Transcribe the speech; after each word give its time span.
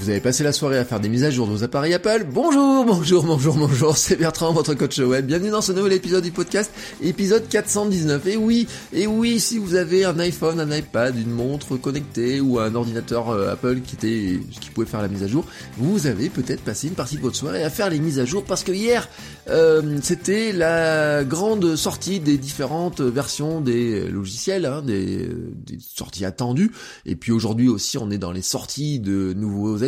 Vous 0.00 0.08
avez 0.08 0.20
passé 0.20 0.42
la 0.42 0.54
soirée 0.54 0.78
à 0.78 0.86
faire 0.86 0.98
des 0.98 1.10
mises 1.10 1.24
à 1.24 1.30
jour 1.30 1.46
de 1.46 1.52
vos 1.52 1.62
appareils 1.62 1.92
Apple 1.92 2.24
Bonjour, 2.32 2.86
bonjour, 2.86 3.22
bonjour, 3.22 3.54
bonjour, 3.54 3.98
c'est 3.98 4.16
Bertrand, 4.16 4.50
votre 4.50 4.72
coach 4.72 4.98
web. 4.98 5.26
Bienvenue 5.26 5.50
dans 5.50 5.60
ce 5.60 5.72
nouvel 5.72 5.92
épisode 5.92 6.24
du 6.24 6.30
podcast, 6.30 6.72
épisode 7.02 7.46
419. 7.46 8.26
Et 8.26 8.36
oui, 8.38 8.66
et 8.94 9.06
oui, 9.06 9.38
si 9.40 9.58
vous 9.58 9.74
avez 9.74 10.06
un 10.06 10.18
iPhone, 10.18 10.58
un 10.58 10.74
iPad, 10.74 11.14
une 11.18 11.30
montre 11.30 11.76
connectée 11.76 12.40
ou 12.40 12.58
un 12.58 12.74
ordinateur 12.74 13.28
euh, 13.28 13.52
Apple 13.52 13.80
qui 13.80 13.96
était, 13.96 14.40
qui 14.58 14.70
pouvait 14.70 14.86
faire 14.86 15.02
la 15.02 15.08
mise 15.08 15.22
à 15.22 15.26
jour, 15.26 15.44
vous 15.76 16.06
avez 16.06 16.30
peut-être 16.30 16.62
passé 16.62 16.88
une 16.88 16.94
partie 16.94 17.16
de 17.16 17.20
votre 17.20 17.36
soirée 17.36 17.62
à 17.62 17.68
faire 17.68 17.90
les 17.90 17.98
mises 17.98 18.20
à 18.20 18.24
jour 18.24 18.42
parce 18.42 18.64
que 18.64 18.72
hier, 18.72 19.06
euh, 19.50 19.98
c'était 20.02 20.52
la 20.52 21.24
grande 21.24 21.76
sortie 21.76 22.20
des 22.20 22.38
différentes 22.38 23.02
versions 23.02 23.60
des 23.60 24.08
logiciels, 24.08 24.64
hein, 24.64 24.80
des, 24.80 25.28
des 25.66 25.78
sorties 25.78 26.24
attendues. 26.24 26.72
Et 27.04 27.16
puis 27.16 27.32
aujourd'hui 27.32 27.68
aussi, 27.68 27.98
on 27.98 28.10
est 28.10 28.16
dans 28.16 28.32
les 28.32 28.40
sorties 28.40 28.98
de 28.98 29.34
nouveaux 29.34 29.84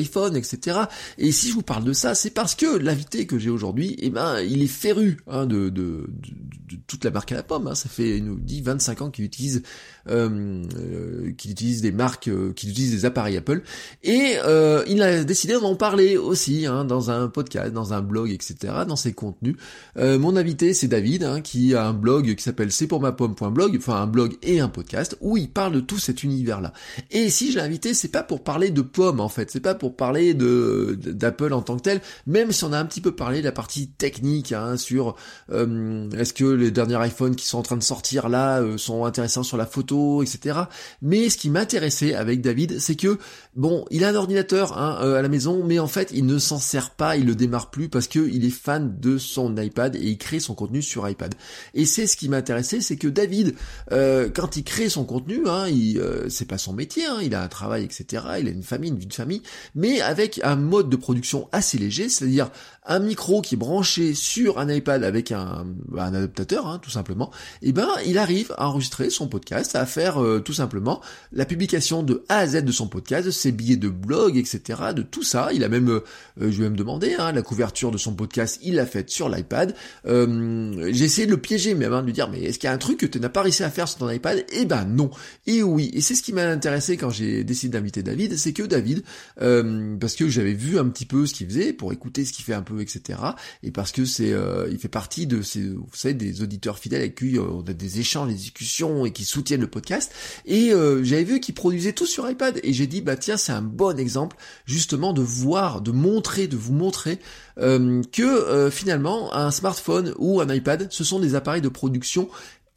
Et 1.19 1.33
si 1.33 1.49
je 1.49 1.55
vous 1.55 1.63
parle 1.63 1.85
de 1.85 1.93
ça, 1.93 2.15
c'est 2.15 2.31
parce 2.31 2.55
que 2.55 2.79
l'invité 2.79 3.27
que 3.27 3.39
j'ai 3.39 3.51
aujourd'hui, 3.51 3.97
eh 3.99 4.11
ben, 4.11 4.41
il 4.41 4.63
est 4.63 4.67
féru 4.67 5.19
hein, 5.27 5.47
de, 5.47 5.69
de, 5.69 6.09
de, 6.09 6.77
toute 6.87 7.05
la 7.05 7.11
marque 7.11 7.33
à 7.33 7.37
la 7.37 7.43
pomme. 7.43 7.67
Hein. 7.67 7.75
Ça 7.75 7.89
fait, 7.89 8.19
il 8.19 8.25
nous 8.25 8.39
dit 8.39 8.63
25 8.63 9.03
ans 9.03 9.11
qu'il 9.11 9.25
utilise, 9.25 9.63
euh, 10.09 10.63
euh, 10.79 11.33
qu'il 11.37 11.51
utilise 11.51 11.83
des 11.83 11.93
marques, 11.93 12.29
euh, 12.29 12.53
qu'il 12.53 12.71
utilise 12.71 12.91
des 12.93 13.05
appareils 13.05 13.37
Apple. 13.37 13.63
Et 14.03 14.37
euh, 14.45 14.83
il 14.87 15.03
a 15.03 15.25
décidé 15.25 15.55
d'en 15.55 15.75
parler 15.75 16.17
aussi 16.17 16.67
hein, 16.67 16.85
dans 16.85 17.11
un 17.11 17.29
podcast, 17.29 17.73
dans 17.73 17.93
un 17.93 18.03
blog, 18.03 18.31
etc. 18.31 18.73
Dans 18.87 18.97
ses 18.97 19.13
contenus. 19.13 19.57
Mon 19.97 20.37
invité, 20.37 20.75
c'est 20.75 20.89
David, 20.89 21.25
hein, 21.25 21.41
qui 21.41 21.75
a 21.75 21.87
un 21.87 21.93
blog 21.93 22.35
qui 22.35 22.43
s'appelle 22.43 22.73
c'est 22.73 22.87
pour 22.87 23.01
ma 23.01 23.13
pomme.blog, 23.13 23.77
enfin 23.77 24.03
un 24.03 24.07
blog 24.07 24.37
et 24.43 24.61
un 24.61 24.69
podcast 24.69 25.17
où 25.21 25.37
il 25.37 25.51
parle 25.51 25.73
de 25.73 25.81
tout 25.81 25.99
cet 25.99 26.23
univers-là. 26.23 26.73
Et 27.11 27.31
si 27.31 27.53
je 27.53 27.59
l'ai 27.59 27.65
invité, 27.65 27.95
c'est 27.95 28.09
pas 28.09 28.23
pour 28.23 28.43
parler 28.43 28.71
de 28.71 28.83
pommes 28.83 29.21
en 29.21 29.29
fait, 29.29 29.51
c'est 29.51 29.61
pas 29.61 29.75
pour 29.75 29.97
parler 29.97 30.35
de 30.35 30.99
d'Apple 31.01 31.53
en 31.53 31.63
tant 31.63 31.77
que 31.77 31.83
tel, 31.83 32.01
même 32.27 32.53
si 32.53 32.65
on 32.65 32.73
a 32.73 32.79
un 32.79 32.85
petit 32.85 33.01
peu 33.01 33.13
parlé 33.13 33.41
de 33.41 33.45
la 33.45 33.53
partie 33.53 33.89
technique 33.89 34.53
hein, 34.53 34.77
sur 34.77 35.17
euh, 35.51 36.11
est-ce 36.11 36.33
que 36.33 36.45
les 36.45 36.71
derniers 36.71 37.07
iPhones 37.07 37.37
qui 37.37 37.47
sont 37.47 37.59
en 37.59 37.63
train 37.63 37.77
de 37.77 37.83
sortir 37.83 38.29
là 38.29 38.61
euh, 38.61 38.79
sont 38.79 39.05
intéressants 39.05 39.43
sur 39.43 39.57
la 39.57 39.67
photo, 39.67 39.92
etc. 40.23 40.61
Mais 41.01 41.29
ce 41.29 41.37
qui 41.37 41.51
m'intéressait 41.51 42.15
avec 42.15 42.41
David, 42.41 42.81
c'est 42.81 42.97
que 42.97 43.19
bon, 43.57 43.85
il 43.91 44.05
a 44.05 44.09
un 44.09 44.15
ordinateur 44.15 44.79
hein, 44.79 44.99
euh, 45.03 45.17
à 45.17 45.23
la 45.23 45.29
maison, 45.29 45.65
mais 45.65 45.79
en 45.79 45.87
fait 45.87 46.11
il 46.13 46.27
ne 46.27 46.39
s'en 46.39 46.59
sert 46.59 46.91
pas, 46.91 47.17
il 47.17 47.27
le 47.27 47.35
démarre 47.35 47.71
plus 47.71 47.89
parce 47.89 48.09
que 48.09 48.29
il 48.33 48.45
est 48.45 48.51
fan 48.51 48.99
de 48.99 49.19
son 49.19 49.57
iPad 49.57 49.97
et 49.97 50.01
il 50.01 50.19
crée 50.19 50.41
son 50.41 50.55
contenu 50.55 50.83
sur 50.83 51.09
iPad. 51.09 51.35
Et 51.75 51.85
c'est 51.85 52.07
ce 52.07 52.17
qui 52.17 52.29
m'intéressait, 52.29 52.81
c'est 52.81 52.97
que 52.97 53.09
David, 53.09 53.55
euh, 53.93 54.31
quand 54.35 54.57
il 54.57 54.65
crée 54.65 54.89
son 54.89 55.05
contenu, 55.05 55.43
hein, 55.47 55.67
euh, 55.71 56.27
c'est 56.29 56.49
pas 56.49 56.59
son 56.59 56.73
métier, 56.73 57.05
hein, 57.07 57.19
il 57.23 57.35
a 57.35 57.43
un 57.43 57.49
travail, 57.49 57.85
etc. 57.85 58.25
Il 58.41 58.49
a 58.49 58.51
une 58.51 58.63
famille, 58.63 58.91
une 58.91 58.99
vie 58.99 59.07
de 59.07 59.15
famille, 59.15 59.43
mais 59.75 60.01
avec 60.01 60.41
un 60.43 60.57
mode 60.57 60.89
de 60.89 60.97
production 60.97 61.49
assez 61.53 61.79
léger, 61.79 62.09
c'est-à-dire 62.09 62.51
un 62.87 62.99
micro 62.99 63.43
qui 63.43 63.55
est 63.55 63.59
branché 63.59 64.15
sur 64.15 64.59
un 64.59 64.69
iPad 64.69 65.05
avec 65.05 65.33
un, 65.33 65.67
un 65.97 66.15
adaptateur, 66.15 66.67
hein, 66.67 66.79
tout 66.81 66.91
simplement, 66.91 67.31
et 67.63 67.73
ben 67.73 67.89
il 68.07 68.19
arrive 68.19 68.53
à 68.59 68.69
enregistrer 68.69 69.11
son 69.11 69.29
podcast, 69.29 69.77
à 69.77 69.87
faire 69.87 70.23
euh, 70.23 70.41
tout 70.41 70.53
simplement 70.53 71.01
la 71.33 71.45
publication 71.45 72.03
de 72.03 72.25
A 72.29 72.39
à 72.39 72.47
Z 72.47 72.65
de 72.65 72.73
son 72.73 72.89
podcast, 72.89 73.31
ses 73.31 73.53
billets 73.53 73.77
de 73.77 73.89
blog, 73.89 74.37
etc. 74.37 74.81
De 74.95 75.03
tout 75.03 75.23
ça. 75.23 75.51
Il 75.53 75.65
a 75.65 75.69
même, 75.69 75.89
euh, 75.89 76.01
je 76.37 76.47
lui 76.47 76.61
ai 76.61 76.63
même 76.63 76.77
demandé, 76.77 77.15
hein, 77.19 77.33
la 77.33 77.43
couverture 77.43 77.91
de 77.91 77.99
son 77.99 78.15
podcast, 78.15 78.59
il 78.63 78.75
l'a 78.75 78.87
faite 78.87 79.11
sur 79.11 79.29
l'iPad. 79.29 79.75
Euh, 80.07 80.89
j'ai 80.93 81.05
essayé 81.05 81.27
de 81.27 81.33
le 81.33 81.39
piéger 81.39 81.75
même, 81.75 81.93
hein, 81.93 82.01
de 82.01 82.07
lui 82.07 82.13
dire, 82.13 82.29
mais 82.31 82.43
est-ce 82.43 82.59
qu'il 82.59 82.69
y 82.69 82.71
a 82.71 82.75
un 82.75 82.79
truc 82.79 82.99
que 82.99 83.07
tu 83.07 83.21
n'as 83.21 83.29
pas 83.29 83.43
réussi 83.43 83.63
à 83.63 83.71
faire 83.71 83.89
sur 83.89 83.99
ton 83.99 84.11
iPad? 84.11 84.45
Eh 84.53 84.65
ben 84.65 84.85
non. 84.85 85.11
Et 85.47 85.63
oui. 85.63 85.91
Et 85.95 86.01
c'est 86.01 86.15
ce 86.15 86.23
qui 86.23 86.33
m'a 86.33 86.47
intéressé 86.47 86.97
quand 86.97 87.11
j'ai 87.11 87.45
décidé 87.45 87.77
d'inviter 87.79 88.03
David, 88.03 88.37
c'est 88.37 88.53
que 88.53 88.63
David, 88.63 89.03
euh, 89.41 89.97
parce 89.99 90.15
que 90.15 90.29
j'avais 90.29 90.55
vu 90.55 90.79
un 90.79 90.89
petit 90.89 91.07
peu 91.07 91.27
ce 91.27 91.35
qu'il 91.35 91.47
faisait 91.47 91.73
pour 91.73 91.93
écouter 91.93 92.25
ce 92.25 92.33
qu'il 92.33 92.45
fait 92.45 92.55
un 92.55 92.63
peu, 92.63 92.72
etc. 92.81 93.19
Et 93.63 93.71
parce 93.71 93.93
que 93.93 94.05
c'est, 94.05 94.33
euh, 94.33 94.69
il 94.71 94.79
fait 94.79 94.89
partie 94.89 95.27
de 95.27 95.43
ces, 95.43 95.63
vous 95.69 95.87
savez, 95.93 96.15
des 96.15 96.43
auditeurs 96.43 96.79
fidèles 96.79 97.01
avec 97.01 97.15
qui 97.17 97.39
euh, 97.39 97.43
on 97.43 97.63
a 97.63 97.73
des 97.73 98.01
échanges, 98.01 98.29
des 98.29 98.35
discussions 98.35 99.07
et 99.07 99.13
qui 99.13 99.25
soutiennent 99.25 99.61
le 99.61 99.67
podcast. 99.67 100.13
Et 100.47 100.73
euh, 100.73 101.03
j'avais 101.05 101.25
vu 101.25 101.41
qu'il 101.41 101.55
produisait 101.55 101.93
tout 101.93 102.07
sur 102.07 102.29
iPad 102.29 102.61
et 102.63 102.73
j'ai 102.73 102.87
dit 102.87 103.01
bah 103.01 103.17
tiens 103.17 103.37
c'est 103.37 103.53
un 103.53 103.63
bon 103.63 103.99
exemple 103.99 104.37
justement 104.67 105.13
de 105.13 105.23
voir, 105.23 105.81
de 105.81 105.91
montrer, 105.91 106.47
de 106.47 106.57
vous 106.57 106.73
montrer 106.73 107.19
euh, 107.59 108.03
que 108.13 108.71
finalement 108.71 109.35
un 109.35 109.51
smartphone 109.51 110.15
ou 110.19 110.41
un 110.41 110.53
iPad 110.53 110.89
ce 110.91 111.05
sont 111.05 111.21
des 111.21 111.35
appareils 111.35 111.63
de 111.63 111.69
production 111.69 112.29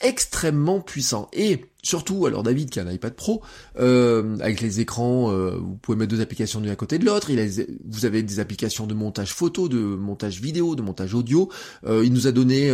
extrêmement 0.01 0.81
puissants 0.81 1.29
et 1.33 1.65
Surtout, 1.85 2.25
alors 2.25 2.41
David 2.41 2.71
qui 2.71 2.79
a 2.79 2.83
un 2.83 2.91
iPad 2.91 3.13
Pro, 3.13 3.43
euh, 3.77 4.39
avec 4.39 4.59
les 4.59 4.79
écrans, 4.79 5.31
euh, 5.31 5.51
vous 5.51 5.75
pouvez 5.75 5.95
mettre 5.95 6.09
deux 6.09 6.19
applications 6.19 6.59
l'une 6.59 6.71
à 6.71 6.75
côté 6.75 6.97
de 6.97 7.05
l'autre. 7.05 7.29
Vous 7.87 8.05
avez 8.05 8.23
des 8.23 8.39
applications 8.39 8.87
de 8.87 8.95
montage 8.95 9.35
photo, 9.35 9.69
de 9.69 9.77
montage 9.77 10.41
vidéo, 10.41 10.75
de 10.75 10.81
montage 10.81 11.13
audio. 11.13 11.47
Euh, 11.85 12.03
il 12.03 12.11
nous 12.11 12.25
a 12.25 12.31
donné 12.31 12.73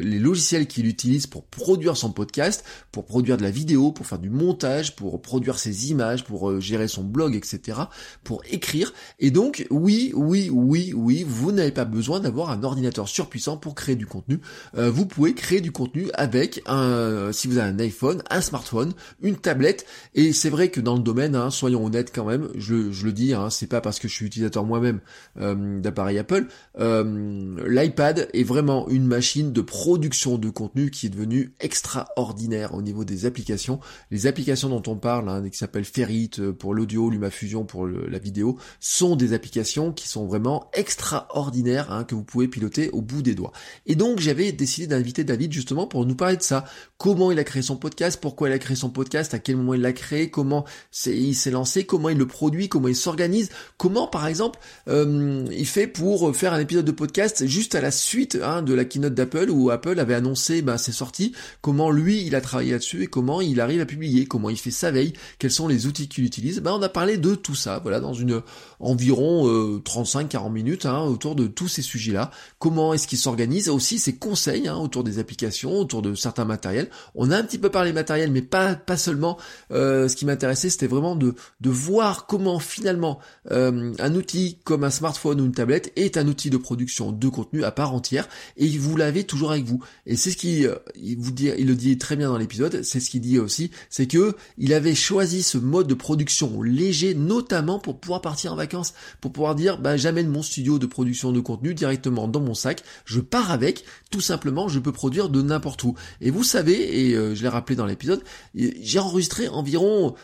les 0.00 0.20
logiciels 0.20 0.68
qu'il 0.68 0.86
utilise 0.86 1.26
pour 1.26 1.42
produire 1.42 1.96
son 1.96 2.12
podcast, 2.12 2.64
pour 2.92 3.04
produire 3.04 3.36
de 3.36 3.42
la 3.42 3.50
vidéo, 3.50 3.90
pour 3.90 4.06
faire 4.06 4.20
du 4.20 4.30
montage, 4.30 4.94
pour 4.94 5.20
produire 5.20 5.58
ses 5.58 5.90
images, 5.90 6.22
pour 6.22 6.60
gérer 6.60 6.86
son 6.86 7.02
blog, 7.02 7.34
etc., 7.34 7.80
pour 8.22 8.42
écrire. 8.48 8.92
Et 9.18 9.32
donc, 9.32 9.66
oui, 9.70 10.12
oui, 10.14 10.50
oui, 10.52 10.92
oui, 10.94 11.24
vous 11.26 11.50
n'avez 11.50 11.72
pas 11.72 11.84
besoin 11.84 12.20
d'avoir 12.20 12.50
un 12.50 12.62
ordinateur 12.62 13.08
surpuissant 13.08 13.56
pour 13.56 13.74
créer 13.74 13.96
du 13.96 14.06
contenu. 14.06 14.38
Vous 14.74 15.06
pouvez 15.06 15.34
créer 15.34 15.60
du 15.60 15.72
contenu 15.72 16.10
avec 16.14 16.62
un, 16.66 17.32
si 17.32 17.48
vous 17.48 17.58
avez 17.58 17.70
un 17.70 17.78
iPhone 17.80 18.19
un 18.28 18.40
smartphone, 18.40 18.92
une 19.22 19.36
tablette, 19.36 19.86
et 20.14 20.32
c'est 20.32 20.50
vrai 20.50 20.70
que 20.70 20.80
dans 20.80 20.96
le 20.96 21.02
domaine, 21.02 21.34
hein, 21.34 21.50
soyons 21.50 21.84
honnêtes 21.84 22.12
quand 22.14 22.24
même, 22.24 22.48
je, 22.56 22.74
le 22.74 23.12
dis, 23.12 23.34
hein, 23.34 23.50
c'est 23.50 23.66
pas 23.66 23.80
parce 23.80 23.98
que 23.98 24.08
je 24.08 24.14
suis 24.14 24.26
utilisateur 24.26 24.64
moi-même 24.64 25.00
euh, 25.38 25.80
d'appareil 25.80 26.18
Apple, 26.18 26.46
euh, 26.78 27.56
l'iPad 27.66 28.28
est 28.32 28.42
vraiment 28.42 28.88
une 28.88 29.06
machine 29.06 29.52
de 29.52 29.60
production 29.60 30.38
de 30.38 30.50
contenu 30.50 30.90
qui 30.90 31.06
est 31.06 31.10
devenue 31.10 31.54
extraordinaire 31.60 32.74
au 32.74 32.82
niveau 32.82 33.04
des 33.04 33.26
applications. 33.26 33.80
Les 34.10 34.26
applications 34.26 34.68
dont 34.68 34.82
on 34.90 34.96
parle, 34.96 35.28
hein, 35.28 35.48
qui 35.48 35.58
s'appellent 35.58 35.84
Ferrit 35.84 36.30
euh, 36.38 36.52
pour 36.52 36.74
l'audio, 36.74 37.10
LumaFusion 37.10 37.64
pour 37.64 37.86
la 37.86 38.18
vidéo, 38.18 38.58
sont 38.80 39.16
des 39.16 39.32
applications 39.32 39.92
qui 39.92 40.08
sont 40.08 40.26
vraiment 40.26 40.70
extraordinaires, 40.74 41.92
hein, 41.92 42.04
que 42.04 42.14
vous 42.14 42.24
pouvez 42.24 42.48
piloter 42.48 42.90
au 42.90 43.02
bout 43.02 43.22
des 43.22 43.34
doigts. 43.34 43.52
Et 43.86 43.94
donc 43.94 44.20
j'avais 44.20 44.52
décidé 44.52 44.86
d'inviter 44.86 45.24
David 45.24 45.52
justement 45.52 45.86
pour 45.86 46.06
nous 46.06 46.14
parler 46.14 46.36
de 46.36 46.42
ça, 46.42 46.64
comment 47.00 47.32
il 47.32 47.38
a 47.38 47.44
créé 47.44 47.62
son 47.62 47.76
podcast, 47.76 48.18
pourquoi 48.20 48.50
il 48.50 48.52
a 48.52 48.58
créé 48.58 48.76
son 48.76 48.90
podcast, 48.90 49.32
à 49.32 49.38
quel 49.38 49.56
moment 49.56 49.72
il 49.72 49.80
l'a 49.80 49.94
créé, 49.94 50.28
comment 50.28 50.66
il 51.06 51.34
s'est 51.34 51.50
lancé, 51.50 51.84
comment 51.84 52.10
il 52.10 52.18
le 52.18 52.26
produit, 52.26 52.68
comment 52.68 52.88
il 52.88 52.94
s'organise, 52.94 53.48
comment 53.78 54.06
par 54.06 54.26
exemple 54.26 54.60
euh, 54.86 55.46
il 55.50 55.66
fait 55.66 55.86
pour 55.86 56.36
faire 56.36 56.52
un 56.52 56.60
épisode 56.60 56.84
de 56.84 56.92
podcast 56.92 57.46
juste 57.46 57.74
à 57.74 57.80
la 57.80 57.90
suite 57.90 58.38
hein, 58.44 58.60
de 58.60 58.74
la 58.74 58.84
keynote 58.84 59.14
d'Apple 59.14 59.48
où 59.48 59.70
Apple 59.70 59.98
avait 59.98 60.12
annoncé 60.12 60.60
ben, 60.60 60.76
ses 60.76 60.92
sorties, 60.92 61.32
comment 61.62 61.90
lui 61.90 62.22
il 62.26 62.34
a 62.34 62.42
travaillé 62.42 62.72
là-dessus 62.72 63.04
et 63.04 63.06
comment 63.06 63.40
il 63.40 63.62
arrive 63.62 63.80
à 63.80 63.86
publier, 63.86 64.26
comment 64.26 64.50
il 64.50 64.58
fait 64.58 64.70
sa 64.70 64.90
veille, 64.90 65.14
quels 65.38 65.50
sont 65.50 65.68
les 65.68 65.86
outils 65.86 66.06
qu'il 66.06 66.24
utilise. 66.24 66.60
Ben, 66.60 66.72
on 66.74 66.82
a 66.82 66.90
parlé 66.90 67.16
de 67.16 67.34
tout 67.34 67.54
ça, 67.54 67.78
voilà, 67.78 68.00
dans 68.00 68.12
une 68.12 68.42
environ 68.78 69.48
euh, 69.48 69.82
35-40 69.86 70.52
minutes 70.52 70.84
hein, 70.84 71.00
autour 71.00 71.34
de 71.34 71.46
tous 71.46 71.68
ces 71.68 71.82
sujets-là. 71.82 72.30
Comment 72.58 72.92
est-ce 72.92 73.08
qu'il 73.08 73.16
s'organise, 73.16 73.70
aussi 73.70 73.98
ses 73.98 74.16
conseils 74.16 74.68
hein, 74.68 74.76
autour 74.76 75.02
des 75.02 75.18
applications, 75.18 75.78
autour 75.78 76.02
de 76.02 76.14
certains 76.14 76.44
matériels. 76.44 76.89
On 77.14 77.30
a 77.30 77.36
un 77.36 77.42
petit 77.42 77.58
peu 77.58 77.70
parlé 77.70 77.92
matériel, 77.92 78.30
mais 78.30 78.42
pas 78.42 78.74
pas 78.74 78.96
seulement. 78.96 79.38
Euh, 79.70 80.08
ce 80.08 80.16
qui 80.16 80.26
m'intéressait, 80.26 80.70
c'était 80.70 80.86
vraiment 80.86 81.16
de 81.16 81.34
de 81.60 81.70
voir 81.70 82.26
comment 82.26 82.58
finalement 82.58 83.18
euh, 83.50 83.92
un 83.98 84.14
outil 84.14 84.58
comme 84.64 84.84
un 84.84 84.90
smartphone 84.90 85.40
ou 85.40 85.44
une 85.44 85.52
tablette 85.52 85.92
est 85.96 86.16
un 86.16 86.26
outil 86.26 86.50
de 86.50 86.56
production 86.56 87.12
de 87.12 87.28
contenu 87.28 87.64
à 87.64 87.70
part 87.70 87.94
entière, 87.94 88.28
et 88.56 88.68
vous 88.78 88.96
l'avez 88.96 89.24
toujours 89.24 89.52
avec 89.52 89.64
vous. 89.64 89.82
Et 90.06 90.16
c'est 90.16 90.30
ce 90.30 90.36
qui 90.36 90.66
euh, 90.66 90.74
il 90.96 91.18
dit, 91.34 91.50
le 91.50 91.74
dit 91.74 91.98
très 91.98 92.16
bien 92.16 92.28
dans 92.28 92.38
l'épisode. 92.38 92.82
C'est 92.82 93.00
ce 93.00 93.10
qu'il 93.10 93.20
dit 93.20 93.38
aussi, 93.38 93.70
c'est 93.88 94.06
que 94.06 94.34
il 94.58 94.72
avait 94.74 94.94
choisi 94.94 95.42
ce 95.42 95.58
mode 95.58 95.86
de 95.86 95.94
production 95.94 96.62
léger, 96.62 97.14
notamment 97.14 97.78
pour 97.78 97.98
pouvoir 97.98 98.20
partir 98.20 98.52
en 98.52 98.56
vacances, 98.56 98.94
pour 99.20 99.32
pouvoir 99.32 99.54
dire, 99.54 99.78
bah 99.78 99.96
j'amène 99.96 100.28
mon 100.28 100.42
studio 100.42 100.78
de 100.78 100.86
production 100.86 101.32
de 101.32 101.40
contenu 101.40 101.74
directement 101.74 102.28
dans 102.28 102.40
mon 102.40 102.54
sac, 102.54 102.82
je 103.04 103.20
pars 103.20 103.50
avec, 103.50 103.84
tout 104.10 104.20
simplement, 104.20 104.68
je 104.68 104.78
peux 104.78 104.92
produire 104.92 105.28
de 105.28 105.42
n'importe 105.42 105.82
où. 105.84 105.94
Et 106.20 106.30
vous 106.30 106.44
savez, 106.44 106.79
et 106.80 107.12
je 107.14 107.42
l'ai 107.42 107.48
rappelé 107.48 107.76
dans 107.76 107.86
l'épisode, 107.86 108.22
j'ai 108.54 108.98
enregistré 108.98 109.48
environ 109.48 110.14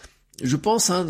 je 0.43 0.57
pense, 0.57 0.91
hein, 0.91 1.07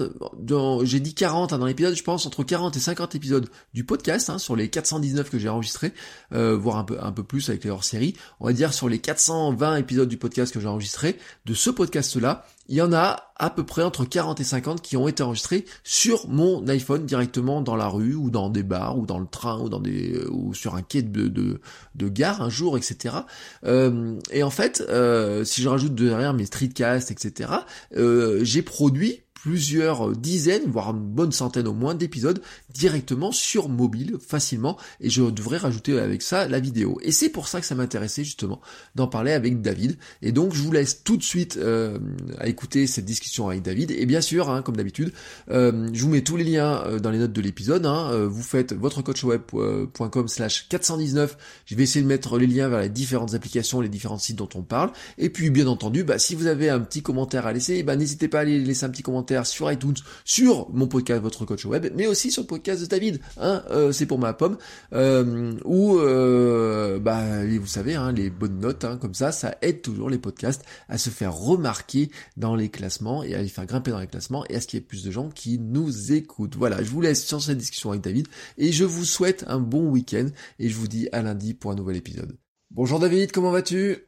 j'ai 0.85 1.01
dit 1.01 1.15
40 1.15 1.53
hein, 1.53 1.59
dans 1.59 1.67
l'épisode, 1.67 1.95
je 1.95 2.03
pense 2.03 2.27
entre 2.27 2.45
40 2.45 2.77
et 2.77 2.81
50 2.81 3.15
épisodes 3.15 3.49
du 3.75 3.85
podcast, 3.85 4.31
hein, 4.31 4.39
sur 4.39 4.55
les 4.55 4.69
419 4.69 5.31
que 5.31 5.39
j'ai 5.39 5.49
enregistrés, 5.49 5.93
euh, 6.33 6.57
voire 6.57 6.77
un 6.77 6.85
peu, 6.85 6.97
un 7.01 7.13
peu 7.13 7.25
plus 7.25 7.49
avec 7.49 7.65
les 7.65 7.71
hors-séries, 7.71 8.15
on 8.41 8.47
va 8.47 8.53
dire 8.53 8.73
sur 8.73 8.89
les 8.89 8.99
420 8.99 9.77
épisodes 9.77 10.09
du 10.09 10.17
podcast 10.17 10.53
que 10.55 10.61
j'ai 10.61 10.69
enregistré, 10.69 11.19
de 11.45 11.55
ce 11.55 11.71
podcast-là, 11.71 12.47
il 12.69 12.77
y 12.77 12.83
en 12.83 12.93
a 12.93 13.33
à 13.37 13.51
peu 13.51 13.65
près 13.65 13.83
entre 13.83 14.05
40 14.05 14.41
et 14.41 14.45
50 14.45 14.81
qui 14.81 14.97
ont 14.97 15.09
été 15.09 15.23
enregistrés 15.23 15.67
sur 15.85 16.29
mon 16.29 16.67
iPhone 16.69 17.05
directement 17.05 17.61
dans 17.61 17.77
la 17.77 17.89
rue 17.89 18.15
ou 18.15 18.31
dans 18.31 18.49
des 18.49 18.63
bars 18.63 18.99
ou 18.99 19.07
dans 19.07 19.19
le 19.19 19.27
train 19.27 19.61
ou 19.61 19.69
dans 19.69 19.81
des 19.81 20.19
ou 20.31 20.55
sur 20.55 20.75
un 20.75 20.83
quai 20.83 21.03
de 21.03 21.61
gare 22.09 22.43
un 22.43 22.49
jour 22.49 22.77
etc. 22.77 23.17
Euh, 23.65 24.19
et 24.31 24.43
en 24.43 24.51
fait, 24.51 24.83
euh, 24.89 25.45
si 25.45 25.63
je 25.63 25.69
rajoute 25.69 25.95
derrière 25.95 26.33
mes 26.33 26.47
streetcasts 26.47 27.11
etc. 27.11 27.51
Euh, 27.97 28.41
j'ai 28.43 28.63
produit 28.63 29.23
plusieurs 29.47 30.11
dizaines, 30.17 30.65
voire 30.67 30.91
une 30.91 30.99
bonne 30.99 31.31
centaine 31.31 31.69
au 31.69 31.73
moins 31.73 31.95
d'épisodes 31.95 32.43
directement 32.75 33.31
sur 33.31 33.69
mobile 33.69 34.17
facilement 34.19 34.77
et 35.01 35.09
je 35.09 35.23
devrais 35.23 35.57
rajouter 35.57 35.97
avec 36.01 36.23
ça 36.23 36.49
la 36.49 36.59
vidéo. 36.59 36.99
Et 37.03 37.13
c'est 37.13 37.29
pour 37.29 37.47
ça 37.47 37.61
que 37.61 37.67
ça 37.67 37.77
m'intéressait 37.77 38.25
justement 38.25 38.61
d'en 38.97 39.07
parler 39.07 39.31
avec 39.31 39.63
David. 39.63 39.99
Et 40.21 40.33
donc 40.33 40.53
je 40.53 40.61
vous 40.61 40.73
laisse 40.73 41.05
tout 41.05 41.17
de 41.17 41.23
suite 41.23 41.59
euh, 41.59 41.97
à 42.39 42.49
écouter 42.49 42.89
cette 42.89 43.05
discussion 43.05 43.49
avec 43.49 43.63
David. 43.63 43.93
Et 43.93 44.05
bien 44.05 44.21
sûr, 44.21 44.51
hein, 44.51 44.63
comme 44.63 44.77
d'habitude, 44.77 45.13
euh, 45.49 45.91
je 45.93 46.03
vous 46.03 46.11
mets 46.11 46.23
tous 46.23 46.37
les 46.37 46.43
liens 46.43 46.83
euh, 46.85 46.99
dans 46.99 47.13
les 47.13 47.19
notes 47.19 47.33
de 47.33 47.41
l'épisode. 47.41 47.87
Hein. 47.87 48.27
vous 48.27 48.43
faites 48.43 48.73
votrecoachweb.com 48.73 50.27
slash 50.27 50.67
419. 50.69 51.39
Je 51.67 51.77
vais 51.77 51.85
essayer 51.85 52.03
de 52.03 52.09
mettre 52.09 52.37
les 52.37 52.49
liens 52.49 52.69
vers 52.69 52.81
les 52.81 52.89
différentes 52.89 53.35
applications, 53.35 53.81
les 53.81 53.89
différents 53.89 54.19
sites 54.19 54.35
dont 54.35 54.49
on 54.57 54.63
parle. 54.63 54.91
Et 55.19 55.31
puis 55.31 55.51
bien 55.51 55.69
entendu, 55.69 56.03
bah, 56.03 56.19
si 56.19 56.35
vous 56.35 56.49
avez 56.49 56.69
un 56.69 56.81
petit 56.81 57.03
commentaire 57.03 57.47
à 57.47 57.53
laisser, 57.53 57.85
bah, 57.85 57.95
n'hésitez 57.95 58.27
pas 58.27 58.39
à 58.39 58.41
aller 58.41 58.59
laisser 58.59 58.85
un 58.85 58.91
petit 58.91 59.05
commentaire 59.05 59.36
sur 59.45 59.71
iTunes, 59.71 59.97
sur 60.25 60.69
mon 60.71 60.87
podcast 60.87 61.21
Votre 61.23 61.45
Coach 61.45 61.65
Web, 61.65 61.93
mais 61.95 62.07
aussi 62.07 62.31
sur 62.31 62.43
le 62.43 62.47
podcast 62.47 62.83
de 62.83 62.87
David, 62.87 63.21
hein, 63.39 63.63
euh, 63.71 63.93
c'est 63.93 64.07
pour 64.07 64.19
ma 64.19 64.33
pomme, 64.33 64.57
euh, 64.93 65.53
où, 65.65 65.99
euh, 65.99 66.99
bah, 66.99 67.45
vous 67.45 67.67
savez, 67.67 67.95
hein, 67.95 68.13
les 68.13 68.31
bonnes 68.31 68.61
notes, 68.61 68.85
hein, 68.85 68.97
comme 68.97 69.15
ça, 69.15 69.33
ça 69.33 69.57
aide 69.63 69.83
toujours 69.83 70.11
les 70.11 70.19
podcasts 70.19 70.65
à 70.89 70.99
se 70.99 71.11
faire 71.11 71.35
remarquer 71.35 72.11
dans 72.37 72.55
les 72.55 72.69
classements 72.69 73.23
et 73.23 73.35
à 73.35 73.43
les 73.43 73.49
faire 73.49 73.67
grimper 73.67 73.91
dans 73.91 74.01
les 74.01 74.07
classements 74.07 74.45
et 74.49 74.57
à 74.57 74.61
ce 74.61 74.67
qu'il 74.67 74.79
y 74.79 74.83
ait 74.83 74.87
plus 74.87 75.05
de 75.05 75.11
gens 75.11 75.29
qui 75.29 75.59
nous 75.59 76.13
écoutent. 76.13 76.57
Voilà, 76.57 76.83
je 76.83 76.91
vous 76.91 77.01
laisse 77.01 77.25
sur 77.25 77.43
cette 77.43 77.59
discussion 77.59 77.91
avec 77.91 78.03
David 78.03 78.29
et 78.59 78.73
je 78.73 78.85
vous 78.85 79.05
souhaite 79.05 79.45
un 79.49 79.61
bon 79.61 79.89
week-end 79.89 80.29
et 80.59 80.69
je 80.69 80.77
vous 80.77 80.89
dis 80.89 81.09
à 81.13 81.23
lundi 81.23 81.55
pour 81.55 81.71
un 81.71 81.75
nouvel 81.75 81.97
épisode. 81.97 82.37
Bonjour 82.71 82.99
David, 82.99 83.33
comment 83.33 83.51
vas-tu? 83.51 84.07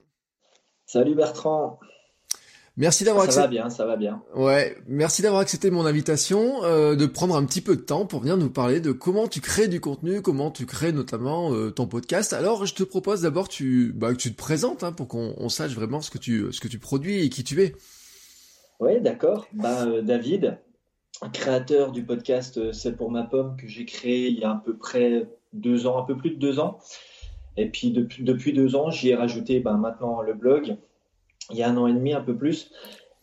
Salut 0.87 1.15
Bertrand. 1.15 1.79
Merci 2.79 3.03
d'avoir 3.03 3.25
accepté. 3.25 3.41
Ça 3.41 3.47
va 3.49 3.49
bien, 3.49 3.71
ça 3.71 3.87
va 3.87 3.97
bien. 3.97 4.23
Ouais, 4.37 4.77
merci 4.87 5.21
d'avoir 5.21 5.41
accepté 5.41 5.69
mon 5.69 5.85
invitation, 5.85 6.63
euh, 6.63 6.95
de 6.95 7.07
prendre 7.07 7.35
un 7.35 7.45
petit 7.45 7.61
peu 7.61 7.75
de 7.75 7.81
temps 7.81 8.07
pour 8.07 8.21
venir 8.21 8.37
nous 8.37 8.51
parler 8.51 8.81
de 8.81 8.93
comment 8.93 9.27
tu 9.27 9.41
crées 9.41 9.67
du 9.67 9.81
contenu, 9.81 10.23
comment 10.23 10.53
tu 10.53 10.65
crées 10.65 10.93
notamment 10.93 11.53
euh, 11.53 11.73
ton 11.73 11.89
podcast. 11.89 12.33
Alors, 12.33 12.67
je 12.67 12.75
te 12.75 12.85
propose 12.85 13.23
d'abord 13.23 13.49
tu, 13.49 13.93
bah, 13.97 14.13
que 14.13 14.19
tu 14.19 14.31
te 14.31 14.37
présentes 14.37 14.85
hein, 14.85 14.93
pour 14.93 15.09
qu'on 15.09 15.49
sache 15.49 15.75
vraiment 15.75 16.01
ce 16.01 16.13
que 16.13 16.19
tu, 16.19 16.53
ce 16.53 16.61
que 16.61 16.69
tu 16.69 16.79
produis 16.79 17.25
et 17.25 17.31
qui 17.31 17.43
tu 17.43 17.61
es. 17.61 17.75
Oui, 18.79 19.01
d'accord. 19.01 19.49
Bah, 19.53 19.85
euh, 19.85 20.01
David, 20.01 20.59
créateur 21.33 21.91
du 21.91 22.05
podcast 22.05 22.73
C'est 22.73 22.97
pour 22.97 23.11
ma 23.11 23.25
pomme 23.25 23.57
que 23.57 23.67
j'ai 23.67 23.87
créé 23.87 24.29
il 24.29 24.39
y 24.39 24.45
a 24.45 24.53
à 24.53 24.63
peu 24.65 24.77
près 24.77 25.29
deux 25.53 25.89
ans, 25.89 25.99
un 25.99 26.05
peu 26.05 26.17
plus 26.17 26.31
de 26.31 26.37
deux 26.37 26.61
ans. 26.61 26.79
Et 27.57 27.69
puis 27.69 27.91
depuis, 27.91 28.23
depuis 28.23 28.53
deux 28.53 28.77
ans, 28.77 28.89
j'y 28.89 29.09
ai 29.09 29.17
rajouté 29.17 29.59
bah, 29.59 29.73
maintenant 29.73 30.23
le 30.23 30.35
blog 30.35 30.77
il 31.51 31.57
y 31.57 31.63
a 31.63 31.69
un 31.69 31.77
an 31.77 31.87
et 31.87 31.93
demi, 31.93 32.13
un 32.13 32.21
peu 32.21 32.37
plus. 32.37 32.71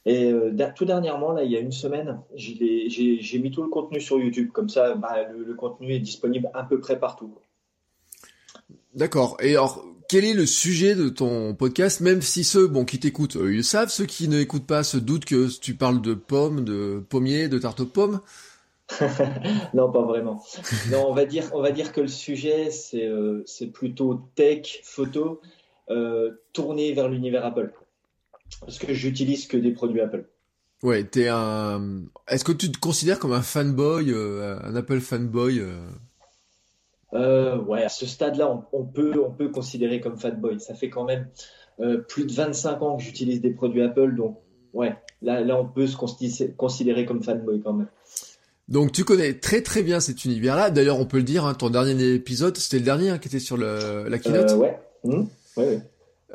Et 0.06 0.32
euh, 0.32 0.56
tout 0.76 0.86
dernièrement, 0.86 1.32
là, 1.32 1.44
il 1.44 1.52
y 1.52 1.58
a 1.58 1.60
une 1.60 1.72
semaine, 1.72 2.20
j'ai 2.36 3.40
mis 3.40 3.52
tout 3.52 3.64
le 3.64 3.70
contenu 3.70 4.00
sur 4.00 4.20
YouTube. 4.20 4.52
Comme 4.54 4.70
ça, 4.70 4.94
bah, 4.96 5.16
le, 5.32 5.54
contenu 5.56 5.94
est 5.94 6.00
disponible 6.00 6.50
à 6.54 6.64
peu 6.64 6.80
près 6.80 7.00
partout. 7.00 7.34
D'accord. 8.94 9.38
Et 9.42 9.52
alors, 9.52 9.84
quel 10.08 10.24
est 10.24 10.36
le 10.36 10.46
sujet 10.46 10.94
de 10.94 11.10
ton 11.10 11.56
podcast 11.56 12.02
Même 12.02 12.22
si 12.22 12.44
ceux 12.44 12.68
bon, 12.68 12.86
qui 12.86 13.00
t'écoutent, 13.00 13.36
ils 13.36 13.58
le 13.58 13.64
savent. 13.64 13.90
Ceux 13.90 14.06
qui 14.06 14.28
ne 14.28 14.40
écoutent 14.40 14.68
pas 14.68 14.84
se 14.84 14.98
doutent 14.98 15.26
que 15.26 15.50
tu 15.60 15.74
parles 15.74 16.02
de 16.02 16.14
pommes, 16.14 16.64
de 16.64 17.04
pommiers, 17.10 17.48
de 17.48 17.58
tarte 17.58 17.80
aux 17.80 17.88
pommes? 17.88 18.22
non, 19.74 19.92
pas 19.92 20.04
vraiment. 20.04 20.44
Non, 20.92 21.08
on 21.08 21.14
va 21.14 21.26
dire, 21.26 21.50
on 21.54 21.62
va 21.62 21.72
dire 21.72 21.92
que 21.92 22.02
le 22.02 22.08
sujet, 22.08 22.70
c'est 22.70 23.08
euh, 23.08 23.44
plutôt 23.74 24.22
tech, 24.36 24.82
photo, 24.84 25.42
euh, 25.90 26.44
tourné 26.54 26.94
vers 26.94 27.10
l'univers 27.10 27.44
Apple 27.44 27.74
parce 28.60 28.78
que 28.80 28.94
j'utilise 28.94 29.48
que 29.48 29.58
des 29.58 29.72
produits 29.72 30.02
Apple. 30.02 30.26
Ouais, 30.84 31.04
t'es 31.04 31.28
un. 31.30 32.04
Est-ce 32.28 32.44
que 32.44 32.52
tu 32.52 32.72
te 32.72 32.80
considères 32.80 33.20
comme 33.20 33.34
un 33.34 33.42
fanboy, 33.42 34.12
euh, 34.12 34.60
un 34.64 34.76
Apple 34.76 35.00
fanboy 35.00 35.60
euh... 35.60 35.78
Euh, 37.14 37.58
Ouais, 37.60 37.84
à 37.84 37.90
ce 37.90 38.06
stade-là, 38.06 38.64
on, 38.74 38.84
peut, 38.84 39.14
on 39.26 39.32
peut 39.32 39.50
considérer 39.50 40.02
comme 40.02 40.18
fanboy. 40.18 40.60
Ça 40.60 40.76
fait 40.76 40.90
quand 40.90 41.06
même 41.06 41.28
plus 42.08 42.26
de 42.26 42.34
25 42.34 42.82
ans 42.82 42.98
que 42.98 43.04
j'utilise 43.04 43.42
des 43.42 43.52
produits 43.52 43.82
Apple, 43.82 44.16
donc 44.16 44.38
ouais, 44.74 44.96
là, 45.22 45.42
là, 45.42 45.60
on 45.60 45.66
peut 45.68 45.88
se 45.88 45.98
considérer 45.98 47.06
comme 47.06 47.24
fanboy 47.24 47.62
quand 47.62 47.74
même. 47.74 47.88
Donc 48.68 48.92
tu 48.92 49.04
connais 49.04 49.34
très 49.36 49.62
très 49.62 49.84
bien 49.84 50.00
cet 50.00 50.26
univers-là. 50.26 50.72
D'ailleurs, 50.72 51.00
on 51.00 51.06
peut 51.06 51.18
le 51.18 51.24
dire, 51.24 51.46
hein, 51.46 51.54
ton 51.54 51.70
dernier 51.70 52.14
épisode, 52.14 52.58
c'était 52.58 52.80
le 52.80 52.86
dernier 52.86 53.10
hein, 53.10 53.18
qui 53.20 53.28
était 53.28 53.40
sur 53.40 53.58
le, 53.58 54.08
la 54.10 54.18
keynote? 54.18 54.52
ouais. 54.54 54.80
Mmh. 55.04 55.24
ouais. 55.58 55.68
ouais. 55.68 55.80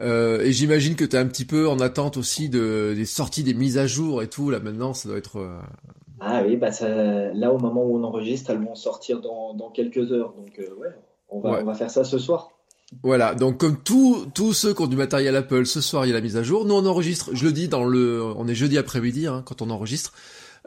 Euh, 0.00 0.40
et 0.40 0.52
j'imagine 0.52 0.96
que 0.96 1.04
tu 1.04 1.16
es 1.16 1.18
un 1.18 1.26
petit 1.26 1.44
peu 1.44 1.68
en 1.68 1.78
attente 1.78 2.16
aussi 2.16 2.48
de, 2.48 2.94
des 2.96 3.04
sorties, 3.04 3.42
des 3.42 3.54
mises 3.54 3.78
à 3.78 3.86
jour 3.86 4.22
et 4.22 4.28
tout. 4.28 4.50
Là 4.50 4.58
maintenant, 4.60 4.94
ça 4.94 5.08
doit 5.08 5.18
être. 5.18 5.38
Euh, 5.38 5.58
ah 6.20 6.42
oui, 6.46 6.56
bah 6.56 6.72
ça, 6.72 6.88
là 7.32 7.52
au 7.52 7.58
moment 7.58 7.84
où 7.84 7.96
on 7.98 8.04
enregistre, 8.04 8.50
elles 8.50 8.64
vont 8.64 8.74
sortir 8.74 9.20
dans, 9.20 9.54
dans 9.54 9.70
quelques 9.70 10.12
heures. 10.12 10.34
Donc 10.36 10.58
euh, 10.58 10.74
ouais, 10.80 10.94
on 11.28 11.40
va, 11.40 11.60
on 11.60 11.64
va 11.64 11.74
faire 11.74 11.90
ça 11.90 12.04
ce 12.04 12.18
soir. 12.18 12.50
Voilà, 13.02 13.34
donc 13.34 13.58
comme 13.58 13.76
tous 13.76 14.26
tous 14.34 14.52
ceux 14.52 14.74
qui 14.74 14.82
ont 14.82 14.88
du 14.88 14.96
matériel 14.96 15.36
Apple, 15.36 15.64
ce 15.64 15.80
soir 15.80 16.06
il 16.06 16.08
y 16.08 16.12
a 16.12 16.14
la 16.14 16.20
mise 16.20 16.36
à 16.36 16.42
jour. 16.42 16.64
Nous 16.64 16.74
on 16.74 16.86
enregistre, 16.86 17.30
je 17.32 17.44
le 17.44 17.52
dis 17.52 17.68
dans 17.68 17.84
le, 17.84 18.22
on 18.36 18.48
est 18.48 18.54
jeudi 18.54 18.78
après-midi 18.78 19.26
hein, 19.28 19.42
quand 19.46 19.62
on 19.62 19.70
enregistre. 19.70 20.12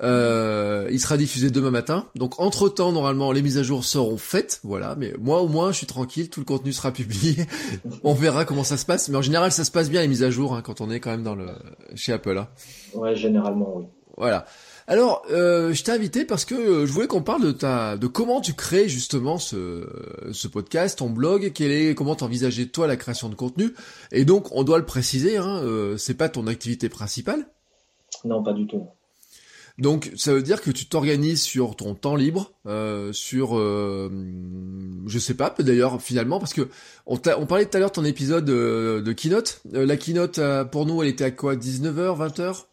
Euh, 0.01 0.87
il 0.91 0.99
sera 0.99 1.17
diffusé 1.17 1.51
demain 1.51 1.71
matin. 1.71 2.07
Donc 2.15 2.39
entre 2.39 2.69
temps, 2.69 2.91
normalement, 2.91 3.31
les 3.31 3.41
mises 3.41 3.57
à 3.57 3.63
jour 3.63 3.83
seront 3.83 4.17
faites. 4.17 4.59
Voilà. 4.63 4.95
Mais 4.97 5.13
moi, 5.19 5.41
au 5.41 5.47
moins, 5.47 5.71
je 5.71 5.77
suis 5.77 5.87
tranquille. 5.87 6.29
Tout 6.29 6.39
le 6.39 6.45
contenu 6.45 6.73
sera 6.73 6.91
publié. 6.93 7.35
on 8.03 8.13
verra 8.13 8.45
comment 8.45 8.63
ça 8.63 8.77
se 8.77 8.85
passe. 8.85 9.09
Mais 9.09 9.17
en 9.17 9.21
général, 9.21 9.51
ça 9.51 9.63
se 9.63 9.71
passe 9.71 9.89
bien 9.89 10.01
les 10.01 10.07
mises 10.07 10.23
à 10.23 10.31
jour 10.31 10.55
hein, 10.55 10.61
quand 10.63 10.81
on 10.81 10.89
est 10.89 10.99
quand 10.99 11.11
même 11.11 11.23
dans 11.23 11.35
le 11.35 11.47
chez 11.95 12.13
Apple. 12.13 12.37
Hein. 12.37 12.47
Ouais, 12.93 13.15
généralement, 13.15 13.73
oui. 13.77 13.85
Voilà. 14.17 14.45
Alors, 14.85 15.23
euh, 15.31 15.73
je 15.73 15.83
t'ai 15.83 15.91
invité 15.91 16.25
parce 16.25 16.43
que 16.43 16.55
euh, 16.55 16.85
je 16.85 16.91
voulais 16.91 17.07
qu'on 17.07 17.23
parle 17.23 17.41
de 17.41 17.51
ta, 17.51 17.95
de 17.95 18.07
comment 18.07 18.41
tu 18.41 18.53
crées 18.53 18.89
justement 18.89 19.37
ce, 19.37 19.87
ce 20.31 20.47
podcast, 20.47 20.99
ton 20.99 21.09
blog, 21.09 21.51
quel 21.55 21.71
est, 21.71 21.95
comment 21.95 22.15
t'envisageais 22.15 22.65
toi 22.65 22.85
la 22.85 22.97
création 22.97 23.29
de 23.29 23.35
contenu? 23.35 23.73
Et 24.11 24.25
donc, 24.25 24.51
on 24.51 24.63
doit 24.63 24.77
le 24.77 24.85
préciser, 24.85 25.37
hein, 25.37 25.61
euh, 25.63 25.95
c'est 25.97 26.15
pas 26.15 26.27
ton 26.27 26.47
activité 26.47 26.89
principale? 26.89 27.47
Non, 28.25 28.43
pas 28.43 28.53
du 28.53 28.67
tout. 28.67 28.87
Donc 29.79 30.11
ça 30.15 30.33
veut 30.33 30.43
dire 30.43 30.61
que 30.61 30.69
tu 30.69 30.85
t'organises 30.85 31.41
sur 31.41 31.75
ton 31.75 31.95
temps 31.95 32.15
libre, 32.15 32.51
euh, 32.67 33.11
sur, 33.11 33.57
euh, 33.57 34.09
je 35.07 35.17
sais 35.17 35.33
pas, 35.33 35.53
d'ailleurs 35.59 35.99
finalement, 35.99 36.37
parce 36.37 36.53
que 36.53 36.69
on, 37.07 37.17
parlait 37.17 37.65
tout 37.65 37.77
à 37.77 37.79
l'heure 37.79 37.91
ton 37.91 38.05
épisode 38.05 38.45
de, 38.45 39.01
de 39.03 39.13
keynote. 39.13 39.61
Euh, 39.73 39.85
la 39.85 39.97
keynote 39.97 40.39
pour 40.71 40.85
nous, 40.85 41.01
elle 41.01 41.09
était 41.09 41.23
à 41.23 41.31
quoi 41.31 41.55
19h, 41.55 42.17
20h 42.17 42.65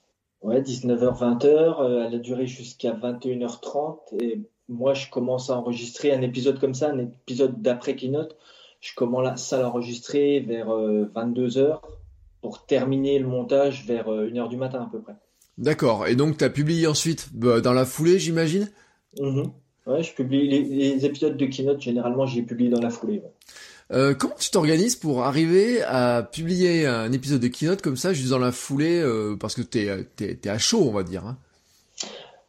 Ouais, 0.42 0.60
19h, 0.60 1.18
20h. 1.18 2.06
elle 2.06 2.14
a 2.14 2.18
duré 2.18 2.46
jusqu'à 2.46 2.92
21h30 2.92 3.98
et 4.22 4.40
moi 4.68 4.94
je 4.94 5.10
commence 5.10 5.50
à 5.50 5.56
enregistrer 5.56 6.12
un 6.12 6.22
épisode 6.22 6.58
comme 6.58 6.74
ça, 6.74 6.90
un 6.90 6.98
épisode 6.98 7.62
d'après 7.62 7.96
keynote. 7.96 8.36
Je 8.80 8.94
commence 8.94 9.52
à 9.52 9.60
l'enregistrer 9.60 10.40
vers 10.40 10.68
22h 10.68 11.80
pour 12.40 12.64
terminer 12.64 13.18
le 13.18 13.26
montage 13.26 13.86
vers 13.86 14.08
1h 14.08 14.48
du 14.48 14.56
matin 14.56 14.82
à 14.82 14.88
peu 14.90 15.00
près. 15.00 15.16
D'accord. 15.60 16.06
Et 16.06 16.16
donc, 16.16 16.38
tu 16.38 16.44
as 16.44 16.50
publié 16.50 16.86
ensuite 16.86 17.28
bah, 17.34 17.60
dans 17.60 17.74
la 17.74 17.84
foulée, 17.84 18.18
j'imagine? 18.18 18.68
Mm-hmm. 19.18 19.50
Ouais, 19.86 20.02
je 20.02 20.12
publie 20.14 20.48
les, 20.48 21.04
épisodes 21.04 21.36
de 21.36 21.46
Keynote, 21.46 21.80
généralement, 21.80 22.26
j'ai 22.26 22.42
publié 22.42 22.70
dans 22.70 22.80
la 22.80 22.90
foulée. 22.90 23.22
Euh, 23.92 24.14
comment 24.14 24.36
tu 24.38 24.50
t'organises 24.50 24.96
pour 24.96 25.24
arriver 25.24 25.82
à 25.82 26.22
publier 26.22 26.86
un 26.86 27.12
épisode 27.12 27.40
de 27.40 27.48
Keynote 27.48 27.82
comme 27.82 27.96
ça, 27.96 28.12
juste 28.12 28.30
dans 28.30 28.38
la 28.38 28.52
foulée, 28.52 29.00
euh, 29.00 29.36
parce 29.38 29.54
que 29.54 29.62
t'es 29.62 29.88
es, 30.20 30.48
à 30.48 30.58
chaud, 30.58 30.84
on 30.86 30.92
va 30.92 31.02
dire 31.02 31.26
hein? 31.26 31.38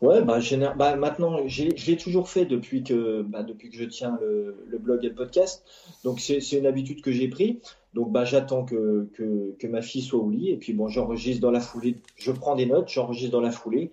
Ouais, 0.01 0.23
bah, 0.23 0.39
bah 0.77 0.95
maintenant, 0.95 1.47
je 1.47 1.65
l'ai 1.65 1.97
toujours 1.97 2.29
fait 2.29 2.45
depuis 2.45 2.83
que, 2.83 3.21
bah, 3.21 3.43
depuis 3.43 3.69
que 3.69 3.77
je 3.77 3.83
tiens 3.83 4.17
le, 4.21 4.55
le 4.67 4.77
blog 4.79 5.03
et 5.03 5.09
le 5.09 5.15
podcast. 5.15 5.63
Donc, 6.03 6.19
c'est 6.19 6.39
une 6.53 6.65
habitude 6.65 7.01
que 7.01 7.11
j'ai 7.11 7.27
pris. 7.27 7.59
Donc 7.93 8.11
bah, 8.11 8.23
j'attends 8.23 8.63
que, 8.63 9.09
que, 9.13 9.67
ma 9.67 9.81
fille 9.81 10.01
soit 10.01 10.19
au 10.19 10.29
lit 10.29 10.49
et 10.49 10.57
puis 10.57 10.73
bon, 10.73 10.87
j'enregistre 10.87 11.41
dans 11.41 11.51
la 11.51 11.59
foulée, 11.59 11.97
je 12.15 12.31
prends 12.31 12.55
des 12.55 12.65
notes, 12.65 12.89
j'enregistre 12.89 13.31
dans 13.31 13.41
la 13.41 13.51
foulée 13.51 13.91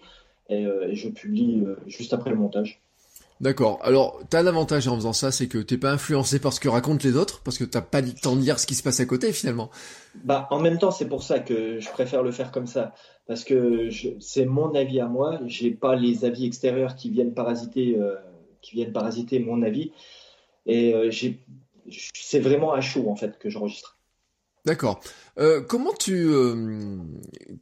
et, 0.49 0.64
euh, 0.64 0.90
je 0.93 1.09
publie 1.09 1.62
euh, 1.67 1.76
juste 1.87 2.12
après 2.12 2.31
le 2.31 2.37
montage. 2.37 2.81
D'accord. 3.40 3.78
Alors, 3.83 4.21
t'as 4.31 4.43
l'avantage 4.43 4.88
en 4.88 4.97
faisant 4.97 5.12
ça, 5.12 5.31
c'est 5.31 5.47
que 5.47 5.59
t'es 5.59 5.78
pas 5.78 5.93
influencé 5.93 6.40
par 6.40 6.52
ce 6.52 6.59
que 6.59 6.69
racontent 6.69 7.05
les 7.05 7.17
autres, 7.17 7.40
parce 7.45 7.57
que 7.57 7.64
t'as 7.64 7.81
pas 7.81 8.00
le 8.00 8.12
temps 8.12 8.35
de 8.35 8.40
lire 8.40 8.59
ce 8.59 8.67
qui 8.67 8.75
se 8.75 8.83
passe 8.83 8.99
à 8.99 9.05
côté 9.05 9.33
finalement. 9.33 9.71
Bah, 10.25 10.49
en 10.50 10.59
même 10.59 10.78
temps, 10.78 10.90
c'est 10.90 11.07
pour 11.07 11.23
ça 11.23 11.38
que 11.38 11.78
je 11.78 11.88
préfère 11.90 12.25
le 12.25 12.33
faire 12.33 12.50
comme 12.50 12.67
ça, 12.67 12.95
parce 13.28 13.45
que 13.45 13.90
c'est 14.19 14.45
mon 14.45 14.75
avis 14.75 14.99
à 14.99 15.07
moi. 15.07 15.38
J'ai 15.47 15.71
pas 15.71 15.95
les 15.95 16.25
avis 16.25 16.47
extérieurs 16.47 16.97
qui 16.97 17.11
viennent 17.11 17.33
parasiter, 17.33 17.97
euh, 17.97 18.17
qui 18.61 18.75
viennent 18.75 18.93
parasiter 18.93 19.38
mon 19.38 19.62
avis, 19.62 19.93
et 20.67 20.93
j'ai, 21.11 21.38
c'est 22.14 22.40
vraiment 22.40 22.73
à 22.73 22.80
chaud 22.80 23.09
en 23.09 23.16
fait 23.16 23.38
que 23.38 23.50
j'enregistre. 23.50 23.99
D'accord. 24.64 25.00
Euh, 25.38 25.62
comment 25.62 25.95
tu 25.95 26.26
euh, 26.28 26.99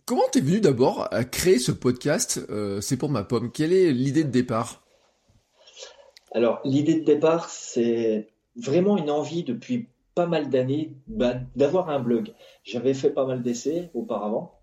comment 0.07 0.25
t'es 0.33 0.41
venu 0.41 0.61
d'abord 0.61 1.07
à 1.13 1.25
créer 1.25 1.59
ce 1.59 1.71
podcast 1.71 2.41
euh, 2.51 2.81
C'est 2.81 2.97
pour 2.97 3.11
ma 3.11 3.23
pomme. 3.23 3.53
Quelle 3.53 3.73
est 3.73 3.93
l'idée 3.93 4.25
de 4.25 4.31
départ? 4.31 4.83
Alors 6.33 6.61
l'idée 6.65 6.99
de 6.99 7.05
départ, 7.05 7.49
c'est 7.49 8.29
vraiment 8.57 8.97
une 8.97 9.11
envie 9.11 9.45
depuis 9.45 9.87
pas 10.15 10.27
mal 10.27 10.49
d'années 10.49 10.95
bah, 11.07 11.35
d'avoir 11.55 11.91
un 11.91 12.01
blog. 12.01 12.33
J'avais 12.65 12.95
fait 12.95 13.11
pas 13.11 13.27
mal 13.27 13.43
d'essais 13.43 13.91
auparavant. 13.95 14.59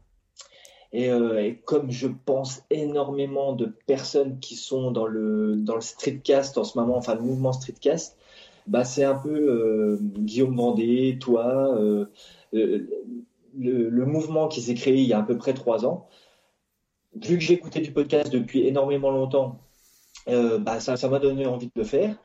Et, 0.91 1.07
et, 1.07 1.61
comme 1.65 1.89
je 1.89 2.07
pense 2.07 2.61
énormément 2.69 3.53
de 3.53 3.73
personnes 3.87 4.39
qui 4.39 4.55
sont 4.55 4.91
dans 4.91 5.07
le, 5.07 5.55
dans 5.55 5.73
le 5.73 5.81
streetcast 5.81 6.57
en 6.59 6.63
ce 6.63 6.77
moment, 6.77 6.97
enfin 6.97 7.15
le 7.15 7.21
mouvement 7.21 7.51
streetcast, 7.51 8.15
bah, 8.67 8.85
c'est 8.85 9.03
un 9.03 9.15
peu 9.15 9.29
euh, 9.29 9.97
Guillaume 10.01 10.55
Vendée, 10.55 11.17
toi, 11.19 11.77
euh, 11.77 12.05
le, 12.53 12.87
le, 13.89 14.05
mouvement 14.05 14.47
qui 14.47 14.61
s'est 14.61 14.73
créé 14.73 14.95
il 14.95 15.07
y 15.07 15.13
a 15.13 15.19
à 15.19 15.23
peu 15.23 15.37
près 15.37 15.53
trois 15.53 15.85
ans. 15.85 16.07
Vu 17.15 17.37
que 17.37 17.43
j'écoutais 17.43 17.81
du 17.81 17.91
podcast 17.91 18.31
depuis 18.31 18.65
énormément 18.65 19.11
longtemps, 19.11 19.59
euh, 20.29 20.57
bah, 20.57 20.79
ça, 20.79 20.97
ça 20.97 21.09
m'a 21.09 21.19
donné 21.19 21.45
envie 21.45 21.67
de 21.67 21.71
le 21.75 21.83
faire. 21.83 22.15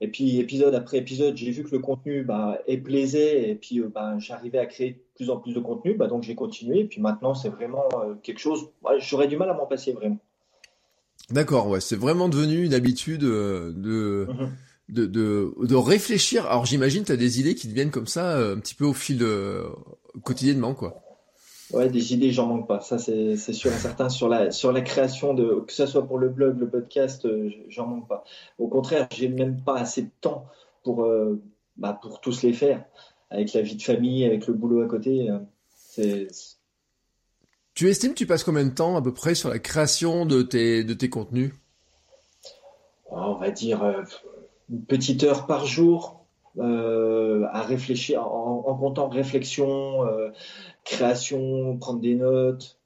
Et 0.00 0.08
puis 0.08 0.40
épisode 0.40 0.74
après 0.74 0.98
épisode, 0.98 1.36
j'ai 1.36 1.52
vu 1.52 1.62
que 1.62 1.70
le 1.70 1.78
contenu 1.78 2.24
bah, 2.24 2.58
est 2.66 2.78
plaisait 2.78 3.50
et 3.50 3.54
puis 3.54 3.80
bah, 3.80 4.18
j'arrivais 4.18 4.58
à 4.58 4.66
créer 4.66 4.90
de 4.92 5.00
plus 5.14 5.30
en 5.30 5.36
plus 5.36 5.52
de 5.52 5.60
contenu. 5.60 5.94
Bah, 5.94 6.08
donc 6.08 6.24
j'ai 6.24 6.34
continué. 6.34 6.80
Et 6.80 6.84
puis 6.86 7.00
maintenant, 7.00 7.34
c'est 7.34 7.50
vraiment 7.50 7.84
quelque 8.22 8.40
chose. 8.40 8.70
J'aurais 8.98 9.28
du 9.28 9.36
mal 9.36 9.48
à 9.50 9.54
m'en 9.54 9.66
passer 9.66 9.92
vraiment. 9.92 10.18
D'accord, 11.30 11.68
ouais, 11.68 11.80
c'est 11.80 11.96
vraiment 11.96 12.28
devenu 12.28 12.64
une 12.64 12.74
habitude 12.74 13.20
de. 13.20 14.26
Mm-hmm 14.28 14.48
de, 14.88 15.06
de, 15.06 15.54
de 15.62 15.74
réfléchir. 15.74 16.46
Alors 16.46 16.66
j'imagine 16.66 17.04
tu 17.04 17.12
as 17.12 17.16
des 17.16 17.40
idées 17.40 17.54
qui 17.54 17.68
te 17.68 17.72
viennent 17.74 17.90
comme 17.90 18.06
ça 18.06 18.36
euh, 18.36 18.56
un 18.56 18.58
petit 18.58 18.74
peu 18.74 18.84
au 18.84 18.92
fil 18.92 19.18
de, 19.18 19.64
quotidiennement 20.22 20.74
quoi. 20.74 21.02
Ouais, 21.72 21.88
des 21.88 22.12
idées, 22.12 22.30
j'en 22.30 22.46
manque 22.48 22.68
pas. 22.68 22.80
Ça, 22.80 22.98
c'est 22.98 23.36
sûr 23.36 23.72
et 23.72 23.78
certain. 23.78 24.10
Sur 24.10 24.28
la, 24.28 24.50
sur 24.50 24.72
la 24.72 24.82
création, 24.82 25.32
de, 25.32 25.64
que 25.66 25.72
ce 25.72 25.86
soit 25.86 26.06
pour 26.06 26.18
le 26.18 26.28
blog, 26.28 26.58
le 26.58 26.68
podcast, 26.68 27.24
euh, 27.24 27.48
j'en 27.68 27.86
manque 27.86 28.06
pas. 28.06 28.24
Au 28.58 28.68
contraire, 28.68 29.08
j'ai 29.10 29.28
même 29.28 29.62
pas 29.62 29.78
assez 29.78 30.02
de 30.02 30.10
temps 30.20 30.44
pour, 30.84 31.04
euh, 31.04 31.40
bah, 31.78 31.98
pour 32.02 32.20
tous 32.20 32.42
les 32.42 32.52
faire. 32.52 32.84
Avec 33.30 33.54
la 33.54 33.62
vie 33.62 33.76
de 33.76 33.82
famille, 33.82 34.26
avec 34.26 34.46
le 34.46 34.52
boulot 34.52 34.82
à 34.82 34.86
côté. 34.86 35.30
c'est 35.74 36.28
tu 37.74 37.88
estimes 37.88 38.12
tu 38.12 38.26
passes 38.26 38.44
combien 38.44 38.64
de 38.64 38.74
temps 38.74 38.96
à 38.96 39.02
peu 39.02 39.14
près 39.14 39.34
sur 39.34 39.48
la 39.48 39.58
création 39.58 40.26
de 40.26 40.42
tes, 40.42 40.84
de 40.84 40.92
tes 40.92 41.08
contenus? 41.08 41.54
Oh, 43.10 43.16
On 43.16 43.38
va 43.38 43.50
dire 43.50 43.82
une 44.72 44.84
petite 44.84 45.22
heure 45.22 45.46
par 45.46 45.66
jour 45.66 46.24
euh, 46.58 47.46
à 47.50 47.62
réfléchir, 47.62 48.26
en, 48.26 48.76
comptant 48.76 49.08
réflexion, 49.08 50.06
euh, 50.06 50.30
création, 50.84 51.76
prendre 51.78 52.00
des 52.00 52.14
notes. 52.14 52.78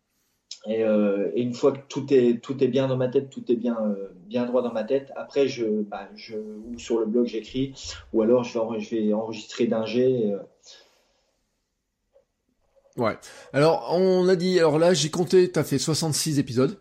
Euh, 0.68 1.30
et, 1.34 1.42
une 1.42 1.54
fois 1.54 1.72
que 1.72 1.78
tout 1.88 2.12
est, 2.12 2.42
tout 2.42 2.62
est 2.62 2.68
bien 2.68 2.88
dans 2.88 2.96
ma 2.96 3.08
tête, 3.08 3.30
tout 3.30 3.44
est 3.50 3.56
bien, 3.56 3.76
bien 4.26 4.46
droit 4.46 4.62
dans 4.62 4.72
ma 4.72 4.84
tête, 4.84 5.12
après, 5.16 5.46
je, 5.46 5.64
bah, 5.82 6.08
je, 6.16 6.36
ou 6.36 6.78
sur 6.78 6.98
le 6.98 7.06
blog, 7.06 7.26
j'écris, 7.26 7.72
ou 8.12 8.22
alors 8.22 8.42
je 8.42 8.58
vais, 8.58 8.80
je 8.80 8.96
vais 8.96 9.12
enregistrer 9.12 9.66
d'un 9.66 9.86
G. 9.86 10.34
Ouais. 12.96 13.16
Alors, 13.52 13.88
on 13.92 14.26
a 14.28 14.36
dit, 14.36 14.58
alors 14.58 14.78
là, 14.78 14.92
j'ai 14.94 15.10
compté, 15.10 15.50
tu 15.52 15.58
as 15.58 15.64
fait 15.64 15.78
66 15.78 16.38
épisodes. 16.38 16.80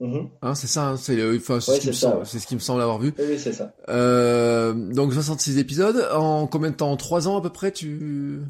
Mhm. 0.00 0.30
Hein, 0.40 0.54
c'est 0.54 0.66
ça, 0.66 0.88
hein, 0.88 0.96
c'est 0.96 1.22
enfin, 1.36 1.60
ce, 1.60 2.46
qui 2.46 2.54
me 2.54 2.60
semble 2.60 2.80
avoir 2.80 2.98
vu. 2.98 3.12
Oui, 3.18 3.38
c'est 3.38 3.52
ça. 3.52 3.72
Euh, 3.90 4.72
donc 4.72 5.12
66 5.12 5.58
épisodes, 5.58 6.08
en 6.14 6.46
combien 6.46 6.70
de 6.70 6.76
temps? 6.76 6.90
En 6.90 6.96
3 6.96 7.28
ans 7.28 7.38
à 7.38 7.42
peu 7.42 7.50
près 7.50 7.70
tu 7.70 8.40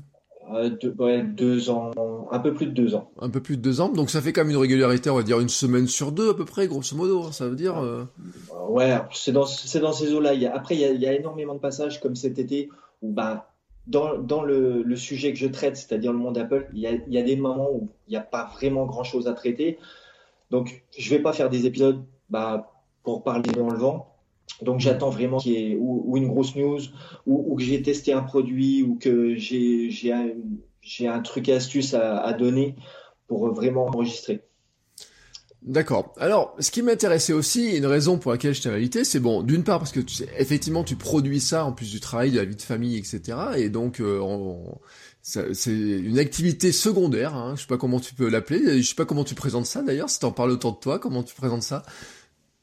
euh, 0.55 0.71
deux, 0.71 0.95
ouais, 0.99 1.23
deux 1.23 1.71
ans, 1.71 1.91
un 2.31 2.39
peu 2.39 2.55
plus 2.55 2.67
de 2.67 2.73
deux 2.73 2.95
ans. 2.95 3.11
Un 3.21 3.31
peu 3.31 3.41
plus 3.41 3.57
de 3.57 3.63
deux 3.63 3.81
ans, 3.81 3.89
donc 3.89 4.11
ça 4.11 4.21
fait 4.21 4.33
quand 4.33 4.43
même 4.43 4.51
une 4.51 4.57
régularité, 4.57 5.11
on 5.11 5.17
va 5.17 5.23
dire 5.23 5.41
une 5.41 5.49
semaine 5.49 5.87
sur 5.87 6.13
deux 6.13 6.31
à 6.31 6.35
peu 6.35 6.45
près, 6.45 6.67
grosso 6.67 6.97
modo, 6.97 7.25
hein, 7.25 7.33
ça 7.33 7.49
veut 7.49 7.57
dire. 7.57 7.79
Euh... 7.79 8.05
Ouais, 8.69 8.97
c'est 9.13 9.33
dans, 9.33 9.45
c'est 9.45 9.81
dans 9.81 9.93
ces 9.93 10.13
eaux-là. 10.13 10.33
Après, 10.53 10.77
il 10.77 10.81
y, 10.81 10.85
a, 10.85 10.91
il 10.91 11.01
y, 11.01 11.07
a, 11.07 11.13
énormément 11.13 11.55
de 11.55 11.61
passages 11.61 12.01
comme 12.01 12.17
cet 12.17 12.39
été 12.39 12.69
où 13.03 13.13
bah, 13.13 13.53
dans, 13.87 14.19
dans 14.19 14.43
le, 14.43 14.83
le 14.83 14.97
sujet 14.97 15.33
que 15.33 15.39
je 15.39 15.47
traite, 15.47 15.77
c'est-à-dire 15.77 16.13
le 16.13 16.19
monde 16.19 16.39
Apple, 16.39 16.69
il 16.73 16.81
y 16.81 16.87
a, 16.87 16.93
il 16.93 17.13
y 17.13 17.19
a 17.19 17.23
des 17.23 17.37
moments 17.37 17.71
où 17.73 17.89
il 18.09 18.11
n'y 18.11 18.17
a 18.17 18.21
pas 18.21 18.51
vraiment 18.55 18.87
grand-chose 18.87 19.29
à 19.29 19.35
traiter. 19.35 19.79
Donc, 20.51 20.85
je 20.99 21.11
vais 21.11 21.21
pas 21.21 21.33
faire 21.33 21.51
des 21.51 21.67
épisodes 21.67 22.05
bah, 22.29 22.73
pour 23.03 23.23
parler 23.23 23.51
dans 23.53 23.71
le 23.71 23.79
vent. 23.79 24.15
Donc, 24.63 24.81
j'attends 24.81 25.11
vraiment 25.11 25.39
qu'il 25.39 25.53
y 25.53 25.73
ait 25.73 25.77
ou, 25.79 26.17
une 26.17 26.29
grosse 26.29 26.57
news, 26.57 26.81
ou, 27.27 27.55
que 27.57 27.63
j'ai 27.63 27.83
testé 27.83 28.13
un 28.13 28.23
produit, 28.23 28.83
ou 28.83 28.97
que 28.97 29.37
j'ai 29.37 30.13
un, 30.13 30.31
un 31.07 31.21
truc 31.21 31.49
astuce 31.49 31.95
à 31.95 32.33
donner 32.33 32.75
pour 33.27 33.53
vraiment 33.55 33.87
enregistrer. 33.87 34.43
D'accord. 35.63 36.15
Alors, 36.19 36.57
ce 36.59 36.71
qui 36.71 36.81
m'intéressait 36.81 37.35
aussi, 37.35 37.77
une 37.77 37.85
raison 37.85 38.19
pour 38.19 38.33
laquelle 38.33 38.55
je 38.55 38.63
t'ai 38.63 38.71
invité, 38.71 39.05
c'est 39.05 39.21
bon, 39.21 39.43
d'une 39.43 39.63
part 39.63 39.79
parce 39.79 39.93
que 39.93 40.01
tu, 40.01 40.23
effectivement 40.39 40.85
tu 40.85 40.97
produis 40.97 41.41
ça 41.41 41.67
en 41.67 41.73
plus 41.73 41.91
du 41.91 42.01
travail, 42.01 42.31
de 42.31 42.39
la 42.39 42.47
vie 42.47 42.57
de 42.57 42.63
famille, 42.63 42.97
etc. 42.97 43.37
Et 43.57 43.69
donc, 43.69 44.01
euh, 44.01 44.21
c'est 45.23 45.71
une 45.71 46.19
activité 46.19 46.73
secondaire, 46.73 47.35
hein, 47.35 47.55
je 47.57 47.63
sais 47.63 47.67
pas 47.67 47.77
comment 47.77 48.01
tu 48.01 48.15
peux 48.15 48.31
l'appeler, 48.31 48.81
je 48.81 48.89
sais 48.89 48.95
pas 48.95 49.05
comment 49.05 49.25
tu 49.25 49.35
présentes 49.35 49.67
ça 49.67 49.83
d'ailleurs, 49.83 50.09
si 50.09 50.19
t'en 50.19 50.33
parles 50.33 50.51
autant 50.53 50.73
de 50.73 50.79
toi, 50.79 50.99
comment 50.99 51.23
tu 51.23 51.35
présentes 51.35 51.63
ça? 51.63 51.83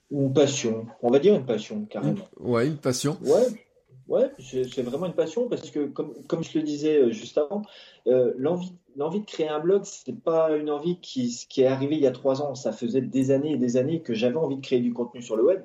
Une 0.09 0.33
passion, 0.33 0.87
on 1.03 1.11
va 1.11 1.19
dire 1.19 1.35
une 1.35 1.45
passion, 1.45 1.85
carrément. 1.85 2.27
ouais, 2.39 2.65
une 2.65 2.77
passion. 2.77 3.17
Ouais, 3.21 3.66
ouais, 4.07 4.31
c'est 4.39 4.81
vraiment 4.81 5.05
une 5.05 5.13
passion 5.13 5.47
parce 5.49 5.69
que, 5.69 5.85
comme, 5.87 6.13
comme 6.27 6.43
je 6.43 6.57
le 6.57 6.63
disais 6.63 6.97
euh, 6.97 7.11
juste 7.11 7.37
avant, 7.37 7.61
euh, 8.07 8.33
l'envie 8.37 9.19
de 9.19 9.25
créer 9.25 9.49
un 9.49 9.59
blog, 9.59 9.83
c'est 9.85 10.19
pas 10.19 10.55
une 10.55 10.69
envie 10.69 10.99
qui, 10.99 11.45
qui 11.49 11.61
est 11.61 11.67
arrivée 11.67 11.95
il 11.95 12.01
y 12.01 12.07
a 12.07 12.11
trois 12.11 12.41
ans, 12.41 12.55
ça 12.55 12.71
faisait 12.71 13.01
des 13.01 13.31
années 13.31 13.53
et 13.53 13.57
des 13.57 13.77
années 13.77 14.01
que 14.01 14.13
j'avais 14.13 14.37
envie 14.37 14.57
de 14.57 14.61
créer 14.61 14.79
du 14.79 14.93
contenu 14.93 15.21
sur 15.21 15.35
le 15.35 15.43
web. 15.43 15.61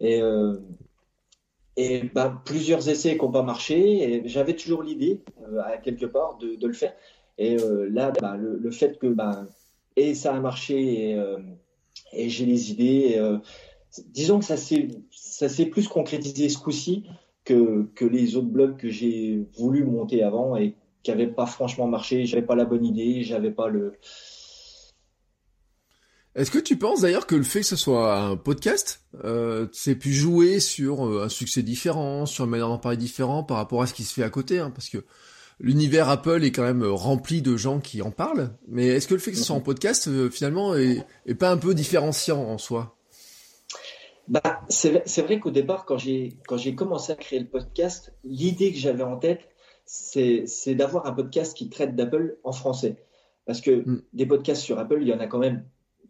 Et, 0.00 0.20
euh, 0.22 0.56
et 1.76 2.02
ben, 2.14 2.40
plusieurs 2.44 2.88
essais 2.88 3.16
qui 3.16 3.24
n'ont 3.24 3.32
pas 3.32 3.42
marché. 3.42 4.22
J'avais 4.26 4.54
toujours 4.54 4.82
l'idée, 4.82 5.22
quelque 5.82 6.06
part, 6.06 6.38
de, 6.38 6.54
de, 6.54 6.66
le 6.66 6.72
faire. 6.72 6.94
Et 7.36 7.56
là, 7.90 8.12
ben, 8.12 8.36
le, 8.36 8.58
le, 8.58 8.70
fait 8.70 8.96
que 8.98 9.08
ben, 9.08 9.48
et 9.96 10.14
ça 10.14 10.34
a 10.34 10.40
marché 10.40 11.18
et 12.12 12.28
j'ai 12.28 12.46
les 12.46 12.70
idées. 12.70 13.20
disons 14.06 14.38
que 14.38 14.44
ça 14.44 14.56
s'est 14.56 15.66
plus 15.66 15.88
concrétisé 15.88 16.48
ce 16.48 16.58
coup-ci 16.58 17.04
que, 17.44 17.84
que 17.94 18.04
les 18.04 18.36
autres 18.36 18.48
blogs 18.48 18.76
que 18.76 18.88
j'ai 18.88 19.46
voulu 19.56 19.84
monter 19.84 20.22
avant 20.22 20.56
et 20.56 20.74
qui 21.02 21.10
n'avaient 21.10 21.26
pas 21.26 21.46
franchement 21.46 21.86
marché. 21.86 22.26
J'avais 22.26 22.46
pas 22.46 22.56
la 22.56 22.64
bonne 22.64 22.84
idée, 22.84 23.22
j'avais 23.22 23.50
pas 23.50 23.68
le 23.68 23.92
est-ce 26.34 26.50
que 26.50 26.58
tu 26.58 26.76
penses 26.76 27.02
d'ailleurs 27.02 27.28
que 27.28 27.36
le 27.36 27.44
fait 27.44 27.60
que 27.60 27.66
ce 27.66 27.76
soit 27.76 28.18
un 28.18 28.36
podcast, 28.36 29.04
euh, 29.22 29.68
c'est 29.72 29.94
pu 29.94 30.12
jouer 30.12 30.58
sur 30.58 31.06
euh, 31.06 31.24
un 31.26 31.28
succès 31.28 31.62
différent, 31.62 32.26
sur 32.26 32.44
une 32.44 32.50
manière 32.50 32.68
d'en 32.68 32.78
parler 32.78 32.96
différent 32.96 33.44
par 33.44 33.58
rapport 33.58 33.82
à 33.82 33.86
ce 33.86 33.94
qui 33.94 34.02
se 34.02 34.12
fait 34.12 34.24
à 34.24 34.30
côté 34.30 34.58
hein, 34.58 34.72
Parce 34.74 34.88
que 34.88 35.04
l'univers 35.60 36.08
Apple 36.08 36.42
est 36.42 36.50
quand 36.50 36.64
même 36.64 36.82
rempli 36.84 37.40
de 37.40 37.56
gens 37.56 37.78
qui 37.78 38.02
en 38.02 38.10
parlent. 38.10 38.50
Mais 38.66 38.88
est-ce 38.88 39.06
que 39.06 39.14
le 39.14 39.20
fait 39.20 39.30
que 39.30 39.36
ce 39.36 39.44
soit 39.44 39.54
en 39.54 39.60
podcast, 39.60 40.08
euh, 40.08 40.28
finalement, 40.28 40.74
est, 40.74 41.04
pas 41.38 41.52
un 41.52 41.56
peu 41.56 41.72
différenciant 41.72 42.42
en 42.42 42.58
soi? 42.58 42.96
Bah, 44.28 44.62
c'est 44.68 45.22
vrai 45.22 45.40
qu'au 45.40 45.50
départ, 45.50 45.84
quand 45.84 45.98
j'ai 45.98 46.74
commencé 46.76 47.12
à 47.12 47.16
créer 47.16 47.40
le 47.40 47.48
podcast, 47.48 48.14
l'idée 48.24 48.72
que 48.72 48.78
j'avais 48.78 49.02
en 49.02 49.16
tête, 49.16 49.48
c'est 49.84 50.74
d'avoir 50.74 51.06
un 51.06 51.12
podcast 51.12 51.56
qui 51.56 51.68
traite 51.68 51.94
d'Apple 51.94 52.38
en 52.42 52.52
français. 52.52 52.96
Parce 53.46 53.60
que 53.60 53.86
hmm. 53.86 54.02
des 54.14 54.26
podcasts 54.26 54.62
sur 54.62 54.78
Apple, 54.78 54.98
il 55.02 55.08
y 55.08 55.12
en 55.12 55.20
a 55.20 55.26
quand 55.26 55.38
même 55.38 55.64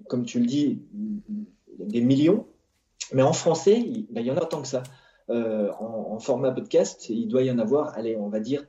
comme 0.08 0.24
tu 0.24 0.40
le 0.40 0.46
dis, 0.46 0.82
des 1.78 2.00
millions. 2.00 2.46
Mais 3.12 3.22
en 3.22 3.32
français, 3.32 3.78
il, 3.78 4.06
ben, 4.10 4.24
y 4.24 4.30
en 4.30 4.36
a 4.36 4.42
autant 4.42 4.62
que 4.62 4.68
ça. 4.68 4.82
Euh, 5.30 5.70
en, 5.78 6.18
format 6.18 6.52
podcast, 6.52 7.08
il 7.08 7.28
doit 7.28 7.42
y 7.42 7.50
en 7.50 7.58
avoir, 7.58 7.96
allez, 7.96 8.16
on 8.16 8.28
va 8.28 8.40
dire 8.40 8.64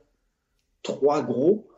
trois 0.82 1.22
gros. 1.22 1.68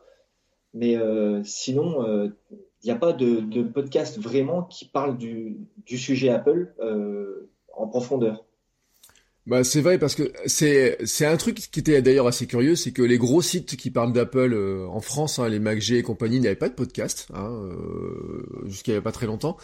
Mais 0.73 0.97
euh, 0.97 1.43
sinon, 1.43 2.03
euh, 2.03 2.29
il 2.51 2.85
n'y 2.85 2.91
a 2.91 2.95
pas 2.95 3.13
de, 3.13 3.63
podcast 3.63 4.19
vraiment 4.19 4.63
qui 4.63 4.85
parle 4.85 5.17
du, 5.17 5.57
sujet 5.85 6.29
Apple 6.29 6.73
en 7.79 7.87
profondeur. 7.87 8.45
Bah 9.49 9.63
c'est 9.63 9.81
vrai 9.81 9.97
parce 9.97 10.13
que 10.13 10.31
c'est 10.45 10.97
c'est 11.05 11.25
un 11.25 11.35
truc 11.35 11.55
qui 11.71 11.79
était 11.79 12.03
d'ailleurs 12.03 12.27
assez 12.27 12.45
curieux, 12.45 12.75
c'est 12.75 12.91
que 12.91 13.01
les 13.01 13.17
gros 13.17 13.41
sites 13.41 13.77
qui 13.77 13.89
parlent 13.89 14.13
d'Apple 14.13 14.53
euh, 14.53 14.85
en 14.87 14.99
France, 14.99 15.39
hein, 15.39 15.49
les 15.49 15.57
MacG 15.57 15.93
et 15.93 16.03
compagnie, 16.03 16.39
n'avaient 16.39 16.53
pas 16.55 16.69
de 16.69 16.75
podcast 16.75 17.27
hein, 17.33 17.49
euh, 17.49 18.43
jusqu'à 18.67 19.01
pas 19.01 19.11
très 19.11 19.25
longtemps. 19.25 19.57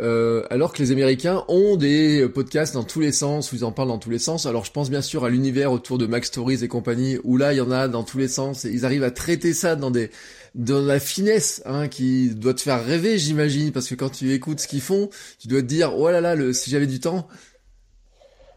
Euh, 0.00 0.42
alors 0.50 0.74
que 0.74 0.82
les 0.82 0.90
Américains 0.90 1.44
ont 1.48 1.76
des 1.76 2.28
podcasts 2.28 2.74
dans 2.74 2.84
tous 2.84 3.00
les 3.00 3.12
sens, 3.12 3.52
où 3.52 3.56
ils 3.56 3.64
en 3.64 3.72
parlent 3.72 3.88
dans 3.88 3.98
tous 3.98 4.10
les 4.10 4.18
sens. 4.18 4.44
Alors 4.44 4.66
je 4.66 4.72
pense 4.72 4.90
bien 4.90 5.02
sûr 5.02 5.24
à 5.24 5.30
l'univers 5.30 5.72
autour 5.72 5.96
de 5.96 6.06
Mac 6.06 6.26
Stories 6.26 6.62
et 6.62 6.68
compagnie, 6.68 7.16
où 7.24 7.38
là 7.38 7.54
il 7.54 7.56
y 7.56 7.62
en 7.62 7.70
a 7.70 7.88
dans 7.88 8.02
tous 8.02 8.18
les 8.18 8.28
sens, 8.28 8.66
et 8.66 8.70
ils 8.70 8.84
arrivent 8.84 9.04
à 9.04 9.10
traiter 9.10 9.54
ça 9.54 9.76
dans 9.76 9.90
des 9.90 10.10
dans 10.54 10.82
la 10.82 11.00
finesse 11.00 11.62
hein, 11.64 11.88
qui 11.88 12.34
doit 12.34 12.52
te 12.52 12.60
faire 12.60 12.84
rêver, 12.84 13.16
j'imagine, 13.16 13.72
parce 13.72 13.88
que 13.88 13.94
quand 13.94 14.10
tu 14.10 14.32
écoutes 14.34 14.60
ce 14.60 14.68
qu'ils 14.68 14.82
font, 14.82 15.08
tu 15.38 15.48
dois 15.48 15.62
te 15.62 15.66
dire 15.66 15.96
oh 15.96 16.10
là 16.10 16.20
là, 16.20 16.34
le, 16.34 16.52
si 16.52 16.68
j'avais 16.68 16.86
du 16.86 17.00
temps, 17.00 17.26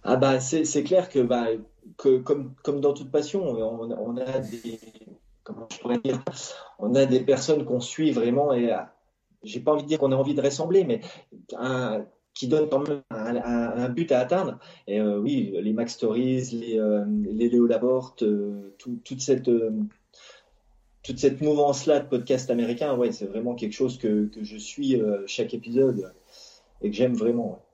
ah 0.05 0.15
bah 0.17 0.39
c'est 0.39 0.83
clair 0.83 1.09
que, 1.09 1.19
bah, 1.19 1.47
que 1.97 2.19
comme, 2.19 2.53
dans 2.79 2.93
toute 2.93 3.12
passion, 3.12 3.43
on, 3.43 3.91
on, 3.91 4.17
a 4.17 4.39
des 4.39 4.79
comment 5.43 5.67
je 5.71 5.79
pourrais 5.79 6.00
dire, 6.00 6.24
on 6.79 6.93
a 6.95 7.05
des 7.05 7.21
personnes 7.21 7.65
qu'on 7.65 7.79
suit 7.79 8.12
vraiment 8.12 8.53
et 8.53 8.74
euh, 8.74 8.77
j'ai 9.43 9.62
pas 9.62 9.71
envie 9.71 9.83
de 9.83 9.88
dire 9.88 10.00
qu'on 10.00 10.12
a 10.12 10.15
envie 10.15 10.33
de 10.33 10.41
ressembler, 10.41 10.83
mais 10.83 11.01
qui 12.33 12.47
donnent 12.47 12.67
quand 12.67 12.88
même 12.88 13.01
un, 13.12 13.89
but 13.89 14.12
à 14.12 14.19
atteindre. 14.19 14.59
Et 14.88 15.00
euh, 15.00 15.19
oui, 15.19 15.55
les 15.62 15.71
Max 15.71 15.93
Stories, 15.93 16.50
les, 16.51 16.79
euh, 16.79 17.05
les 17.24 17.47
Léo 17.47 17.65
Laporte, 17.65 18.24
toute 18.77 19.21
cette 19.21 19.50
toute 21.03 21.19
cette 21.19 21.39
mouvance-là 21.39 22.00
de 22.00 22.07
podcast 22.07 22.50
américain, 22.50 22.95
ouais, 22.95 23.12
c'est 23.12 23.27
vraiment 23.27 23.53
quelque 23.53 23.74
chose 23.74 24.00
que, 24.00 24.29
je 24.41 24.57
suis 24.57 25.00
chaque 25.27 25.53
épisode 25.53 26.12
et 26.81 26.89
que 26.89 26.95
j'aime 26.95 27.13
vraiment. 27.13 27.64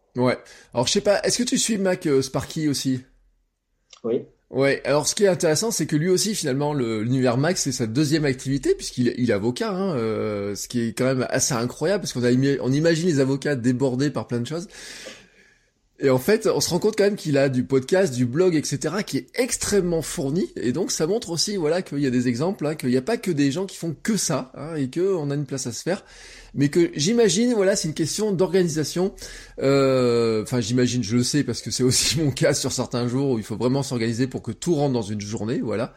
Alors 0.73 0.87
je 0.87 0.91
sais 0.91 1.01
pas, 1.01 1.21
est-ce 1.21 1.37
que 1.37 1.43
tu 1.43 1.57
suis 1.57 1.77
Mac 1.77 2.05
euh, 2.07 2.21
Sparky 2.21 2.67
aussi? 2.67 3.01
Oui. 4.03 4.23
Ouais, 4.49 4.81
alors 4.83 5.07
ce 5.07 5.15
qui 5.15 5.23
est 5.23 5.29
intéressant, 5.29 5.71
c'est 5.71 5.85
que 5.85 5.95
lui 5.95 6.09
aussi, 6.09 6.35
finalement, 6.35 6.73
l'univers 6.73 7.37
Mac, 7.37 7.57
c'est 7.57 7.71
sa 7.71 7.87
deuxième 7.87 8.25
activité, 8.25 8.75
puisqu'il 8.75 9.13
il 9.17 9.29
est 9.29 9.33
avocat, 9.33 9.71
hein, 9.71 9.95
euh, 9.95 10.55
ce 10.55 10.67
qui 10.67 10.81
est 10.81 10.93
quand 10.93 11.05
même 11.05 11.25
assez 11.29 11.53
incroyable, 11.53 12.01
parce 12.01 12.11
qu'on 12.11 12.21
on 12.21 12.71
imagine 12.73 13.07
les 13.07 13.21
avocats 13.21 13.55
débordés 13.55 14.09
par 14.09 14.27
plein 14.27 14.41
de 14.41 14.47
choses. 14.47 14.67
Et 16.03 16.09
en 16.09 16.17
fait, 16.17 16.47
on 16.47 16.59
se 16.59 16.69
rend 16.71 16.79
compte 16.79 16.95
quand 16.97 17.03
même 17.03 17.15
qu'il 17.15 17.37
a 17.37 17.47
du 17.47 17.63
podcast, 17.63 18.13
du 18.13 18.25
blog, 18.25 18.55
etc., 18.55 18.95
qui 19.05 19.17
est 19.17 19.27
extrêmement 19.35 20.01
fourni. 20.01 20.51
Et 20.55 20.71
donc, 20.71 20.91
ça 20.91 21.05
montre 21.05 21.29
aussi, 21.29 21.57
voilà, 21.57 21.83
qu'il 21.83 21.99
y 21.99 22.07
a 22.07 22.09
des 22.09 22.27
exemples, 22.27 22.65
hein, 22.65 22.73
qu'il 22.73 22.89
n'y 22.89 22.97
a 22.97 23.03
pas 23.03 23.17
que 23.17 23.29
des 23.29 23.51
gens 23.51 23.67
qui 23.67 23.77
font 23.77 23.95
que 24.01 24.17
ça, 24.17 24.51
hein, 24.55 24.75
et 24.75 24.89
qu'on 24.89 25.29
a 25.29 25.35
une 25.35 25.45
place 25.45 25.67
à 25.67 25.71
se 25.71 25.83
faire 25.83 26.03
mais 26.53 26.69
que 26.69 26.91
j'imagine, 26.95 27.53
voilà, 27.53 27.75
c'est 27.75 27.87
une 27.87 27.93
question 27.93 28.33
d'organisation. 28.33 29.13
Euh, 29.61 30.43
enfin, 30.43 30.59
j'imagine, 30.59 31.03
je 31.03 31.15
le 31.15 31.23
sais 31.23 31.43
parce 31.43 31.61
que 31.61 31.71
c'est 31.71 31.83
aussi 31.83 32.19
mon 32.21 32.31
cas 32.31 32.53
sur 32.53 32.71
certains 32.71 33.07
jours 33.07 33.31
où 33.31 33.37
il 33.37 33.43
faut 33.43 33.55
vraiment 33.55 33.83
s'organiser 33.83 34.27
pour 34.27 34.41
que 34.41 34.51
tout 34.51 34.75
rentre 34.75 34.93
dans 34.93 35.01
une 35.01 35.21
journée, 35.21 35.59
voilà. 35.61 35.93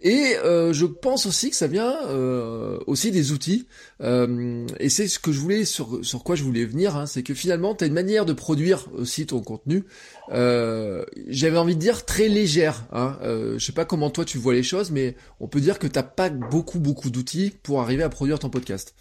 Et 0.00 0.36
euh, 0.44 0.72
je 0.72 0.86
pense 0.86 1.26
aussi 1.26 1.50
que 1.50 1.56
ça 1.56 1.66
vient 1.66 1.94
euh, 2.06 2.78
aussi 2.86 3.10
des 3.10 3.32
outils. 3.32 3.66
et 4.00 4.88
c'est 4.88 5.08
ce 5.08 5.18
que 5.18 5.32
je 5.32 5.40
voulais 5.40 5.64
sur 5.64 6.04
sur 6.04 6.22
quoi 6.22 6.36
je 6.36 6.44
voulais 6.44 6.64
venir, 6.64 6.96
hein, 6.96 7.06
c'est 7.06 7.22
que 7.22 7.34
finalement, 7.34 7.74
tu 7.74 7.84
as 7.84 7.86
une 7.86 7.94
manière 7.94 8.26
de 8.26 8.32
produire 8.32 8.86
aussi 8.94 9.26
ton 9.26 9.40
contenu. 9.46 9.84
J'avais 10.30 11.58
envie 11.58 11.74
de 11.74 11.80
dire 11.80 12.04
très 12.04 12.28
légère. 12.28 12.86
Hein. 12.92 13.16
je 13.22 13.64
sais 13.64 13.72
pas 13.72 13.86
comment 13.86 14.10
toi 14.10 14.24
tu 14.24 14.36
vois 14.38 14.52
les 14.52 14.62
choses, 14.62 14.90
mais 14.90 15.16
on 15.40 15.48
peut 15.48 15.60
dire 15.60 15.78
que 15.78 15.86
t'as 15.86 16.02
pas 16.02 16.28
beaucoup 16.28 16.78
beaucoup 16.78 17.10
d'outils 17.10 17.54
pour 17.62 17.80
arriver 17.80 18.02
à 18.02 18.10
produire 18.10 18.38
ton 18.38 18.50
podcast. 18.50 18.94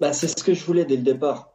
Bah, 0.00 0.12
c'est 0.12 0.28
ce 0.28 0.42
que 0.42 0.54
je 0.54 0.64
voulais 0.64 0.84
dès 0.84 0.96
le 0.96 1.02
départ. 1.02 1.52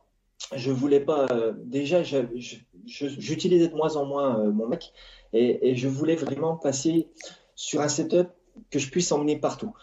Je 0.56 0.72
voulais 0.72 1.00
pas. 1.00 1.28
Euh, 1.32 1.54
déjà, 1.58 2.04
j'utilisais 2.04 3.68
de 3.68 3.76
moins 3.76 3.96
en 3.96 4.06
moins 4.06 4.40
euh, 4.40 4.52
mon 4.52 4.68
Mac 4.68 4.94
et, 5.34 5.76
je 5.76 5.88
voulais 5.88 6.16
vraiment 6.16 6.56
passer 6.56 7.08
sur 7.56 7.82
un 7.82 7.90
setup 7.90 8.30
que 8.72 8.80
je 8.80 8.90
puisse 8.90 9.12
emmener 9.12 9.38
partout, 9.38 9.74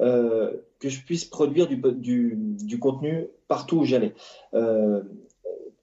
euh, 0.00 0.52
que 0.80 0.88
je 0.88 1.02
puisse 1.02 1.24
produire 1.24 1.66
du, 1.66 1.76
du, 1.76 2.36
du 2.36 2.78
contenu 2.78 3.26
partout 3.48 3.78
où 3.78 3.84
j'allais. 3.84 4.14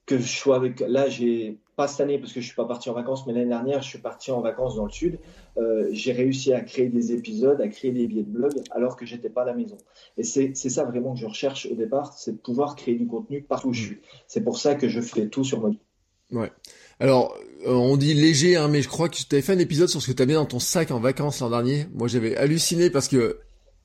Que 0.06 0.18
je 0.18 0.26
sois 0.28 0.56
avec. 0.56 0.80
Là, 0.80 1.08
j'ai 1.08 1.58
pas 1.76 1.88
cette 1.88 2.00
année 2.00 2.18
parce 2.18 2.32
que 2.32 2.40
je 2.40 2.46
suis 2.46 2.54
pas 2.54 2.64
parti 2.64 2.90
en 2.90 2.92
vacances, 2.92 3.26
mais 3.26 3.32
l'année 3.32 3.48
dernière, 3.48 3.82
je 3.82 3.88
suis 3.88 3.98
parti 3.98 4.30
en 4.30 4.40
vacances 4.40 4.76
dans 4.76 4.84
le 4.84 4.90
sud. 4.90 5.18
Euh, 5.56 5.88
j'ai 5.92 6.12
réussi 6.12 6.52
à 6.52 6.60
créer 6.60 6.88
des 6.88 7.12
épisodes, 7.12 7.60
à 7.60 7.68
créer 7.68 7.92
des 7.92 8.06
billets 8.06 8.22
de 8.22 8.30
blog 8.30 8.52
alors 8.70 8.96
que 8.96 9.06
j'étais 9.06 9.30
pas 9.30 9.42
à 9.42 9.46
la 9.46 9.54
maison. 9.54 9.78
Et 10.18 10.24
c'est 10.24 10.54
ça 10.54 10.84
vraiment 10.84 11.14
que 11.14 11.20
je 11.20 11.26
recherche 11.26 11.66
au 11.70 11.74
départ, 11.74 12.12
c'est 12.16 12.32
de 12.32 12.38
pouvoir 12.38 12.76
créer 12.76 12.94
du 12.94 13.06
contenu 13.06 13.42
partout 13.42 13.68
où 13.68 13.72
je 13.72 13.82
suis. 13.82 14.00
C'est 14.26 14.42
pour 14.42 14.58
ça 14.58 14.74
que 14.74 14.88
je 14.88 15.00
fais 15.00 15.28
tout 15.28 15.44
sur 15.44 15.60
mobile. 15.60 15.78
Ouais. 16.30 16.50
Alors, 16.98 17.36
euh, 17.66 17.72
on 17.72 17.96
dit 17.96 18.14
léger, 18.14 18.56
hein, 18.56 18.68
mais 18.68 18.82
je 18.82 18.88
crois 18.88 19.08
que 19.08 19.16
tu 19.16 19.24
avais 19.32 19.42
fait 19.42 19.52
un 19.52 19.58
épisode 19.58 19.88
sur 19.88 20.00
ce 20.00 20.10
que 20.10 20.16
tu 20.16 20.26
mis 20.26 20.34
dans 20.34 20.46
ton 20.46 20.58
sac 20.58 20.90
en 20.90 21.00
vacances 21.00 21.40
l'an 21.40 21.50
dernier. 21.50 21.86
Moi, 21.94 22.08
j'avais 22.08 22.36
halluciné 22.36 22.90
parce 22.90 23.08
que 23.08 23.38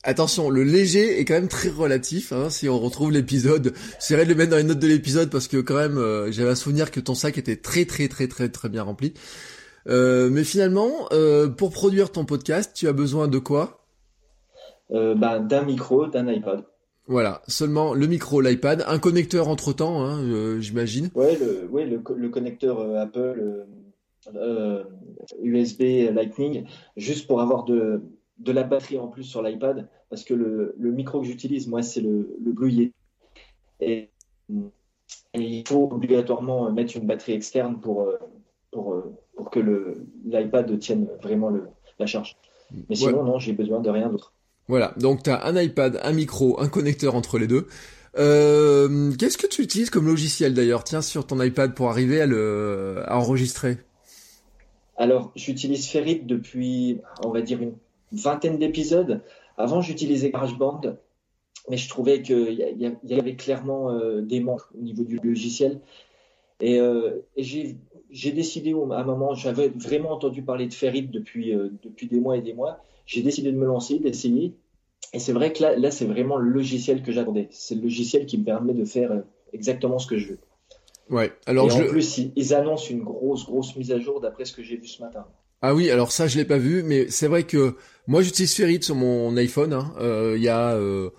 Attention, 0.08 0.50
le 0.50 0.64
léger 0.64 1.20
est 1.20 1.26
quand 1.26 1.34
même 1.34 1.50
très 1.50 1.68
relatif. 1.68 2.32
Hein, 2.32 2.50
si 2.50 2.70
on 2.70 2.80
retrouve 2.80 3.12
l'épisode, 3.12 3.74
j'essaierai 3.96 4.24
de 4.24 4.30
le 4.30 4.36
mettre 4.36 4.52
dans 4.52 4.56
les 4.58 4.64
notes 4.64 4.80
de 4.80 4.88
l'épisode 4.88 5.30
parce 5.30 5.50
que 5.50 5.58
quand 5.58 5.76
même, 5.76 5.98
euh, 5.98 6.32
j'avais 6.32 6.50
un 6.50 6.56
souvenir 6.56 6.92
que 6.92 7.02
ton 7.02 7.14
sac 7.14 7.38
était 7.38 7.58
très 7.58 7.84
très 7.84 8.08
très 8.08 8.30
très 8.30 8.48
très 8.48 8.70
bien 8.70 8.84
rempli. 8.84 9.14
Euh, 9.90 10.30
mais 10.32 10.46
finalement, 10.46 11.10
euh, 11.12 11.50
pour 11.50 11.72
produire 11.72 12.10
ton 12.10 12.24
podcast, 12.24 12.72
tu 12.74 12.88
as 12.88 12.94
besoin 12.94 13.28
de 13.28 13.38
quoi? 13.38 13.86
Bah, 14.90 15.40
D'un 15.40 15.64
micro, 15.64 16.08
d'un 16.08 16.32
iPad. 16.32 16.64
Voilà, 17.08 17.42
seulement 17.50 17.94
le 17.94 18.08
micro, 18.08 18.40
l'iPad, 18.40 18.86
un 18.88 19.00
connecteur 19.00 19.50
entre 19.50 19.74
temps, 19.74 20.06
hein, 20.06 20.62
j'imagine. 20.62 21.10
Ouais, 21.16 21.38
le, 21.38 21.68
ouais, 21.70 21.86
le, 21.86 22.30
connecteur 22.30 22.80
Apple 22.96 23.66
USB 25.44 25.82
Lightning, 26.14 26.64
juste 26.96 27.28
pour 27.28 27.42
avoir 27.42 27.66
de, 27.66 28.02
de 28.40 28.52
la 28.54 28.64
batterie 28.64 29.00
en 29.00 29.08
plus 29.08 29.24
sur 29.24 29.42
l'iPad, 29.42 29.90
parce 30.10 30.24
que 30.24 30.34
le, 30.34 30.76
micro 30.80 31.22
que 31.22 31.28
j'utilise, 31.28 31.68
moi, 31.68 31.82
c'est 31.82 32.02
le, 32.02 32.38
le 32.44 32.52
Blue 32.52 32.92
Et, 33.80 34.10
il 35.34 35.64
faut 35.68 35.90
obligatoirement 35.92 36.72
mettre 36.72 36.98
une 36.98 37.06
batterie 37.06 37.34
externe 37.34 37.80
pour, 37.80 38.02
euh, 38.02 38.18
pour, 38.72 38.94
euh, 38.94 39.16
pour 39.36 39.50
que 39.50 39.60
l'iPad 40.26 40.80
tienne 40.80 41.08
vraiment 41.22 41.50
le, 41.50 41.68
la 42.00 42.06
charge. 42.06 42.36
Mais 42.90 42.96
sinon, 42.96 43.24
non, 43.24 43.40
j'ai 43.40 43.54
besoin 43.54 43.80
de 43.80 43.90
rien 43.90 44.10
d'autre. 44.10 44.34
Voilà, 44.68 44.94
donc 44.98 45.24
tu 45.24 45.30
as 45.30 45.46
un 45.46 45.56
iPad, 45.60 46.00
un 46.04 46.12
micro, 46.12 46.60
un 46.60 46.68
connecteur 46.68 47.16
entre 47.16 47.38
les 47.38 47.48
deux. 47.48 47.68
Euh, 48.18 49.12
qu'est-ce 49.18 49.38
que 49.38 49.48
tu 49.48 49.62
utilises 49.62 49.90
comme 49.90 50.08
logiciel 50.08 50.54
d'ailleurs, 50.54 50.84
tiens, 50.84 51.02
sur 51.02 51.28
ton 51.28 51.42
iPad 51.42 51.74
pour 51.74 51.90
arriver 51.90 52.20
à, 52.20 52.26
le, 52.26 53.04
à 53.06 53.18
enregistrer? 53.18 53.78
Alors, 54.98 55.32
j'utilise 55.36 55.88
Ferrit 55.88 56.22
depuis, 56.22 57.00
on 57.24 57.30
va 57.30 57.42
dire, 57.42 57.62
une 57.62 57.76
vingtaine 58.12 58.58
d'épisodes. 58.58 59.22
Avant, 59.58 59.82
j'utilisais 59.82 60.30
GarageBand, 60.30 60.82
mais 61.70 61.78
je 61.78 61.90
trouvais 61.90 62.22
qu'il 62.22 62.52
y, 62.52 63.14
y, 63.14 63.20
avait 63.20 63.36
clairement 63.36 63.92
euh, 63.92 64.22
des 64.22 64.40
manques 64.40 64.62
au 64.78 64.82
niveau 64.82 65.04
du 65.04 65.18
logiciel. 65.18 65.82
Et, 66.60 66.80
euh, 66.80 67.22
j'ai 67.38 68.32
décidé, 68.32 68.74
à 68.74 69.00
un 69.00 69.04
moment, 69.04 69.34
j'avais 69.34 69.70
vraiment 69.70 70.12
entendu 70.12 70.44
parler 70.44 70.68
de 70.68 70.74
Ferrit 70.74 71.08
depuis, 71.08 71.54
euh, 71.54 71.70
depuis 71.84 72.08
des 72.08 72.20
mois 72.20 72.38
et 72.38 72.42
des 72.42 72.54
mois. 72.54 72.80
J'ai 73.06 73.22
décidé 73.22 73.52
de 73.52 73.58
me 73.58 73.66
lancer, 73.66 74.00
d'essayer. 74.00 74.54
Et 75.14 75.20
c'est 75.20 75.34
vrai 75.34 75.54
que 75.54 75.62
là, 75.62 75.76
là 75.76 75.92
c'est 75.92 76.06
vraiment 76.06 76.38
le 76.38 76.50
logiciel 76.50 77.02
que 77.02 77.12
j'attendais. 77.12 77.48
C'est 77.52 77.76
le 77.76 77.82
logiciel 77.82 78.26
qui 78.26 78.38
me 78.38 78.44
permet 78.44 78.74
de 78.74 78.86
faire 78.86 79.24
exactement 79.54 80.00
ce 80.00 80.08
que 80.08 80.18
je 80.18 80.30
veux. 80.30 80.40
Ouais. 81.10 81.32
Alors 81.46 81.70
et 81.70 81.74
en 81.74 81.88
plus, 81.88 82.20
ils 82.36 82.54
annoncent 82.54 82.90
une 82.90 83.04
grosse, 83.04 83.46
grosse 83.46 83.76
mise 83.76 83.92
à 83.92 84.00
jour 84.00 84.20
d'après 84.20 84.46
ce 84.46 84.54
que 84.54 84.64
j'ai 84.64 84.76
vu 84.78 84.88
ce 84.88 85.02
matin. 85.02 85.26
Ah 85.62 85.74
oui, 85.74 85.90
alors 85.90 86.12
ça 86.12 86.28
je 86.28 86.38
l'ai 86.38 86.46
pas 86.46 86.58
vu, 86.58 86.84
mais 86.84 87.10
c'est 87.10 87.28
vrai 87.28 87.44
que 87.44 87.76
moi 88.06 88.22
j'utilise 88.22 88.54
Ferrit 88.54 88.84
sur 88.84 88.96
mon 88.96 89.36
iPhone. 89.38 89.74
Hein. 89.74 89.94
Euh, 90.00 90.36
il 90.38 90.44
y 90.44 90.50
a, 90.50 90.74
euh, 90.74 91.10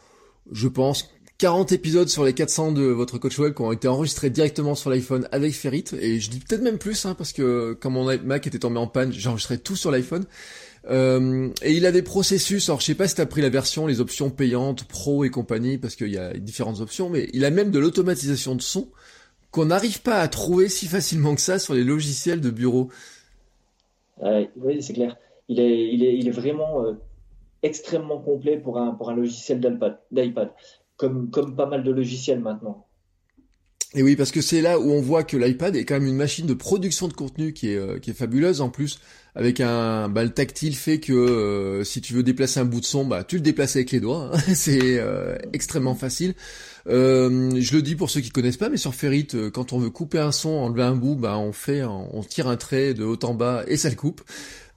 je 0.53 0.68
pense, 0.68 1.11
40 1.38 1.72
épisodes 1.72 2.09
sur 2.09 2.24
les 2.24 2.33
400 2.33 2.72
de 2.72 2.83
votre 2.83 3.18
coach 3.18 3.38
web 3.38 3.55
qui 3.55 3.62
ont 3.62 3.72
été 3.72 3.88
enregistrés 3.88 4.31
directement 4.31 4.74
sur 4.74 4.90
l'iPhone 4.90 5.29
avec 5.33 5.55
Ferrit. 5.55 5.85
Et 6.01 6.20
je 6.20 6.31
dis 6.31 6.40
peut-être 6.40 6.62
même 6.62 6.79
plus, 6.79 7.07
hein, 7.07 7.14
parce 7.14 7.33
que 7.33 7.77
quand 7.81 7.90
mon 7.90 8.05
Mac 8.24 8.46
était 8.46 8.59
tombé 8.59 8.79
en 8.79 8.87
panne, 8.87 9.12
j'ai 9.12 9.29
enregistré 9.29 9.59
tout 9.59 9.77
sur 9.77 9.90
l'iPhone. 9.90 10.24
Euh, 10.90 11.48
et 11.62 11.74
il 11.74 11.87
a 11.87 11.92
des 11.92 12.03
processus, 12.03 12.68
alors 12.68 12.81
je 12.81 12.87
sais 12.87 12.94
pas 12.94 13.09
si 13.09 13.14
t'as 13.16 13.27
pris 13.27 13.42
la 13.42 13.51
version, 13.51 13.87
les 13.87 14.01
options 14.01 14.31
payantes, 14.31 14.85
pro 14.85 15.24
et 15.24 15.31
compagnie, 15.31 15.79
parce 15.79 15.96
qu'il 15.96 16.09
y 16.09 16.16
a 16.18 16.33
différentes 16.35 16.81
options, 16.81 17.11
mais 17.11 17.29
il 17.33 17.44
a 17.44 17.51
même 17.51 17.70
de 17.70 17.79
l'automatisation 17.79 18.55
de 18.55 18.62
son 18.62 18.88
qu'on 19.51 19.66
n'arrive 19.66 20.03
pas 20.03 20.20
à 20.20 20.29
trouver 20.29 20.68
si 20.68 20.87
facilement 20.87 21.35
que 21.35 21.40
ça 21.40 21.59
sur 21.59 21.74
les 21.74 21.85
logiciels 21.85 22.40
de 22.40 22.51
bureau 22.51 22.90
oui, 24.57 24.83
c'est 24.83 24.92
clair. 24.92 25.16
Il 25.48 25.61
est, 25.61 26.31
vraiment 26.31 26.85
euh, 26.85 26.92
extrêmement 27.62 28.18
complet 28.18 28.59
pour 28.59 28.78
un, 28.78 28.96
logiciel 29.14 29.61
d'iPad, 30.11 30.52
comme, 30.96 31.31
pas 31.57 31.66
mal 31.66 31.83
de 31.83 31.90
logiciels 31.90 32.40
maintenant. 32.40 32.87
Et 33.94 34.02
oui, 34.02 34.16
parce 34.16 34.31
que 34.31 34.42
c'est 34.42 34.61
là 34.61 34.78
où 34.78 34.90
on 34.90 35.00
voit 35.00 35.24
que 35.24 35.38
l'iPad 35.38 35.74
est 35.74 35.87
quand 35.87 35.94
même 35.94 36.07
une 36.07 36.16
machine 36.16 36.46
de 36.46 36.52
production 36.52 37.09
de 37.09 37.14
contenu 37.14 37.54
qui 37.54 37.72
est, 37.72 37.76
euh, 37.76 37.98
qui 37.98 38.11
est 38.11 38.14
fabuleuse 38.14 38.61
en 38.61 38.68
plus, 38.68 39.00
avec 39.38 39.61
un 39.61 40.09
bah, 40.09 40.24
le 40.24 40.31
tactile 40.31 40.77
fait 40.77 41.01
que 41.01 41.12
euh, 41.12 41.85
si 41.85 42.01
tu 42.01 42.12
veux 42.12 42.22
déplacer 42.22 42.61
un 42.61 42.64
bout 42.64 42.81
de 42.81 42.85
son, 42.85 43.07
bah 43.07 43.24
tu 43.24 43.37
le 43.37 43.42
déplaces 43.42 43.77
avec 43.77 43.92
les 43.92 44.01
doigts, 44.01 44.31
hein. 44.33 44.38
c'est 44.55 44.98
euh, 44.98 45.37
extrêmement 45.53 45.94
facile. 45.94 46.35
je 46.87 47.74
le 47.74 47.81
dis 47.81 47.94
pour 47.94 48.11
ceux 48.11 48.20
qui 48.20 48.31
connaissent 48.31 48.57
pas, 48.57 48.68
mais 48.68 48.77
sur 48.77 48.94
Ferrit, 48.94 49.29
quand 49.55 49.72
on 49.72 49.79
veut 49.79 49.90
couper 49.90 50.18
un 50.18 50.33
son, 50.33 50.51
enlever 50.51 50.83
un 50.83 50.96
bout, 50.96 51.14
bah 51.14 51.38
on 51.38 51.53
fait, 51.53 51.85
on 51.85 52.22
tire 52.22 52.48
un 52.48 52.57
trait 52.57 52.92
de 52.92 53.05
haut 53.05 53.18
en 53.22 53.35
bas 53.35 53.64
et 53.68 53.77
ça 53.77 53.88
le 53.88 53.96
coupe. 53.96 54.22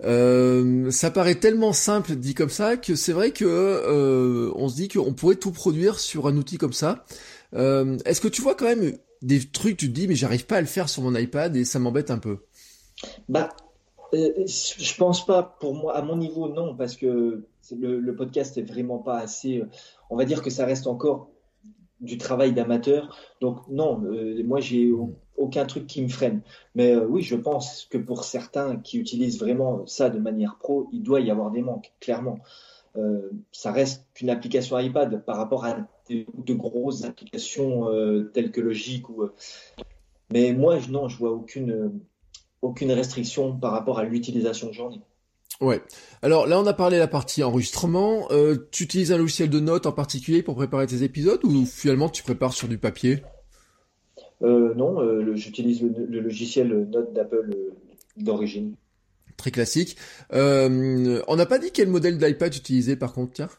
ça 0.02 1.12
paraît 1.12 1.36
tellement 1.36 1.74
simple 1.74 2.16
dit 2.16 2.36
comme 2.36 2.50
ça 2.50 2.78
que 2.78 2.96
c'est 2.96 3.14
vrai 3.14 3.32
que 3.32 4.52
on 4.56 4.70
se 4.70 4.76
dit 4.76 4.88
qu'on 4.88 5.14
pourrait 5.14 5.36
tout 5.36 5.52
produire 5.52 6.00
sur 6.00 6.28
un 6.28 6.38
outil 6.38 6.58
comme 6.58 6.74
ça. 6.74 7.06
Euh, 7.56 7.98
est-ce 8.06 8.22
que 8.22 8.28
tu 8.28 8.42
vois 8.42 8.56
quand 8.56 8.66
même 8.66 8.98
des 9.22 9.44
trucs, 9.44 9.78
tu 9.78 9.88
te 9.88 9.94
dis, 9.94 10.08
mais 10.08 10.16
j'arrive 10.16 10.46
pas 10.46 10.58
à 10.58 10.62
le 10.62 10.68
faire 10.68 10.90
sur 10.90 11.04
mon 11.04 11.16
iPad 11.16 11.56
et 11.56 11.66
ça 11.66 11.80
m'embête 11.80 12.12
un 12.12 12.18
peu? 12.18 12.40
Bah, 13.30 13.50
euh, 14.14 14.46
je 14.46 14.96
pense 14.96 15.26
pas, 15.26 15.44
pour 15.60 15.76
moi, 15.76 15.96
à 15.96 16.02
mon 16.02 16.16
niveau, 16.18 16.50
non, 16.50 16.76
parce 16.76 16.96
que 16.96 17.46
le, 17.72 18.16
podcast 18.16 18.58
est 18.58 18.64
vraiment 18.64 19.00
pas 19.00 19.18
assez. 19.18 19.60
Euh, 19.60 19.70
on 20.10 20.18
va 20.18 20.26
dire 20.26 20.42
que 20.42 20.50
ça 20.50 20.66
reste 20.66 20.88
encore 20.88 21.30
du 22.00 22.18
travail 22.18 22.54
d'amateur. 22.54 23.18
Donc, 23.42 23.68
non, 23.70 24.02
moi, 24.44 24.60
j'ai 24.60 24.92
aucun 25.38 25.66
truc 25.66 25.86
qui 25.86 26.02
me 26.02 26.08
freine. 26.08 26.42
Mais 26.74 26.96
oui, 26.96 27.22
je 27.22 27.36
pense 27.36 27.86
que 27.92 28.00
pour 28.00 28.24
certains 28.24 28.78
qui 28.78 28.98
utilisent 28.98 29.40
vraiment 29.40 29.86
ça 29.86 30.10
de 30.10 30.18
manière 30.18 30.58
pro, 30.58 30.90
il 30.92 31.04
doit 31.04 31.22
y 31.22 31.30
avoir 31.30 31.52
des 31.52 31.62
manques, 31.62 31.94
clairement. 32.00 32.40
ça 33.52 33.72
reste 33.72 34.08
qu'une 34.16 34.32
application 34.32 34.80
iPad 34.80 35.24
par 35.24 35.38
rapport 35.38 35.64
à 35.64 35.78
de 36.10 36.54
grosses 36.54 37.04
applications 37.04 37.90
euh, 37.90 38.24
telles 38.34 38.52
que 38.52 38.62
Logic. 38.62 39.06
Euh, 39.10 39.34
mais 40.32 40.54
moi, 40.54 40.78
non, 40.90 41.08
je 41.08 41.18
vois 41.18 41.32
aucune, 41.32 42.00
aucune 42.62 42.92
restriction 42.92 43.58
par 43.58 43.72
rapport 43.72 44.00
à 44.00 44.04
l'utilisation 44.04 44.72
j'en 44.72 44.92
ai. 44.92 45.02
Ouais. 45.60 45.82
Alors 46.22 46.48
là, 46.48 46.60
on 46.60 46.66
a 46.66 46.74
parlé 46.74 46.98
de 46.98 47.02
la 47.02 47.08
partie 47.08 47.44
enregistrement. 47.44 48.28
Euh, 48.32 48.68
tu 48.72 48.84
utilises 48.84 49.12
un 49.12 49.18
logiciel 49.18 49.50
de 49.50 49.60
notes 49.60 49.86
en 49.86 49.92
particulier 49.92 50.42
pour 50.42 50.56
préparer 50.56 50.88
tes 50.88 51.04
épisodes 51.04 51.44
ou 51.44 51.66
finalement 51.66 52.10
tu 52.10 52.24
prépares 52.24 52.54
sur 52.54 52.68
du 52.68 52.78
papier? 52.78 53.24
Non, 54.42 55.36
j'utilise 55.36 55.84
le, 55.84 56.20
logiciel 56.20 56.88
Note 56.90 57.14
d'Apple 57.14 57.56
d'origine. 58.18 58.74
Très 59.38 59.52
classique. 59.52 59.98
on 60.32 61.36
n'a 61.36 61.46
pas 61.46 61.60
dit 61.60 61.72
quel 61.72 61.90
modèle 61.90 62.18
d'iPad 62.18 62.52
tu 62.52 62.58
utilisais 62.58 62.96
par 62.96 63.14
contre, 63.14 63.34
tiens 63.34 63.50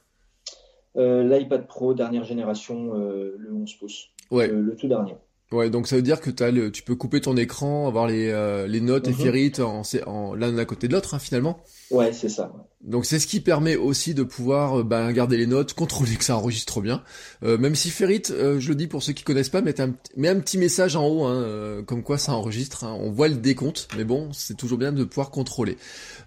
euh, 0.97 1.23
L'iPad 1.25 1.67
Pro 1.67 1.95
dernière 1.95 2.25
génération, 2.25 2.95
euh, 2.97 3.35
le 3.39 3.53
11 3.53 3.75
pouces. 3.75 4.11
Ouais. 4.31 4.49
le 4.49 4.75
tout 4.77 4.89
dernier. 4.89 5.15
Ouais, 5.53 5.69
donc 5.69 5.87
ça 5.87 5.97
veut 5.97 6.03
dire 6.03 6.21
que 6.21 6.31
as 6.43 6.51
le, 6.51 6.73
tu 6.73 6.83
peux 6.83 6.95
couper 6.95 7.21
ton 7.21 7.37
écran, 7.37 7.87
avoir 7.87 8.07
les, 8.07 8.29
euh, 8.29 8.67
les 8.67 8.81
notes 8.81 9.07
et 9.07 9.13
mhm. 9.13 9.65
en, 9.65 9.83
en 10.07 10.35
l'un 10.35 10.57
à 10.57 10.65
côté 10.65 10.89
de 10.89 10.95
l'autre, 10.95 11.13
hein, 11.15 11.19
finalement. 11.19 11.63
Ouais, 11.91 12.13
c'est 12.15 12.31
ça. 12.31 12.53
Donc 12.81 13.05
c'est 13.05 13.19
ce 13.19 13.27
qui 13.27 13.41
permet 13.41 13.77
aussi 13.77 14.15
de 14.15 14.23
pouvoir 14.23 14.81
euh, 14.81 14.83
bah, 14.83 15.13
garder 15.13 15.37
les 15.37 15.47
notes, 15.47 15.75
contrôler 15.75 16.17
que 16.17 16.25
ça 16.25 16.37
enregistre 16.39 16.81
bien. 16.81 17.03
Euh, 17.43 17.59
même 17.59 17.75
si 17.75 17.91
Ferrit, 17.91 18.23
je 18.29 18.67
le 18.67 18.75
dis 18.75 18.87
pour 18.87 19.03
ceux 19.03 19.13
qui 19.13 19.25
connaissent 19.25 19.51
pas, 19.51 19.61
met 19.61 19.79
un, 19.79 19.95
met 20.17 20.29
un 20.29 20.41
petit 20.41 20.57
message 20.57 20.97
en 20.97 21.07
haut, 21.07 21.25
hein, 21.25 21.83
comme 21.87 22.03
quoi 22.03 22.17
ça 22.17 22.33
enregistre. 22.33 22.85
Hein. 22.85 22.97
On 22.99 23.11
voit 23.11 23.29
le 23.29 23.37
décompte, 23.37 23.89
mais 23.97 24.05
bon, 24.05 24.33
c'est 24.33 24.57
toujours 24.57 24.79
bien 24.79 24.93
de 24.93 25.05
pouvoir 25.05 25.31
contrôler. 25.31 25.77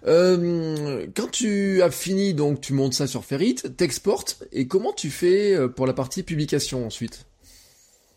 quand 0.04 1.30
tu 1.32 1.82
as 1.82 1.90
fini, 1.90 2.32
donc 2.32 2.60
tu 2.60 2.74
montes 2.74 2.94
ça 2.94 3.08
sur 3.08 3.24
Ferrit, 3.24 3.56
t'exportes, 3.56 4.44
et 4.52 4.68
comment 4.68 4.92
tu 4.92 5.10
fais 5.10 5.56
pour 5.74 5.86
la 5.86 5.94
partie 5.94 6.22
publication 6.22 6.86
ensuite? 6.86 7.26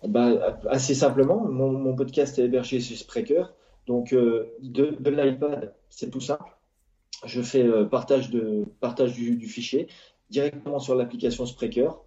Bah, 0.07 0.59
Assez 0.69 0.95
simplement, 0.95 1.45
mon, 1.47 1.95
podcast 1.95 2.39
est 2.39 2.45
hébergé 2.45 2.79
sur 2.79 2.97
Spreaker. 2.97 3.53
Donc, 3.87 4.13
euh, 4.13 4.55
de, 4.61 4.95
l'iPad, 5.09 5.73
c'est 5.89 6.09
tout 6.11 6.21
simple. 6.21 6.55
Je 7.25 7.41
fais 7.41 7.63
euh, 7.63 7.85
partage, 7.85 8.29
de, 8.29 8.65
partage 8.79 9.13
du, 9.13 9.47
fichier 9.47 9.87
directement 10.29 10.79
sur 10.79 10.95
l'application 10.95 11.45
Spreaker. 11.45 11.99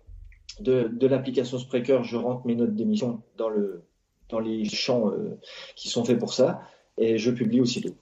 De, 0.60 0.88
de 0.92 1.06
l'application 1.06 1.58
Spreaker, 1.58 2.04
je 2.04 2.16
rentre 2.16 2.46
mes 2.46 2.54
notes 2.54 2.74
d'émission 2.74 3.22
dans, 3.36 3.48
le, 3.48 3.82
dans 4.28 4.38
les 4.38 4.64
champs 4.64 5.10
euh, 5.10 5.38
qui 5.76 5.88
sont 5.88 6.04
faits 6.04 6.18
pour 6.18 6.32
ça 6.32 6.62
et 6.98 7.18
je 7.18 7.30
publie 7.30 7.60
aussitôt. 7.60 7.94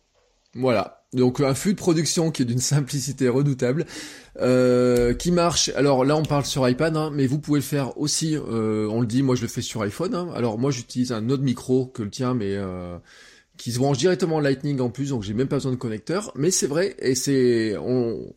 Voilà. 0.54 1.00
Donc 1.12 1.40
un 1.40 1.54
flux 1.54 1.72
de 1.72 1.78
production 1.78 2.30
qui 2.30 2.42
est 2.42 2.44
d'une 2.44 2.58
simplicité 2.60 3.28
redoutable, 3.28 3.86
euh, 4.40 5.14
qui 5.14 5.32
marche. 5.32 5.70
Alors 5.70 6.04
là 6.04 6.16
on 6.16 6.22
parle 6.22 6.44
sur 6.44 6.68
iPad, 6.68 6.96
hein, 6.96 7.10
mais 7.12 7.26
vous 7.26 7.38
pouvez 7.38 7.58
le 7.58 7.64
faire 7.64 7.98
aussi. 7.98 8.36
Euh, 8.36 8.86
on 8.90 9.00
le 9.00 9.06
dit, 9.06 9.22
moi 9.22 9.34
je 9.34 9.42
le 9.42 9.48
fais 9.48 9.62
sur 9.62 9.82
iPhone. 9.82 10.14
Hein. 10.14 10.30
Alors 10.34 10.58
moi 10.58 10.70
j'utilise 10.70 11.12
un 11.12 11.28
autre 11.30 11.42
micro 11.42 11.86
que 11.86 12.02
le 12.02 12.10
tien, 12.10 12.34
mais 12.34 12.54
euh, 12.54 12.96
qui 13.56 13.72
se 13.72 13.78
branche 13.78 13.98
directement 13.98 14.36
en 14.36 14.40
Lightning 14.40 14.80
en 14.80 14.90
plus, 14.90 15.10
donc 15.10 15.22
j'ai 15.22 15.34
même 15.34 15.48
pas 15.48 15.56
besoin 15.56 15.72
de 15.72 15.76
connecteur. 15.76 16.32
Mais 16.36 16.50
c'est 16.50 16.68
vrai 16.68 16.96
et 17.00 17.14
c'est 17.14 17.76
on, 17.78 18.32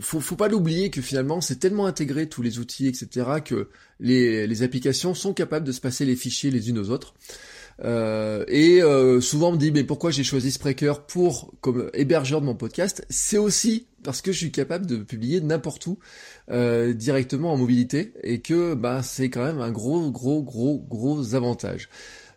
faut, 0.00 0.36
pas 0.36 0.48
l'oublier 0.48 0.90
que 0.90 1.02
finalement 1.02 1.40
c'est 1.40 1.56
tellement 1.56 1.86
intégré 1.86 2.28
tous 2.28 2.42
les 2.42 2.58
outils 2.58 2.88
etc 2.88 3.26
que 3.44 3.68
les, 4.00 4.46
les 4.46 4.62
applications 4.62 5.14
sont 5.14 5.32
capables 5.32 5.66
de 5.66 5.72
se 5.72 5.80
passer 5.80 6.04
les 6.04 6.16
fichiers 6.16 6.50
les 6.50 6.70
unes 6.70 6.78
aux 6.78 6.90
autres. 6.90 7.14
Euh, 7.84 8.44
et 8.48 8.82
euh, 8.82 9.20
souvent 9.20 9.50
on 9.50 9.52
me 9.52 9.58
dit 9.58 9.70
mais 9.70 9.84
pourquoi 9.84 10.10
j'ai 10.10 10.24
choisi 10.24 10.50
Spreaker 10.50 11.04
pour 11.06 11.52
comme 11.60 11.90
hébergeur 11.92 12.40
de 12.40 12.46
mon 12.46 12.54
podcast? 12.54 13.04
C'est 13.10 13.38
aussi 13.38 13.86
parce 14.02 14.22
que 14.22 14.32
je 14.32 14.38
suis 14.38 14.52
capable 14.52 14.86
de 14.86 14.96
publier 14.96 15.40
n'importe 15.40 15.86
où 15.86 15.98
euh, 16.50 16.94
directement 16.94 17.52
en 17.52 17.56
mobilité 17.56 18.14
et 18.22 18.40
que 18.40 18.74
bah 18.74 19.02
c'est 19.02 19.28
quand 19.28 19.44
même 19.44 19.60
un 19.60 19.70
gros 19.70 20.10
gros 20.10 20.42
gros 20.42 20.78
gros 20.78 21.34
avantage. 21.34 21.88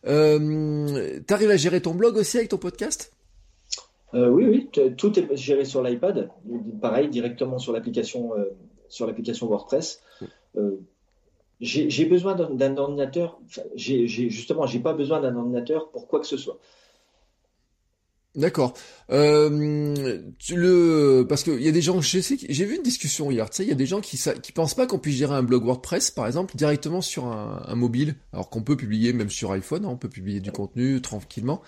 Euh, 0.07 1.19
T'arrives 1.25 1.51
à 1.51 1.57
gérer 1.57 1.81
ton 1.81 1.93
blog 1.93 2.17
aussi 2.17 2.37
avec 2.37 2.49
ton 2.49 2.57
podcast? 2.57 3.13
Oui 4.11 4.45
oui, 4.45 4.69
tout 4.97 5.19
est 5.19 5.37
géré 5.37 5.65
sur 5.65 5.83
l'iPad, 5.83 6.31
pareil 6.81 7.09
directement 7.09 7.59
sur 7.59 7.71
l'application 7.71 8.31
sur 8.87 9.05
l'application 9.05 9.47
WordPress 9.47 10.01
j'ai 11.59 12.05
besoin 12.05 12.35
d'un 12.35 12.77
ordinateur. 12.77 13.39
J'ai 13.75 14.07
justement, 14.07 14.65
j'ai 14.65 14.79
pas 14.79 14.93
besoin 14.93 15.19
d'un 15.19 15.35
ordinateur 15.35 15.89
pour 15.89 16.07
quoi 16.07 16.19
que 16.19 16.27
ce 16.27 16.37
soit. 16.37 16.59
D'accord. 18.35 18.75
Euh, 19.11 20.19
le 20.51 21.25
parce 21.27 21.43
qu'il 21.43 21.61
y 21.61 21.67
a 21.67 21.71
des 21.71 21.81
gens, 21.81 21.99
j'ai 21.99 22.65
vu 22.65 22.75
une 22.75 22.83
discussion 22.83 23.31
hier. 23.31 23.49
Tu 23.49 23.57
sais, 23.57 23.63
il 23.63 23.69
y 23.69 23.71
a 23.71 23.75
des 23.75 23.87
gens 23.87 24.01
qui 24.01 24.51
pensent 24.53 24.75
pas 24.75 24.85
qu'on 24.85 24.99
puisse 24.99 25.15
gérer 25.15 25.33
un 25.33 25.41
blog 25.41 25.65
WordPress, 25.65 26.11
par 26.11 26.27
exemple, 26.27 26.55
directement 26.55 27.01
sur 27.01 27.25
un, 27.25 27.75
mobile, 27.75 28.15
alors 28.31 28.49
qu'on 28.49 28.61
peut 28.61 28.77
publier 28.77 29.13
même 29.13 29.31
sur 29.31 29.51
iPhone. 29.51 29.83
Hein, 29.83 29.89
on 29.91 29.97
peut 29.97 30.09
publier 30.09 30.41
du 30.41 30.51
contenu 30.51 31.01
tranquillement. 31.01 31.61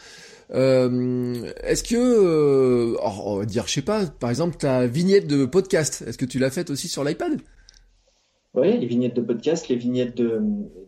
Euh, 0.54 1.51
est-ce 1.63 1.84
que, 1.84 1.95
euh, 1.95 2.95
on 3.01 3.38
va 3.38 3.45
dire, 3.45 3.65
je 3.67 3.73
sais 3.73 3.82
pas, 3.82 4.06
par 4.06 4.30
exemple, 4.30 4.56
ta 4.56 4.86
vignette 4.86 5.25
de 5.25 5.45
podcast, 5.45 6.04
est-ce 6.06 6.17
que 6.17 6.25
tu 6.25 6.38
l'as 6.38 6.51
faite 6.51 6.69
aussi 6.69 6.88
sur 6.88 7.04
l'iPad? 7.04 7.41
Oui, 8.62 8.78
les 8.78 8.86
vignettes 8.86 9.15
de 9.15 9.21
podcast, 9.21 9.67
les 9.69 9.76
vignettes 9.76 10.15
de, 10.15 10.39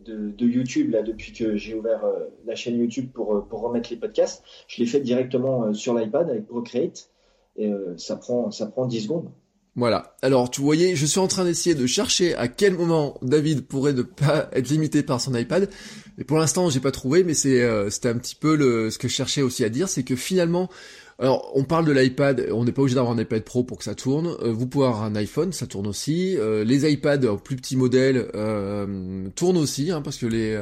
de, 0.06 0.46
YouTube, 0.46 0.90
là, 0.90 1.02
depuis 1.02 1.32
que 1.32 1.56
j'ai 1.56 1.74
ouvert 1.74 2.04
euh, 2.04 2.26
la 2.46 2.54
chaîne 2.54 2.78
YouTube 2.78 3.10
pour, 3.12 3.34
euh, 3.34 3.40
pour 3.40 3.62
remettre 3.62 3.90
les 3.90 3.96
podcasts, 3.96 4.44
je 4.68 4.80
les 4.80 4.86
fais 4.86 5.00
directement 5.00 5.64
euh, 5.64 5.72
sur 5.72 5.92
l'iPad 5.94 6.30
avec 6.30 6.46
Procreate 6.46 7.10
et 7.56 7.70
ça, 7.96 8.16
prend, 8.16 8.50
ça 8.50 8.66
prend 8.66 8.84
10 8.84 9.02
secondes. 9.02 9.30
Voilà. 9.76 10.16
Alors, 10.22 10.50
tu 10.50 10.60
voyais, 10.60 10.96
je 10.96 11.06
suis 11.06 11.20
en 11.20 11.28
train 11.28 11.44
d'essayer 11.44 11.76
de 11.76 11.86
chercher 11.86 12.34
à 12.34 12.48
quel 12.48 12.74
moment 12.74 13.16
David 13.22 13.66
pourrait 13.68 13.92
ne 13.92 14.02
pas 14.02 14.48
être 14.52 14.68
limité 14.68 15.04
par 15.04 15.20
son 15.20 15.36
iPad. 15.36 15.70
Et 16.18 16.24
pour 16.24 16.38
l'instant, 16.38 16.68
j'ai 16.68 16.80
pas 16.80 16.90
trouvé, 16.90 17.22
mais 17.22 17.34
c'est, 17.34 17.90
c'était 17.90 18.08
un 18.08 18.18
petit 18.18 18.34
peu 18.34 18.56
le, 18.56 18.90
ce 18.90 18.98
que 18.98 19.06
je 19.06 19.14
cherchais 19.14 19.42
aussi 19.42 19.64
à 19.64 19.68
dire, 19.68 19.88
c'est 19.88 20.02
que 20.02 20.16
finalement, 20.16 20.68
alors, 21.18 21.52
on 21.54 21.62
parle 21.62 21.84
de 21.84 21.92
l'iPad, 21.92 22.48
on 22.50 22.64
n'est 22.64 22.72
pas 22.72 22.82
obligé 22.82 22.96
d'avoir 22.96 23.14
un 23.14 23.20
iPad 23.20 23.42
Pro 23.44 23.62
pour 23.62 23.78
que 23.78 23.84
ça 23.84 23.94
tourne. 23.94 24.34
Euh, 24.42 24.52
vous 24.52 24.66
pouvez 24.66 24.86
avoir 24.86 25.04
un 25.04 25.14
iPhone, 25.14 25.52
ça 25.52 25.66
tourne 25.66 25.86
aussi. 25.86 26.36
Euh, 26.36 26.64
les 26.64 26.90
iPads 26.90 27.28
en 27.28 27.36
plus 27.36 27.54
petits 27.56 27.76
modèles 27.76 28.28
euh, 28.34 29.28
tournent 29.36 29.56
aussi, 29.56 29.92
hein, 29.92 30.02
parce 30.02 30.16
que 30.16 30.26
les 30.26 30.60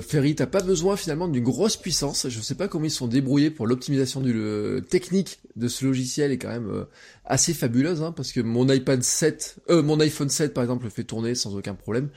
Ferry, 0.00 0.34
t'as 0.34 0.46
pas 0.46 0.62
besoin 0.62 0.96
finalement 0.96 1.28
d'une 1.28 1.44
grosse 1.44 1.76
puissance. 1.76 2.28
Je 2.30 2.40
sais 2.40 2.54
pas 2.54 2.66
comment 2.66 2.86
ils 2.86 2.90
sont 2.90 3.08
débrouillés 3.08 3.50
pour 3.50 3.66
l'optimisation 3.66 4.22
du 4.22 4.34
technique 4.88 5.38
de 5.54 5.68
ce 5.68 5.84
logiciel 5.84 6.32
est 6.32 6.38
quand 6.38 6.48
même 6.48 6.86
assez 7.26 7.52
fabuleuse, 7.52 8.02
hein, 8.02 8.12
parce 8.12 8.32
que 8.32 8.40
mon 8.40 8.66
iPad 8.70 9.02
7, 9.02 9.58
mon 9.68 10.00
iPhone 10.00 10.30
7 10.30 10.54
par 10.54 10.64
exemple 10.64 10.84
le 10.84 10.90
fait 10.90 11.04
tourner 11.04 11.34
sans 11.34 11.54
aucun 11.54 11.74
problème. 11.74 12.08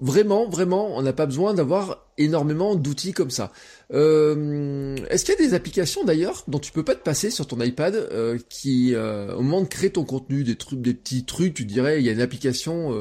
Vraiment, 0.00 0.48
vraiment, 0.48 0.96
on 0.96 1.02
n'a 1.02 1.12
pas 1.12 1.26
besoin 1.26 1.54
d'avoir 1.54 2.06
énormément 2.18 2.74
d'outils 2.74 3.12
comme 3.12 3.30
ça. 3.30 3.52
Euh, 3.92 4.96
est-ce 5.08 5.24
qu'il 5.24 5.34
y 5.34 5.38
a 5.38 5.48
des 5.48 5.54
applications 5.54 6.04
d'ailleurs 6.04 6.44
dont 6.48 6.58
tu 6.58 6.72
peux 6.72 6.84
pas 6.84 6.94
te 6.94 7.02
passer 7.02 7.30
sur 7.30 7.46
ton 7.46 7.60
iPad 7.60 7.94
euh, 7.94 8.38
qui, 8.48 8.94
euh, 8.94 9.34
au 9.34 9.42
moment 9.42 9.62
de 9.62 9.68
créer 9.68 9.90
ton 9.90 10.04
contenu, 10.04 10.44
des 10.44 10.56
trucs, 10.56 10.80
petits 10.82 11.24
trucs, 11.24 11.54
tu 11.54 11.64
dirais, 11.64 12.00
il 12.00 12.06
y 12.06 12.08
a 12.08 12.12
une 12.12 12.20
application 12.20 12.94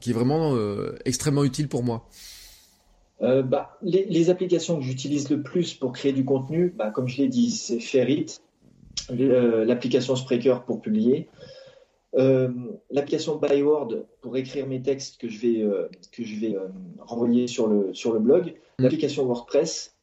qui 0.00 0.10
est 0.10 0.14
vraiment 0.14 0.56
extrêmement 1.04 1.44
utile 1.44 1.68
pour 1.68 1.82
moi? 1.82 2.08
Bah, 3.20 3.78
les, 3.82 4.30
applications 4.30 4.76
que 4.76 4.82
j'utilise 4.82 5.30
le 5.30 5.42
plus 5.42 5.74
pour 5.74 5.92
créer 5.92 6.12
du 6.12 6.24
contenu, 6.24 6.74
bah, 6.76 6.90
comme 6.90 7.08
je 7.08 7.18
l'ai 7.18 7.28
dit, 7.28 7.50
c'est 7.50 7.80
Ferrit, 7.80 8.26
l'application 9.10 10.16
Spreaker 10.16 10.64
pour 10.64 10.80
publier. 10.80 11.28
L'application 12.90 13.36
Byword 13.36 14.06
pour 14.20 14.36
écrire 14.36 14.66
mes 14.66 14.82
textes 14.82 15.20
que 15.20 15.28
je 15.28 15.38
vais, 15.38 15.64
que 16.12 16.24
je 16.24 16.40
vais 16.40 16.56
renvoyer 16.98 17.46
sur 17.46 17.66
le, 17.66 17.92
sur 17.92 18.12
le 18.12 18.20
blog, 18.20 18.54
mm. 18.78 18.82
l'application 18.82 19.24
WordPress, 19.24 19.96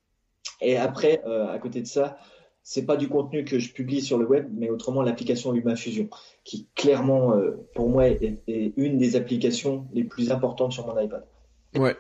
et 0.59 0.77
après, 0.77 1.21
à 1.23 1.57
côté 1.59 1.81
de 1.81 1.87
ça, 1.87 2.17
c'est 2.63 2.85
pas 2.85 2.97
du 2.97 3.09
contenu 3.09 3.43
que 3.43 3.57
je 3.59 3.73
publie 3.73 4.01
sur 4.01 4.17
le 4.17 4.25
web, 4.25 4.47
mais 4.53 4.69
autrement 4.69 5.01
l'application 5.01 5.51
LumaFusion, 5.51 6.09
qui 6.43 6.67
clairement, 6.75 7.33
pour 7.75 7.89
moi, 7.89 8.07
est, 8.07 8.39
est, 8.47 8.73
une 8.77 8.97
des 8.97 9.15
applications 9.15 9.87
les 9.93 10.03
plus 10.03 10.31
importantes 10.31 10.73
sur 10.73 10.85
mon 10.85 10.99
iPad. 10.99 11.25
Ouais, 11.75 11.95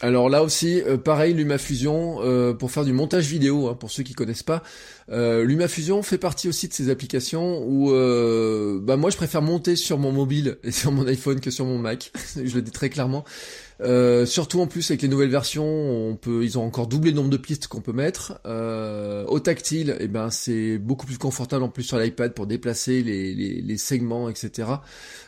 alors 0.00 0.28
là 0.28 0.44
aussi, 0.44 0.80
euh, 0.82 0.96
pareil, 0.96 1.34
LumaFusion 1.34 2.18
euh, 2.22 2.54
pour 2.54 2.70
faire 2.70 2.84
du 2.84 2.92
montage 2.92 3.26
vidéo, 3.26 3.66
hein, 3.66 3.74
pour 3.74 3.90
ceux 3.90 4.04
qui 4.04 4.14
connaissent 4.14 4.44
pas. 4.44 4.62
Euh, 5.10 5.42
LumaFusion 5.44 6.02
fait 6.02 6.18
partie 6.18 6.48
aussi 6.48 6.68
de 6.68 6.72
ces 6.72 6.88
applications 6.88 7.64
où, 7.66 7.90
euh, 7.90 8.78
bah 8.80 8.96
moi, 8.96 9.10
je 9.10 9.16
préfère 9.16 9.42
monter 9.42 9.74
sur 9.74 9.98
mon 9.98 10.12
mobile 10.12 10.58
et 10.62 10.70
sur 10.70 10.92
mon 10.92 11.04
iPhone 11.08 11.40
que 11.40 11.50
sur 11.50 11.64
mon 11.64 11.78
Mac. 11.78 12.12
je 12.36 12.54
le 12.54 12.62
dis 12.62 12.70
très 12.70 12.90
clairement. 12.90 13.24
Euh, 13.80 14.26
surtout 14.26 14.60
en 14.60 14.66
plus 14.66 14.90
avec 14.90 15.02
les 15.02 15.08
nouvelles 15.08 15.30
versions, 15.30 15.64
on 15.64 16.16
peut, 16.16 16.44
ils 16.44 16.58
ont 16.58 16.64
encore 16.64 16.88
doublé 16.88 17.10
le 17.10 17.16
nombre 17.16 17.30
de 17.30 17.36
pistes 17.36 17.68
qu'on 17.68 17.80
peut 17.80 17.92
mettre. 17.92 18.40
Euh, 18.46 19.24
au 19.26 19.38
tactile, 19.38 19.96
eh 20.00 20.08
ben 20.08 20.30
c'est 20.30 20.78
beaucoup 20.78 21.06
plus 21.06 21.18
confortable 21.18 21.62
en 21.62 21.68
plus 21.68 21.84
sur 21.84 21.98
l'iPad 21.98 22.34
pour 22.34 22.46
déplacer 22.46 23.02
les, 23.02 23.34
les, 23.34 23.60
les 23.60 23.76
segments, 23.76 24.28
etc. 24.28 24.68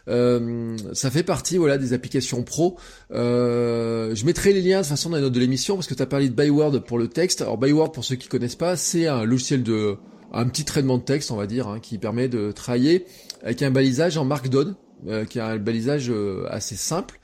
Euh, 0.08 0.76
ça 0.92 1.10
fait 1.10 1.22
partie 1.22 1.58
voilà 1.58 1.78
des 1.78 1.92
applications 1.92 2.42
pro. 2.42 2.76
Euh, 3.12 4.14
je 4.14 4.24
mettrai 4.24 4.52
les 4.52 4.62
liens 4.62 4.78
de 4.78 4.82
toute 4.82 4.90
façon 4.90 5.10
dans 5.10 5.16
les 5.16 5.22
notes 5.22 5.32
de 5.32 5.40
l'émission 5.40 5.76
parce 5.76 5.86
que 5.86 5.94
tu 5.94 6.02
as 6.02 6.06
parlé 6.06 6.28
de 6.28 6.34
Byword 6.34 6.84
pour 6.84 6.98
le 6.98 7.08
texte. 7.08 7.42
Alors 7.42 7.58
Byword 7.58 7.92
pour 7.92 8.04
ceux 8.04 8.16
qui 8.16 8.28
connaissent 8.28 8.56
pas, 8.56 8.76
c'est 8.76 9.06
un 9.06 9.24
logiciel 9.24 9.62
de 9.62 9.96
un 10.32 10.46
petit 10.46 10.64
traitement 10.64 10.98
de 10.98 11.02
texte, 11.02 11.32
on 11.32 11.36
va 11.36 11.48
dire, 11.48 11.66
hein, 11.66 11.80
qui 11.80 11.98
permet 11.98 12.28
de 12.28 12.52
travailler 12.52 13.04
avec 13.42 13.62
un 13.62 13.72
balisage 13.72 14.16
en 14.16 14.24
Markdown, 14.24 14.76
euh, 15.08 15.24
qui 15.24 15.40
a 15.40 15.46
un 15.46 15.58
balisage 15.58 16.12
assez 16.48 16.76
simple. 16.76 17.18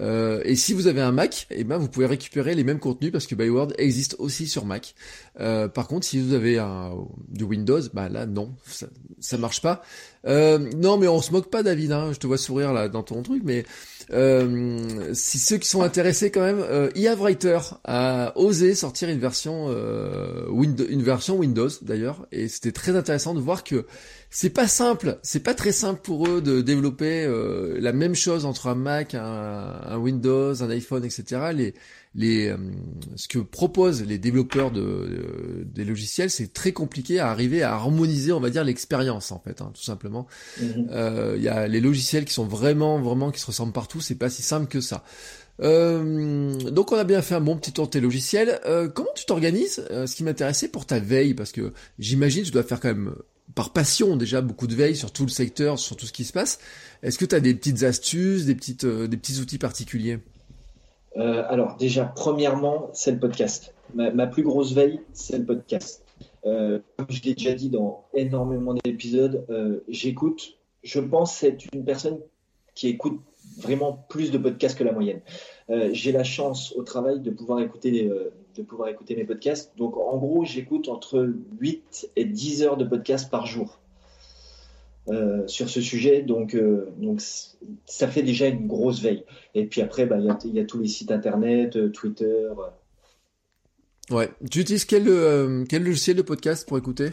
Euh, 0.00 0.40
et 0.44 0.54
si 0.54 0.72
vous 0.72 0.86
avez 0.86 1.00
un 1.00 1.12
Mac, 1.12 1.46
eh 1.50 1.64
ben 1.64 1.76
vous 1.78 1.88
pouvez 1.88 2.06
récupérer 2.06 2.54
les 2.54 2.64
mêmes 2.64 2.78
contenus 2.78 3.10
parce 3.12 3.26
que 3.26 3.34
Byword 3.34 3.74
existe 3.78 4.16
aussi 4.18 4.46
sur 4.46 4.64
Mac. 4.64 4.94
Euh, 5.40 5.68
par 5.68 5.88
contre, 5.88 6.06
si 6.06 6.20
vous 6.20 6.34
avez 6.34 6.58
un, 6.58 6.92
du 7.28 7.44
Windows, 7.44 7.80
bah 7.92 8.08
là 8.08 8.26
non, 8.26 8.54
ça, 8.66 8.86
ça 9.20 9.38
marche 9.38 9.60
pas. 9.60 9.82
Euh, 10.26 10.58
non, 10.76 10.98
mais 10.98 11.08
on 11.08 11.20
se 11.20 11.32
moque 11.32 11.50
pas, 11.50 11.62
David. 11.62 11.92
Hein, 11.92 12.10
je 12.12 12.18
te 12.18 12.26
vois 12.26 12.38
sourire 12.38 12.72
là 12.72 12.88
dans 12.88 13.02
ton 13.02 13.22
truc, 13.22 13.42
mais 13.44 13.64
euh, 14.12 15.10
si 15.14 15.38
ceux 15.38 15.58
qui 15.58 15.68
sont 15.68 15.82
intéressés 15.82 16.30
quand 16.30 16.40
même, 16.40 16.60
euh, 16.60 16.90
Writer 17.18 17.58
a 17.84 18.32
osé 18.36 18.74
sortir 18.74 19.08
une 19.08 19.18
version 19.18 19.66
euh, 19.68 20.46
une 20.88 21.02
version 21.02 21.36
Windows 21.36 21.68
d'ailleurs, 21.82 22.26
et 22.32 22.48
c'était 22.48 22.72
très 22.72 22.96
intéressant 22.96 23.34
de 23.34 23.40
voir 23.40 23.64
que 23.64 23.86
c'est 24.30 24.50
pas 24.50 24.68
simple, 24.68 25.18
c'est 25.22 25.42
pas 25.42 25.54
très 25.54 25.72
simple 25.72 26.00
pour 26.02 26.28
eux 26.28 26.42
de 26.42 26.60
développer 26.60 27.24
euh, 27.24 27.78
la 27.80 27.92
même 27.92 28.14
chose 28.14 28.44
entre 28.44 28.66
un 28.66 28.74
Mac, 28.74 29.14
un, 29.14 29.22
un, 29.22 29.96
Windows, 29.96 30.62
un 30.62 30.68
iPhone, 30.68 31.02
etc. 31.04 31.50
Les, 31.54 31.74
les, 32.14 32.48
euh, 32.48 32.56
ce 33.16 33.26
que 33.26 33.38
proposent 33.38 34.04
les 34.04 34.18
développeurs 34.18 34.70
de, 34.70 34.82
euh, 34.82 35.64
des 35.64 35.86
logiciels, 35.86 36.28
c'est 36.28 36.52
très 36.52 36.72
compliqué 36.72 37.20
à 37.20 37.30
arriver 37.30 37.62
à 37.62 37.72
harmoniser, 37.72 38.32
on 38.32 38.40
va 38.40 38.50
dire, 38.50 38.64
l'expérience 38.64 39.32
en 39.32 39.40
fait, 39.40 39.62
hein, 39.62 39.70
tout 39.74 39.82
simplement. 39.82 40.26
Il 40.60 41.42
y 41.42 41.48
a 41.48 41.66
les 41.66 41.80
logiciels 41.80 42.26
qui 42.26 42.34
sont 42.34 42.46
vraiment, 42.46 43.00
vraiment, 43.00 43.30
qui 43.30 43.40
se 43.40 43.46
ressemblent 43.46 43.72
partout. 43.72 44.02
C'est 44.02 44.14
pas 44.14 44.28
si 44.28 44.42
simple 44.42 44.66
que 44.66 44.82
ça. 44.82 45.04
Euh, 45.60 46.54
donc 46.70 46.92
on 46.92 46.96
a 46.96 47.02
bien 47.02 47.20
fait 47.20 47.34
un 47.34 47.40
bon 47.40 47.56
petit 47.56 47.72
tour 47.72 47.86
de 47.86 47.90
tes 47.92 48.00
logiciels. 48.00 48.60
Euh, 48.66 48.88
comment 48.88 49.10
tu 49.16 49.24
t'organises 49.24 49.84
Ce 49.90 50.14
qui 50.14 50.22
m'intéressait 50.22 50.68
pour 50.68 50.84
ta 50.84 51.00
veille, 51.00 51.34
parce 51.34 51.52
que 51.52 51.72
j'imagine 51.98 52.44
tu 52.44 52.50
dois 52.50 52.62
faire 52.62 52.78
quand 52.78 52.88
même 52.88 53.14
par 53.54 53.72
passion 53.72 54.16
déjà 54.16 54.40
beaucoup 54.40 54.66
de 54.66 54.74
veille 54.74 54.96
sur 54.96 55.12
tout 55.12 55.24
le 55.24 55.30
secteur, 55.30 55.78
sur 55.78 55.96
tout 55.96 56.06
ce 56.06 56.12
qui 56.12 56.24
se 56.24 56.32
passe. 56.32 56.58
Est-ce 57.02 57.18
que 57.18 57.24
tu 57.24 57.34
as 57.34 57.40
des 57.40 57.54
petites 57.54 57.82
astuces, 57.82 58.44
des, 58.44 58.54
petites, 58.54 58.84
euh, 58.84 59.06
des 59.06 59.16
petits 59.16 59.40
outils 59.40 59.58
particuliers? 59.58 60.18
Euh, 61.16 61.44
Alors 61.48 61.76
déjà, 61.76 62.04
premièrement, 62.04 62.90
c'est 62.92 63.12
le 63.12 63.18
podcast. 63.18 63.74
Ma, 63.94 64.26
plus 64.26 64.42
grosse 64.42 64.74
veille, 64.74 65.00
c'est 65.12 65.38
le 65.38 65.44
podcast. 65.44 66.04
Euh, 66.44 66.78
comme 66.96 67.06
je 67.08 67.22
l'ai 67.22 67.34
déjà 67.34 67.54
dit 67.54 67.70
dans 67.70 68.04
énormément 68.12 68.74
d'épisodes, 68.74 69.46
j'écoute, 69.88 70.58
je 70.82 71.00
pense 71.00 71.42
être 71.42 71.64
une 71.72 71.84
personne 71.84 72.18
qui 72.74 72.88
écoute 72.88 73.20
vraiment 73.58 74.04
plus 74.08 74.30
de 74.30 74.36
podcasts 74.36 74.78
que 74.78 74.84
la 74.84 74.92
moyenne. 74.92 75.20
J'ai 75.92 76.12
la 76.12 76.22
chance 76.22 76.74
au 76.76 76.82
travail 76.82 77.20
de 77.20 77.30
pouvoir 77.30 77.60
écouter 77.60 78.10
de 78.58 78.62
pouvoir 78.62 78.88
écouter 78.88 79.16
mes 79.16 79.24
podcasts. 79.24 79.72
Donc 79.76 79.96
en 79.96 80.16
gros, 80.18 80.44
j'écoute 80.44 80.88
entre 80.88 81.32
8 81.60 82.10
et 82.16 82.24
10 82.24 82.62
heures 82.62 82.76
de 82.76 82.84
podcasts 82.84 83.30
par 83.30 83.46
jour 83.46 83.78
euh, 85.08 85.46
sur 85.46 85.70
ce 85.70 85.80
sujet. 85.80 86.22
Donc, 86.22 86.54
euh, 86.54 86.88
donc 86.98 87.20
ça 87.86 88.08
fait 88.08 88.22
déjà 88.22 88.46
une 88.46 88.66
grosse 88.66 89.00
veille. 89.00 89.24
Et 89.54 89.66
puis 89.66 89.80
après, 89.80 90.06
bah, 90.06 90.18
il 90.18 90.54
y, 90.54 90.60
a 90.60 90.64
tous 90.64 90.80
les 90.80 90.88
sites 90.88 91.10
internet, 91.10 91.76
euh, 91.76 91.88
Twitter. 91.88 92.48
Ouais. 94.10 94.28
Tu 94.50 94.60
utilises 94.60 94.84
quel, 94.84 95.04
quel 95.68 95.84
logiciel 95.84 96.16
de 96.16 96.22
podcast 96.22 96.66
pour 96.68 96.78
écouter? 96.78 97.10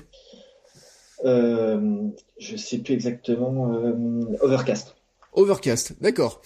Je 1.23 2.57
sais 2.57 2.79
plus 2.79 2.93
exactement. 2.93 3.71
Overcast. 4.41 4.95
Overcast, 5.33 5.95
d'accord. 6.01 6.41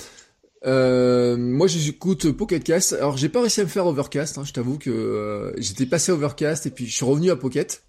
Euh, 0.65 1.37
moi 1.37 1.67
j'écoute 1.67 2.31
Pocket 2.31 2.63
Cast. 2.63 2.93
Alors 2.93 3.17
j'ai 3.17 3.29
pas 3.29 3.41
réussi 3.41 3.61
à 3.61 3.63
me 3.63 3.69
faire 3.69 3.85
Overcast. 3.85 4.37
Hein, 4.37 4.43
je 4.45 4.53
t'avoue 4.53 4.77
que 4.77 4.89
euh, 4.89 5.53
j'étais 5.57 5.85
passé 5.85 6.11
Overcast 6.11 6.65
et 6.65 6.69
puis 6.69 6.87
je 6.87 6.95
suis 6.95 7.05
revenu 7.05 7.31
à 7.31 7.35
Pocket. 7.35 7.83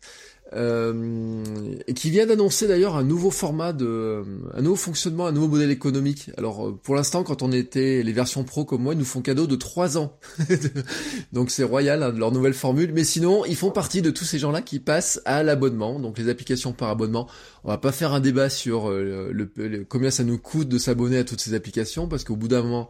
Euh, 0.52 1.74
et 1.86 1.94
qui 1.94 2.10
vient 2.10 2.26
d'annoncer 2.26 2.66
d'ailleurs 2.66 2.96
un 2.96 3.04
nouveau 3.04 3.30
format 3.30 3.72
de, 3.72 4.24
un 4.52 4.62
nouveau 4.62 4.76
fonctionnement, 4.76 5.26
un 5.28 5.32
nouveau 5.32 5.46
modèle 5.46 5.70
économique. 5.70 6.30
Alors 6.36 6.66
euh, 6.66 6.78
pour 6.82 6.96
l'instant, 6.96 7.22
quand 7.22 7.42
on 7.42 7.52
était 7.52 8.02
les 8.02 8.12
versions 8.12 8.42
pro 8.42 8.64
comme 8.64 8.82
moi, 8.82 8.94
ils 8.94 8.98
nous 8.98 9.04
font 9.04 9.22
cadeau 9.22 9.46
de 9.46 9.54
3 9.54 9.96
ans. 9.96 10.18
donc 11.32 11.50
c'est 11.50 11.62
royal 11.62 12.02
hein, 12.02 12.12
leur 12.16 12.32
nouvelle 12.32 12.54
formule. 12.54 12.92
Mais 12.92 13.04
sinon, 13.04 13.44
ils 13.44 13.56
font 13.56 13.70
partie 13.70 14.02
de 14.02 14.10
tous 14.10 14.24
ces 14.24 14.38
gens-là 14.40 14.60
qui 14.60 14.80
passent 14.80 15.20
à 15.24 15.44
l'abonnement, 15.44 16.00
donc 16.00 16.18
les 16.18 16.28
applications 16.28 16.72
par 16.72 16.88
abonnement. 16.88 17.28
On 17.62 17.68
va 17.68 17.78
pas 17.78 17.92
faire 17.92 18.12
un 18.12 18.20
débat 18.20 18.48
sur 18.48 18.90
euh, 18.90 19.30
le, 19.32 19.84
combien 19.88 20.10
ça 20.10 20.24
nous 20.24 20.38
coûte 20.38 20.68
de 20.68 20.78
s'abonner 20.78 21.18
à 21.18 21.24
toutes 21.24 21.40
ces 21.40 21.54
applications, 21.54 22.08
parce 22.08 22.24
qu'au 22.24 22.36
bout 22.36 22.48
d'un 22.48 22.62
moment, 22.62 22.88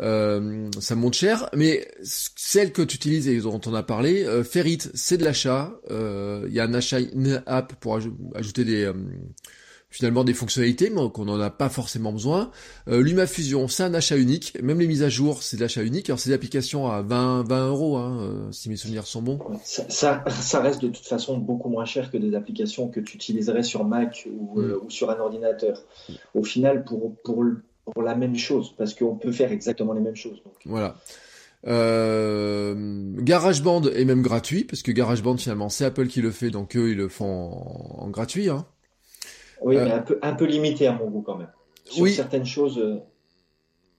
euh, 0.00 0.70
ça 0.80 0.94
monte 0.94 1.14
cher, 1.14 1.48
mais 1.54 1.88
celle 2.02 2.72
que 2.72 2.82
tu 2.82 2.96
utilises 2.96 3.28
et 3.28 3.40
dont 3.40 3.60
on 3.66 3.74
a 3.74 3.82
parlé, 3.82 4.24
euh, 4.24 4.44
Ferrit, 4.44 4.78
c'est 4.94 5.18
de 5.18 5.24
l'achat. 5.24 5.72
Euh, 5.90 6.44
il 6.48 6.54
y 6.54 6.60
a 6.60 6.64
un 6.64 6.74
achat 6.74 7.00
une 7.00 7.42
app 7.46 7.74
pour 7.80 7.98
ajouter 8.34 8.64
des 8.64 8.84
euh, 8.84 8.92
finalement 9.90 10.22
des 10.22 10.34
fonctionnalités, 10.34 10.90
mais 10.90 11.00
qu'on 11.10 11.24
n'en 11.24 11.40
a 11.40 11.50
pas 11.50 11.68
forcément 11.68 12.12
besoin. 12.12 12.50
Euh, 12.88 13.02
LumaFusion, 13.02 13.66
c'est 13.66 13.82
un 13.82 13.94
achat 13.94 14.16
unique. 14.16 14.56
Même 14.62 14.78
les 14.78 14.86
mises 14.86 15.02
à 15.02 15.08
jour, 15.08 15.42
c'est 15.42 15.56
de 15.56 15.62
l'achat 15.62 15.82
unique. 15.82 16.10
Alors 16.10 16.20
c'est 16.20 16.30
des 16.30 16.34
applications 16.34 16.88
à 16.88 17.02
20, 17.02 17.48
20 17.48 17.68
euros, 17.68 17.96
hein, 17.96 18.48
si 18.52 18.68
mes 18.68 18.76
souvenirs 18.76 19.06
sont 19.06 19.22
bons. 19.22 19.38
Ça, 19.64 19.84
ça, 19.88 20.24
ça, 20.28 20.60
reste 20.60 20.82
de 20.82 20.88
toute 20.88 21.06
façon 21.06 21.38
beaucoup 21.38 21.70
moins 21.70 21.86
cher 21.86 22.10
que 22.10 22.18
des 22.18 22.36
applications 22.36 22.88
que 22.88 23.00
tu 23.00 23.16
utiliserais 23.16 23.62
sur 23.64 23.84
Mac 23.84 24.28
ou, 24.30 24.60
mm. 24.60 24.74
ou 24.84 24.90
sur 24.90 25.10
un 25.10 25.18
ordinateur. 25.18 25.82
Au 26.34 26.44
final, 26.44 26.84
pour, 26.84 27.16
pour 27.24 27.42
pour 27.90 28.02
la 28.02 28.14
même 28.14 28.36
chose, 28.36 28.74
parce 28.76 28.94
qu'on 28.94 29.16
peut 29.16 29.32
faire 29.32 29.52
exactement 29.52 29.92
les 29.92 30.00
mêmes 30.00 30.16
choses. 30.16 30.42
Voilà. 30.64 30.96
Euh, 31.66 32.74
GarageBand 33.18 33.82
est 33.82 34.04
même 34.04 34.22
gratuit, 34.22 34.64
parce 34.64 34.82
que 34.82 34.92
GarageBand 34.92 35.36
finalement 35.38 35.68
c'est 35.68 35.84
Apple 35.84 36.06
qui 36.06 36.22
le 36.22 36.30
fait, 36.30 36.50
donc 36.50 36.76
eux 36.76 36.90
ils 36.90 36.96
le 36.96 37.08
font 37.08 37.50
en, 37.98 38.08
gratuit. 38.08 38.48
Hein. 38.48 38.64
Oui, 39.62 39.76
mais 39.76 39.90
euh, 39.90 39.96
un 39.96 40.02
peu, 40.02 40.18
un 40.22 40.34
peu 40.34 40.44
limité 40.44 40.86
à 40.86 40.92
mon 40.92 41.10
goût 41.10 41.22
quand 41.22 41.36
même. 41.36 41.50
Sur 41.84 42.02
oui. 42.02 42.12
certaines 42.12 42.46
choses. 42.46 42.80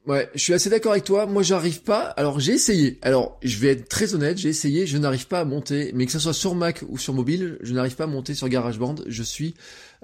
Euh, 0.10 0.14
ouais, 0.14 0.30
je 0.34 0.40
suis 0.40 0.54
assez 0.54 0.70
d'accord 0.70 0.94
avec 0.94 1.04
toi. 1.04 1.26
Moi, 1.26 1.44
j'arrive 1.44 1.82
pas. 1.82 2.02
Alors, 2.18 2.40
j'ai 2.40 2.54
essayé. 2.54 3.00
Alors, 3.02 3.40
je 3.44 3.58
vais 3.58 3.70
être 3.70 3.88
très 3.88 4.16
honnête. 4.16 4.38
J'ai 4.38 4.50
essayé. 4.50 4.86
Je 4.88 4.98
n'arrive 4.98 5.28
pas 5.28 5.40
à 5.40 5.46
monter. 5.46 5.92
Mais 5.94 6.06
que 6.06 6.12
ce 6.12 6.20
soit 6.20 6.34
sur 6.34 6.56
Mac 6.56 6.84
ou 6.90 6.98
sur 6.98 7.14
mobile, 7.14 7.58
je 7.62 7.74
n'arrive 7.74 7.96
pas 7.96 8.06
à 8.06 8.08
monter 8.08 8.34
sur 8.34 8.50
GarageBand. 8.50 8.96
Je 9.08 9.24
suis 9.24 9.56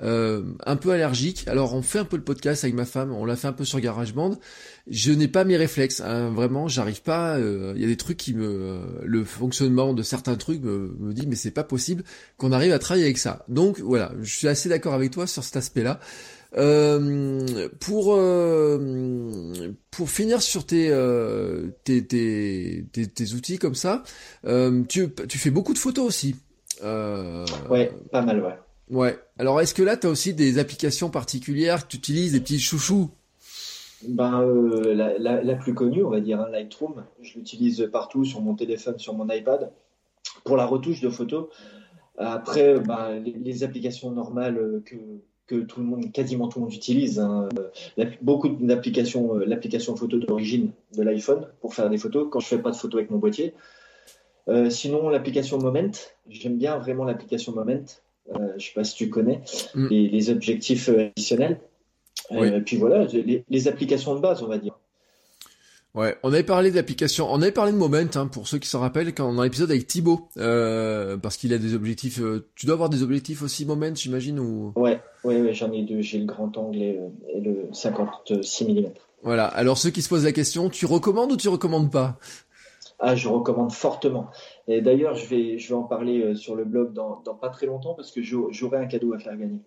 euh, 0.04 0.44
un 0.66 0.76
peu 0.76 0.92
allergique. 0.92 1.48
Alors 1.48 1.74
on 1.74 1.82
fait 1.82 2.00
un 2.00 2.06
peu 2.06 2.18
le 2.18 2.24
podcast 2.24 2.66
avec 2.66 2.76
ma 2.76 2.86
femme, 2.86 3.14
on 3.14 3.24
l'a 3.24 3.36
fait 3.36 3.48
un 3.48 3.54
peu 3.54 3.64
sur 3.64 3.80
GarageBand. 3.80 4.38
Je 4.88 5.14
n'ai 5.14 5.30
pas 5.30 5.46
mes 5.46 5.56
réflexes, 5.56 6.02
hein, 6.02 6.30
vraiment, 6.32 6.68
j'arrive 6.68 7.02
pas. 7.02 7.38
Euh, 7.38 7.74
il 7.76 7.82
y 7.82 7.86
a 7.86 7.88
des 7.88 7.96
trucs 7.96 8.18
qui 8.18 8.34
me, 8.34 9.02
le 9.04 9.24
fonctionnement 9.24 9.94
de 9.94 10.04
certains 10.04 10.36
trucs 10.36 10.62
me, 10.62 10.96
me 11.00 11.14
dit 11.14 11.28
mais 11.28 11.36
c'est 11.36 11.52
pas 11.52 11.64
possible 11.64 12.04
qu'on 12.38 12.52
arrive 12.52 12.74
à 12.74 12.80
travailler 12.80 13.06
avec 13.06 13.18
ça. 13.18 13.46
Donc 13.48 13.80
voilà, 13.80 14.12
je 14.22 14.36
suis 14.36 14.48
assez 14.48 14.68
d'accord 14.68 14.94
avec 14.94 15.12
toi 15.12 15.28
sur 15.28 15.44
cet 15.44 15.56
aspect-là. 15.56 16.00
Euh, 16.58 17.68
pour 17.82 18.16
euh, 18.16 19.74
pour 19.92 20.10
finir 20.10 20.42
sur 20.42 20.66
tes, 20.66 20.90
euh, 20.90 21.68
tes, 21.84 22.06
tes, 22.06 22.86
tes, 22.94 23.08
tes, 23.08 23.34
outils 23.34 23.58
comme 23.58 23.76
ça, 23.76 24.04
tu, 24.88 25.10
tu 25.28 25.38
fais 25.38 25.52
beaucoup 25.52 25.74
de 25.74 25.80
photos 25.80 26.06
aussi. 26.06 26.36
ouais, 26.82 27.92
pas 28.12 28.22
mal, 28.22 28.42
ouais. 28.42 28.56
Ouais. 28.90 29.18
Alors, 29.40 29.60
est-ce 29.62 29.74
que 29.74 29.84
là, 29.84 29.98
tu 29.98 30.08
as 30.08 30.10
aussi 30.10 30.34
des 30.34 30.60
applications 30.60 31.10
particulières? 31.10 31.84
Que 31.84 31.92
tu 31.92 31.98
utilises, 31.98 32.34
des 32.34 32.40
petits 32.40 32.60
chouchous? 32.60 33.10
Ben, 34.08 34.42
euh, 34.42 34.94
la, 35.18 35.56
plus 35.56 35.74
connue, 35.74 36.04
on 36.04 36.10
va 36.10 36.20
dire, 36.20 36.40
hein, 36.40 36.50
Lightroom. 36.52 37.04
Je 37.22 37.36
l'utilise 37.36 37.90
partout, 37.92 38.24
sur 38.26 38.42
mon 38.42 38.56
téléphone, 38.56 39.00
sur 39.00 39.14
mon 39.16 39.28
iPad, 39.30 39.72
pour 40.44 40.58
la 40.58 40.66
retouche 40.66 41.02
de 41.02 41.10
photos. 41.10 41.48
Après, 42.18 42.80
ben, 42.80 43.20
les, 43.20 43.64
applications 43.64 44.12
normales 44.12 44.82
que, 44.86 44.96
que 45.48 45.56
tout 45.56 45.80
le 45.80 45.86
monde, 45.86 46.12
quasiment 46.12 46.48
tout 46.48 46.60
le 46.60 46.66
monde 46.66 46.74
utilise. 46.74 47.20
Hein. 47.20 47.50
Beaucoup 48.22 48.50
d'applications, 48.50 49.36
euh, 49.36 49.46
l'application 49.46 49.96
photo 49.96 50.18
d'origine 50.18 50.72
de 50.98 51.04
l'iPhone 51.04 51.48
pour 51.62 51.74
faire 51.74 51.90
des 51.90 51.98
photos 51.98 52.28
quand 52.32 52.40
je 52.40 52.48
fais 52.48 52.58
pas 52.58 52.72
de 52.72 52.76
photos 52.76 53.00
avec 53.00 53.12
mon 53.12 53.18
boîtier. 53.18 53.54
Euh, 54.48 54.70
sinon, 54.70 55.10
l'application 55.10 55.58
Moment, 55.58 55.92
j'aime 56.30 56.58
bien 56.58 56.78
vraiment 56.78 57.04
l'application 57.04 57.54
Moment. 57.54 57.86
Euh, 58.36 58.54
je 58.58 58.68
sais 58.68 58.74
pas 58.74 58.84
si 58.84 58.96
tu 58.96 59.10
connais 59.10 59.42
mm. 59.76 59.88
les, 59.88 60.30
objectifs 60.30 60.90
additionnels. 60.90 61.60
et 62.32 62.62
puis 62.62 62.78
voilà, 62.78 63.06
les 63.50 63.68
applications 63.68 64.16
de 64.16 64.20
base, 64.20 64.42
on 64.42 64.48
va 64.48 64.58
dire. 64.58 64.78
Ouais, 65.96 66.18
on 66.24 66.34
avait 66.34 66.44
parlé 66.44 66.72
d'application, 66.72 67.28
on 67.32 67.42
avait 67.42 67.54
parlé 67.54 67.72
de 67.72 67.78
Moment, 67.78 67.98
hein, 68.16 68.28
pour 68.28 68.50
ceux 68.50 68.58
qui 68.58 68.68
s'en 68.68 68.82
rappellent, 68.82 69.14
quand 69.16 69.34
dans 69.34 69.44
l'épisode 69.44 69.72
avec 69.72 69.88
Thibaut, 69.88 70.28
euh, 70.38 71.16
parce 71.16 71.38
qu'il 71.38 71.54
a 71.54 71.58
des 71.58 71.74
objectifs. 71.74 72.20
Euh, 72.20 72.50
tu 72.56 72.66
dois 72.66 72.74
avoir 72.74 72.90
des 72.90 73.02
objectifs 73.02 73.42
aussi 73.42 73.66
Moment, 73.66 73.96
j'imagine 73.96 74.40
ou? 74.40 74.74
Ouais, 74.76 75.00
ouais, 75.24 75.42
ouais 75.42 75.54
j'en 75.54 75.72
ai 75.72 75.84
deux. 75.84 76.02
J'ai 76.02 76.20
le 76.20 76.26
grand 76.26 76.58
angle 76.58 76.82
et, 76.82 77.00
et, 77.34 77.40
le 77.40 77.70
56 77.72 78.66
mm. 78.66 78.90
Voilà. 79.24 79.46
Alors 79.46 79.78
ceux 79.78 79.90
qui 79.90 80.02
se 80.02 80.10
posent 80.10 80.26
la 80.26 80.34
question, 80.34 80.70
tu 80.70 80.86
recommandes 80.86 81.32
ou 81.32 81.38
tu 81.38 81.48
recommandes 81.48 81.92
pas? 81.92 82.18
Ah, 83.00 83.16
je 83.16 83.28
recommande 83.28 83.72
fortement. 83.72 84.30
Et 84.68 84.82
d'ailleurs, 84.82 85.16
je 85.16 85.28
vais, 85.28 85.58
je 85.60 85.70
vais 85.70 85.76
en 85.76 85.84
parler 85.84 86.22
euh, 86.22 86.36
sur 86.36 86.56
le 86.56 86.64
blog 86.64 86.94
dans, 86.94 87.22
dans 87.24 87.36
pas 87.36 87.50
très 87.50 87.66
longtemps 87.66 87.94
parce 87.94 88.12
que 88.12 88.22
j'aurai 88.22 88.78
un 88.78 88.86
cadeau 88.86 89.14
à 89.14 89.20
faire 89.20 89.36
gagner 89.38 89.60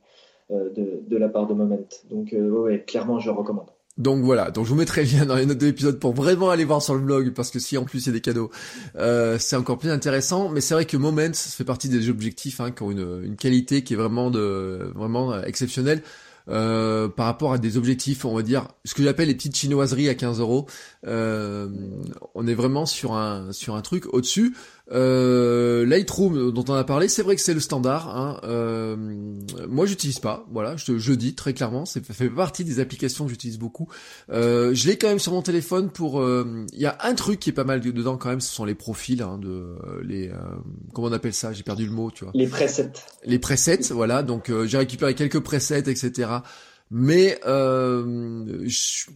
euh, 0.51 0.71
de, 0.71 1.03
de 1.07 1.17
la 1.17 1.29
part 1.29 1.47
de 1.47 1.55
Moment. 1.55 1.81
Donc, 2.11 2.33
euh, 2.33 2.49
ouais, 2.49 2.85
clairement, 2.85 3.19
je 3.19 3.31
recommande. 3.31 3.71
Donc 3.99 4.23
voilà, 4.23 4.51
donc 4.53 4.65
je 4.65 4.71
vous 4.71 4.77
mettrai 4.77 5.05
le 5.05 5.19
lien 5.19 5.27
dans 5.27 5.35
les 5.35 5.45
notes 5.45 5.59
de 5.59 5.67
l'épisode 5.67 5.99
pour 5.99 6.15
vraiment 6.15 6.51
aller 6.51 6.65
voir 6.65 6.81
sur 6.81 6.95
le 6.95 7.01
blog, 7.01 7.35
parce 7.35 7.51
que 7.51 7.59
si 7.59 7.77
en 7.77 7.85
plus 7.85 8.05
il 8.05 8.07
y 8.07 8.11
a 8.11 8.13
des 8.13 8.21
cadeaux, 8.21 8.51
euh, 8.97 9.37
c'est 9.41 9.57
encore 9.57 9.79
plus 9.79 9.91
intéressant. 9.91 10.49
Mais 10.49 10.61
c'est 10.61 10.75
vrai 10.75 10.85
que 10.85 10.97
Moments 10.97 11.33
ça 11.33 11.51
fait 11.51 11.65
partie 11.65 11.89
des 11.89 12.09
objectifs 12.09 12.61
hein, 12.61 12.71
qui 12.71 12.83
ont 12.83 12.93
une, 12.93 13.23
une 13.25 13.37
qualité 13.37 13.83
qui 13.83 13.95
est 13.95 13.97
vraiment 13.97 14.31
de 14.31 14.93
vraiment 14.95 15.43
exceptionnelle. 15.43 16.03
Euh, 16.51 17.09
par 17.09 17.27
rapport 17.27 17.53
à 17.53 17.59
des 17.59 17.77
objectifs, 17.77 18.25
on 18.25 18.35
va 18.35 18.43
dire, 18.43 18.69
ce 18.85 18.95
que 18.95 19.03
j'appelle 19.03 19.29
les 19.29 19.35
petites 19.35 19.57
chinoiseries 19.57 20.09
à 20.09 20.15
15 20.15 20.41
euros. 20.41 20.67
Euh, 21.07 21.69
on 22.35 22.47
est 22.47 22.55
vraiment 22.55 22.87
sur 22.87 23.13
un 23.15 23.53
sur 23.53 23.75
un 23.75 23.83
truc 23.83 24.07
au-dessus. 24.15 24.57
Euh, 24.91 25.85
Lightroom 25.85 26.53
dont 26.53 26.65
on 26.69 26.75
a 26.75 26.85
parlé, 26.85 27.09
c'est 27.09 27.23
vrai 27.23 27.37
que 27.37 27.43
c'est 27.43 27.55
le 27.55 27.61
standard. 27.61 28.17
Hein. 28.17 28.41
Euh, 28.45 28.97
moi, 29.69 29.87
j'utilise 29.87 30.19
pas. 30.19 30.47
Voilà, 30.51 30.77
je, 30.77 30.99
je 30.99 31.13
dis 31.13 31.35
très 31.35 31.53
clairement, 31.53 31.85
c'est 31.85 32.05
fait 32.05 32.31
partie 32.31 32.65
des 32.65 32.81
applications 32.81 33.25
que 33.25 33.31
j'utilise 33.31 33.59
beaucoup. 33.59 33.89
Euh, 34.31 34.75
je 34.75 34.89
l'ai 34.89 34.97
quand 34.97 35.09
même 35.09 35.19
sur 35.19 35.33
mon 35.33 35.43
téléphone 35.43 35.91
pour. 35.91 36.21
Euh, 36.21 36.67
il 36.73 36.81
y 36.81 36.87
a 36.87 36.97
un 37.03 37.15
truc 37.15 37.41
qui 37.41 37.51
est 37.51 37.55
pas 37.55 37.65
mal 37.65 37.81
dedans 37.81 38.17
quand 38.17 38.31
même, 38.31 38.41
ce 38.41 38.53
sont 38.53 38.65
les 38.65 38.75
profils 38.75 39.23
hein, 39.23 39.39
de 39.39 39.77
les. 40.03 40.31
comment 40.95 41.09
on 41.09 41.13
appelle 41.13 41.35
ça 41.35 41.53
J'ai 41.53 41.63
perdu 41.63 41.87
le 41.87 41.93
mot, 41.93 42.11
tu 42.11 42.25
vois. 42.25 42.33
Les 42.35 42.47
presets. 42.47 42.93
Les 43.25 43.39
presets, 43.39 43.91
voilà. 43.91 44.23
Donc 44.23 44.51
j'ai 44.65 44.79
récupéré 44.79 45.15
quelques 45.15 45.41
presets, 45.41 45.81
etc. 45.81 46.31
Mais 46.91 47.39
euh, 47.47 48.67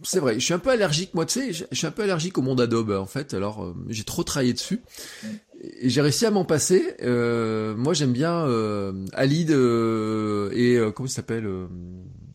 c'est 0.03 0.19
vrai, 0.19 0.35
je 0.35 0.45
suis 0.45 0.53
un 0.53 0.59
peu 0.59 0.69
allergique, 0.69 1.15
moi, 1.15 1.25
tu 1.25 1.39
sais, 1.39 1.65
je 1.71 1.75
suis 1.75 1.87
un 1.87 1.91
peu 1.91 2.03
allergique 2.03 2.37
au 2.37 2.43
monde 2.43 2.61
Adobe, 2.61 2.91
en 2.91 3.07
fait. 3.07 3.33
Alors, 3.33 3.73
j'ai 3.89 4.03
trop 4.03 4.23
travaillé 4.23 4.53
dessus 4.53 4.83
et 5.63 5.89
j'ai 5.89 6.01
réussi 6.01 6.25
à 6.25 6.31
m'en 6.31 6.45
passer. 6.45 6.95
Euh, 7.01 7.75
moi, 7.75 7.93
j'aime 7.93 8.11
bien 8.11 8.45
euh, 8.47 9.05
Alid 9.13 9.51
euh, 9.51 10.49
et 10.53 10.75
euh, 10.75 10.91
comment 10.91 11.07
il 11.07 11.11
s'appelle 11.11 11.45
euh, 11.45 11.67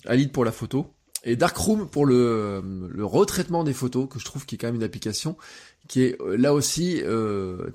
Alid 0.07 0.33
pour 0.33 0.45
la 0.45 0.53
photo 0.53 0.87
et 1.25 1.37
Darkroom 1.37 1.88
pour 1.88 2.07
le, 2.07 2.62
le 2.88 3.05
retraitement 3.05 3.64
des 3.64 3.73
photos 3.73 4.09
que 4.09 4.19
je 4.19 4.25
trouve 4.25 4.47
qui 4.47 4.55
est 4.55 4.59
quand 4.59 4.69
même 4.69 4.77
une 4.77 4.85
application 4.85 5.37
qui 5.88 6.05
est 6.05 6.19
là 6.37 6.55
aussi 6.55 7.03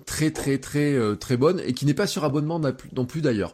très 0.05 0.31
très 0.31 0.59
très 0.59 1.17
très 1.17 1.35
bonne 1.35 1.59
et 1.65 1.73
qui 1.73 1.85
n'est 1.85 1.93
pas 1.93 2.07
sur 2.07 2.23
abonnement 2.23 2.61
non 2.95 3.05
plus 3.05 3.21
d'ailleurs. 3.21 3.53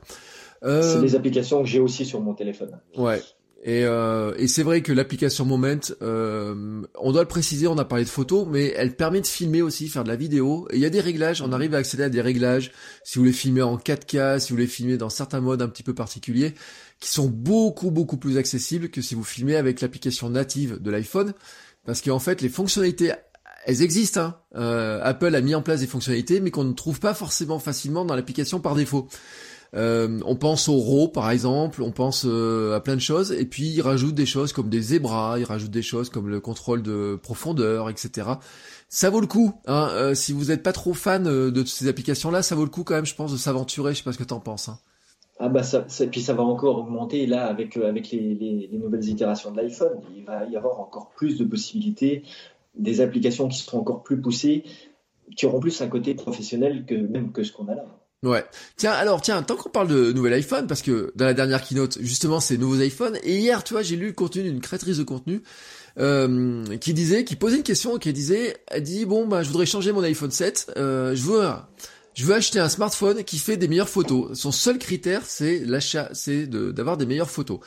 C'est 0.61 1.01
des 1.01 1.15
applications 1.15 1.63
que 1.63 1.67
j'ai 1.67 1.79
aussi 1.79 2.05
sur 2.05 2.21
mon 2.21 2.35
téléphone. 2.35 2.79
Ouais. 2.97 3.19
Et, 3.61 3.83
euh, 3.83 4.33
et 4.37 4.47
c'est 4.47 4.63
vrai 4.63 4.81
que 4.81 4.93
l'application 4.93 5.43
Moment, 5.43 5.79
euh, 6.01 6.81
on 6.97 7.11
doit 7.11 7.21
le 7.21 7.27
préciser, 7.27 7.67
on 7.67 7.77
a 7.77 7.83
parlé 7.83 8.05
de 8.05 8.09
photos, 8.09 8.47
mais 8.49 8.73
elle 8.77 8.95
permet 8.95 9.19
de 9.19 9.27
filmer 9.27 9.61
aussi, 9.61 9.89
faire 9.89 10.05
de 10.05 10.09
la 10.09 10.15
vidéo. 10.15 10.67
Et 10.71 10.77
il 10.77 10.81
y 10.81 10.85
a 10.85 10.89
des 10.89 11.01
réglages, 11.01 11.41
on 11.41 11.51
arrive 11.51 11.75
à 11.75 11.79
accéder 11.79 12.03
à 12.03 12.09
des 12.09 12.21
réglages, 12.21 12.71
si 13.03 13.17
vous 13.17 13.23
voulez 13.23 13.33
filmer 13.33 13.61
en 13.61 13.77
4K, 13.77 14.39
si 14.39 14.49
vous 14.49 14.55
voulez 14.55 14.67
filmer 14.67 14.97
dans 14.97 15.09
certains 15.09 15.41
modes 15.41 15.61
un 15.61 15.67
petit 15.67 15.83
peu 15.83 15.93
particuliers, 15.93 16.53
qui 17.01 17.09
sont 17.09 17.27
beaucoup 17.27 17.91
beaucoup 17.91 18.17
plus 18.17 18.37
accessibles 18.37 18.89
que 18.89 19.01
si 19.01 19.13
vous 19.13 19.23
filmez 19.23 19.57
avec 19.57 19.81
l'application 19.81 20.29
native 20.29 20.81
de 20.81 20.89
l'iPhone. 20.89 21.33
Parce 21.85 22.01
qu'en 22.01 22.19
fait, 22.19 22.41
les 22.41 22.49
fonctionnalités, 22.49 23.11
elles 23.65 23.81
existent. 23.81 24.21
Hein. 24.21 24.35
Euh, 24.55 25.01
Apple 25.03 25.35
a 25.35 25.41
mis 25.41 25.55
en 25.55 25.61
place 25.61 25.81
des 25.81 25.87
fonctionnalités, 25.87 26.39
mais 26.39 26.51
qu'on 26.51 26.63
ne 26.63 26.73
trouve 26.73 26.99
pas 26.99 27.13
forcément 27.13 27.59
facilement 27.59 28.05
dans 28.05 28.15
l'application 28.15 28.59
par 28.59 28.75
défaut. 28.75 29.09
Euh, 29.75 30.19
on 30.25 30.35
pense 30.35 30.67
au 30.67 30.79
RAW 30.79 31.09
par 31.09 31.29
exemple, 31.29 31.83
on 31.83 31.91
pense 31.91 32.25
euh, 32.25 32.75
à 32.75 32.79
plein 32.79 32.95
de 32.95 33.01
choses, 33.01 33.31
et 33.31 33.45
puis 33.45 33.67
il 33.67 33.81
rajoute 33.81 34.15
des 34.15 34.25
choses 34.25 34.51
comme 34.51 34.69
des 34.69 34.81
zébras, 34.81 35.37
il 35.37 35.43
rajoute 35.43 35.69
des 35.69 35.83
choses 35.83 36.09
comme 36.09 36.27
le 36.27 36.39
contrôle 36.39 36.81
de 36.81 37.19
profondeur, 37.21 37.89
etc. 37.89 38.29
Ça 38.87 39.09
vaut 39.11 39.21
le 39.21 39.27
coup, 39.27 39.53
hein, 39.67 39.89
euh, 39.91 40.15
si 40.15 40.33
vous 40.33 40.45
n'êtes 40.45 40.63
pas 40.63 40.73
trop 40.73 40.93
fan 40.93 41.23
de 41.23 41.65
ces 41.65 41.87
applications-là, 41.87 42.41
ça 42.41 42.55
vaut 42.55 42.63
le 42.63 42.71
coup 42.71 42.83
quand 42.83 42.95
même, 42.95 43.05
je 43.05 43.13
pense, 43.13 43.31
de 43.31 43.37
s'aventurer, 43.37 43.93
je 43.93 43.99
sais 43.99 44.03
pas 44.03 44.13
ce 44.13 44.17
que 44.17 44.23
t'en 44.23 44.39
penses. 44.39 44.69
Hein. 44.69 44.79
Ah 45.41 45.47
bah 45.47 45.63
ça, 45.63 45.85
puis 46.11 46.19
ça 46.19 46.33
va 46.33 46.43
encore 46.43 46.79
augmenter 46.79 47.25
là 47.25 47.45
avec, 47.45 47.77
avec 47.77 48.11
les, 48.11 48.67
les 48.69 48.77
nouvelles 48.77 49.07
itérations 49.07 49.51
de 49.51 49.57
l'iPhone. 49.57 50.01
Il 50.13 50.25
va 50.25 50.45
y 50.45 50.57
avoir 50.57 50.81
encore 50.81 51.11
plus 51.15 51.37
de 51.37 51.45
possibilités, 51.45 52.23
des 52.75 52.99
applications 52.99 53.47
qui 53.47 53.59
seront 53.59 53.79
encore 53.79 54.03
plus 54.03 54.19
poussées, 54.19 54.63
qui 55.37 55.45
auront 55.45 55.61
plus 55.61 55.81
un 55.81 55.87
côté 55.87 56.13
professionnel 56.13 56.85
que 56.85 56.95
même 56.95 57.31
que 57.31 57.43
ce 57.43 57.53
qu'on 57.53 57.69
a 57.69 57.75
là. 57.75 57.85
Ouais. 58.21 58.43
Tiens, 58.75 58.91
alors 58.91 59.21
tiens, 59.21 59.41
tant 59.43 59.55
qu'on 59.55 59.69
parle 59.69 59.87
de 59.87 60.11
nouvel 60.11 60.33
iPhone, 60.33 60.67
parce 60.67 60.81
que 60.81 61.13
dans 61.15 61.23
la 61.23 61.33
dernière 61.33 61.63
keynote, 61.63 61.99
justement, 62.01 62.41
c'est 62.41 62.57
nouveaux 62.57 62.79
iPhones. 62.81 63.17
Et 63.23 63.37
hier, 63.37 63.63
tu 63.63 63.73
vois, 63.73 63.81
j'ai 63.81 63.95
lu 63.95 64.07
le 64.07 64.13
contenu 64.13 64.43
d'une 64.43 64.59
créatrice 64.59 64.97
de 64.97 65.03
contenu 65.03 65.41
euh, 65.99 66.65
qui 66.77 66.93
disait, 66.93 67.23
qui 67.23 67.37
posait 67.37 67.57
une 67.57 67.63
question, 67.63 67.97
qui 67.97 68.11
disait, 68.11 68.57
elle 68.67 68.83
dit 68.83 69.05
bon 69.05 69.25
bah 69.27 69.41
je 69.43 69.47
voudrais 69.47 69.65
changer 69.65 69.91
mon 69.91 70.03
iPhone 70.03 70.31
7, 70.31 70.73
euh, 70.77 71.15
je 71.15 71.23
veux, 71.23 71.43
je 72.13 72.25
veux 72.25 72.33
acheter 72.35 72.59
un 72.59 72.69
smartphone 72.69 73.23
qui 73.23 73.37
fait 73.37 73.55
des 73.57 73.69
meilleures 73.69 73.89
photos. 73.89 74.37
Son 74.37 74.51
seul 74.51 74.79
critère, 74.79 75.21
c'est 75.25 75.59
l'achat, 75.59 76.09
c'est 76.13 76.45
d'avoir 76.47 76.97
des 76.97 77.05
meilleures 77.05 77.31
photos. 77.31 77.59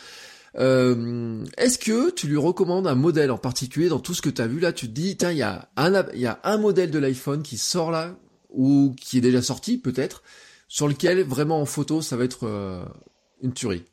Euh, 0.59 1.45
Est-ce 1.57 1.79
que 1.79 2.11
tu 2.11 2.27
lui 2.27 2.37
recommandes 2.37 2.87
un 2.87 2.95
modèle 2.95 3.31
en 3.31 3.39
particulier 3.39 3.89
dans 3.89 4.01
tout 4.01 4.13
ce 4.13 4.21
que 4.21 4.29
tu 4.29 4.43
as 4.43 4.47
vu 4.47 4.61
là? 4.61 4.73
Tu 4.73 4.87
te 4.87 4.93
dis, 4.93 5.17
tiens, 5.17 5.31
il 5.31 5.39
y 5.39 5.43
a 5.43 5.71
un, 5.79 6.05
y 6.15 6.27
a 6.27 6.41
un 6.45 6.59
modèle 6.59 6.91
de 6.91 6.99
l'iPhone 6.99 7.43
qui 7.43 7.57
sort 7.57 7.91
là 7.91 8.15
ou 8.55 8.95
qui 9.01 9.19
est 9.19 9.23
déjà 9.23 9.43
sorti 9.43 9.79
peut-être 9.79 10.23
sur 10.69 10.89
lequel 10.89 11.23
vraiment 11.23 11.61
en 11.61 11.67
photo 11.67 12.01
ça 12.01 12.17
va 12.17 12.25
être 12.25 12.47
euh, 12.47 12.85
une 13.43 13.53
tuerie 13.53 13.85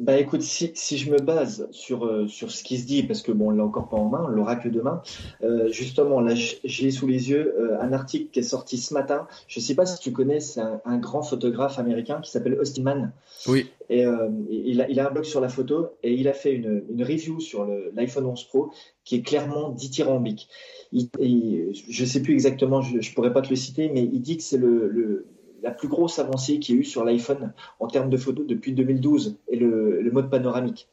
bah 0.00 0.18
écoute, 0.18 0.42
si, 0.42 0.72
si 0.74 0.96
je 0.96 1.10
me 1.10 1.18
base 1.18 1.68
sur, 1.70 2.06
euh, 2.06 2.26
sur 2.26 2.50
ce 2.50 2.64
qui 2.64 2.78
se 2.78 2.86
dit, 2.86 3.02
parce 3.02 3.22
que 3.22 3.32
bon, 3.32 3.48
on 3.48 3.50
l'a 3.50 3.64
encore 3.64 3.88
pas 3.88 3.96
en 3.96 4.08
main, 4.08 4.24
on 4.24 4.28
l'aura 4.28 4.56
que 4.56 4.68
demain, 4.68 5.02
euh, 5.42 5.68
justement, 5.70 6.20
là, 6.20 6.34
j'ai 6.34 6.90
sous 6.90 7.06
les 7.06 7.30
yeux 7.30 7.54
un 7.80 7.92
article 7.92 8.30
qui 8.30 8.40
est 8.40 8.44
sorti 8.44 8.78
ce 8.78 8.94
matin. 8.94 9.26
Je 9.46 9.60
sais 9.60 9.74
pas 9.74 9.86
si 9.86 10.00
tu 10.00 10.12
connais, 10.12 10.40
c'est 10.40 10.60
un, 10.60 10.98
grand 10.98 11.22
photographe 11.22 11.78
américain 11.78 12.20
qui 12.20 12.30
s'appelle 12.30 12.58
Austin 12.58 12.82
Mann. 12.82 13.12
Oui. 13.46 13.70
Et 13.88 14.04
il, 14.50 14.80
a, 14.80 14.88
il 14.88 15.00
a 15.00 15.08
un 15.08 15.10
blog 15.10 15.24
sur 15.24 15.40
la 15.40 15.48
photo 15.48 15.88
et 16.02 16.14
il 16.14 16.28
a 16.28 16.32
fait 16.32 16.52
une, 16.52 16.84
une 16.90 17.02
review 17.02 17.40
sur 17.40 17.66
l'iPhone 17.94 18.26
11 18.26 18.44
Pro 18.44 18.70
qui 19.04 19.16
est 19.16 19.22
clairement 19.22 19.70
dithyrambique. 19.70 20.48
Il, 20.92 21.72
je 21.88 22.04
sais 22.04 22.22
plus 22.22 22.34
exactement, 22.34 22.82
je, 22.82 23.00
je 23.00 23.14
pourrais 23.14 23.32
pas 23.32 23.42
te 23.42 23.50
le 23.50 23.56
citer, 23.56 23.88
mais 23.88 24.02
il 24.02 24.20
dit 24.20 24.36
que 24.36 24.42
c'est 24.42 24.58
le, 24.58 24.88
le 24.88 25.26
la 25.62 25.70
plus 25.70 25.88
grosse 25.88 26.18
avancée 26.18 26.58
qu'il 26.58 26.74
y 26.74 26.78
a 26.78 26.80
eu 26.80 26.84
sur 26.84 27.04
l'iPhone 27.04 27.52
en 27.78 27.88
termes 27.88 28.10
de 28.10 28.16
photos 28.16 28.46
depuis 28.46 28.72
2012 28.72 29.38
et 29.48 29.56
le, 29.56 30.10
mode 30.12 30.30
panoramique. 30.30 30.88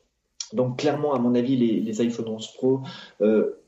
Donc 0.54 0.80
clairement, 0.80 1.14
à 1.14 1.20
mon 1.20 1.36
avis, 1.36 1.58
les, 1.58 2.02
iPhone 2.02 2.28
11 2.28 2.48
Pro 2.54 2.82
euh, 3.22 3.60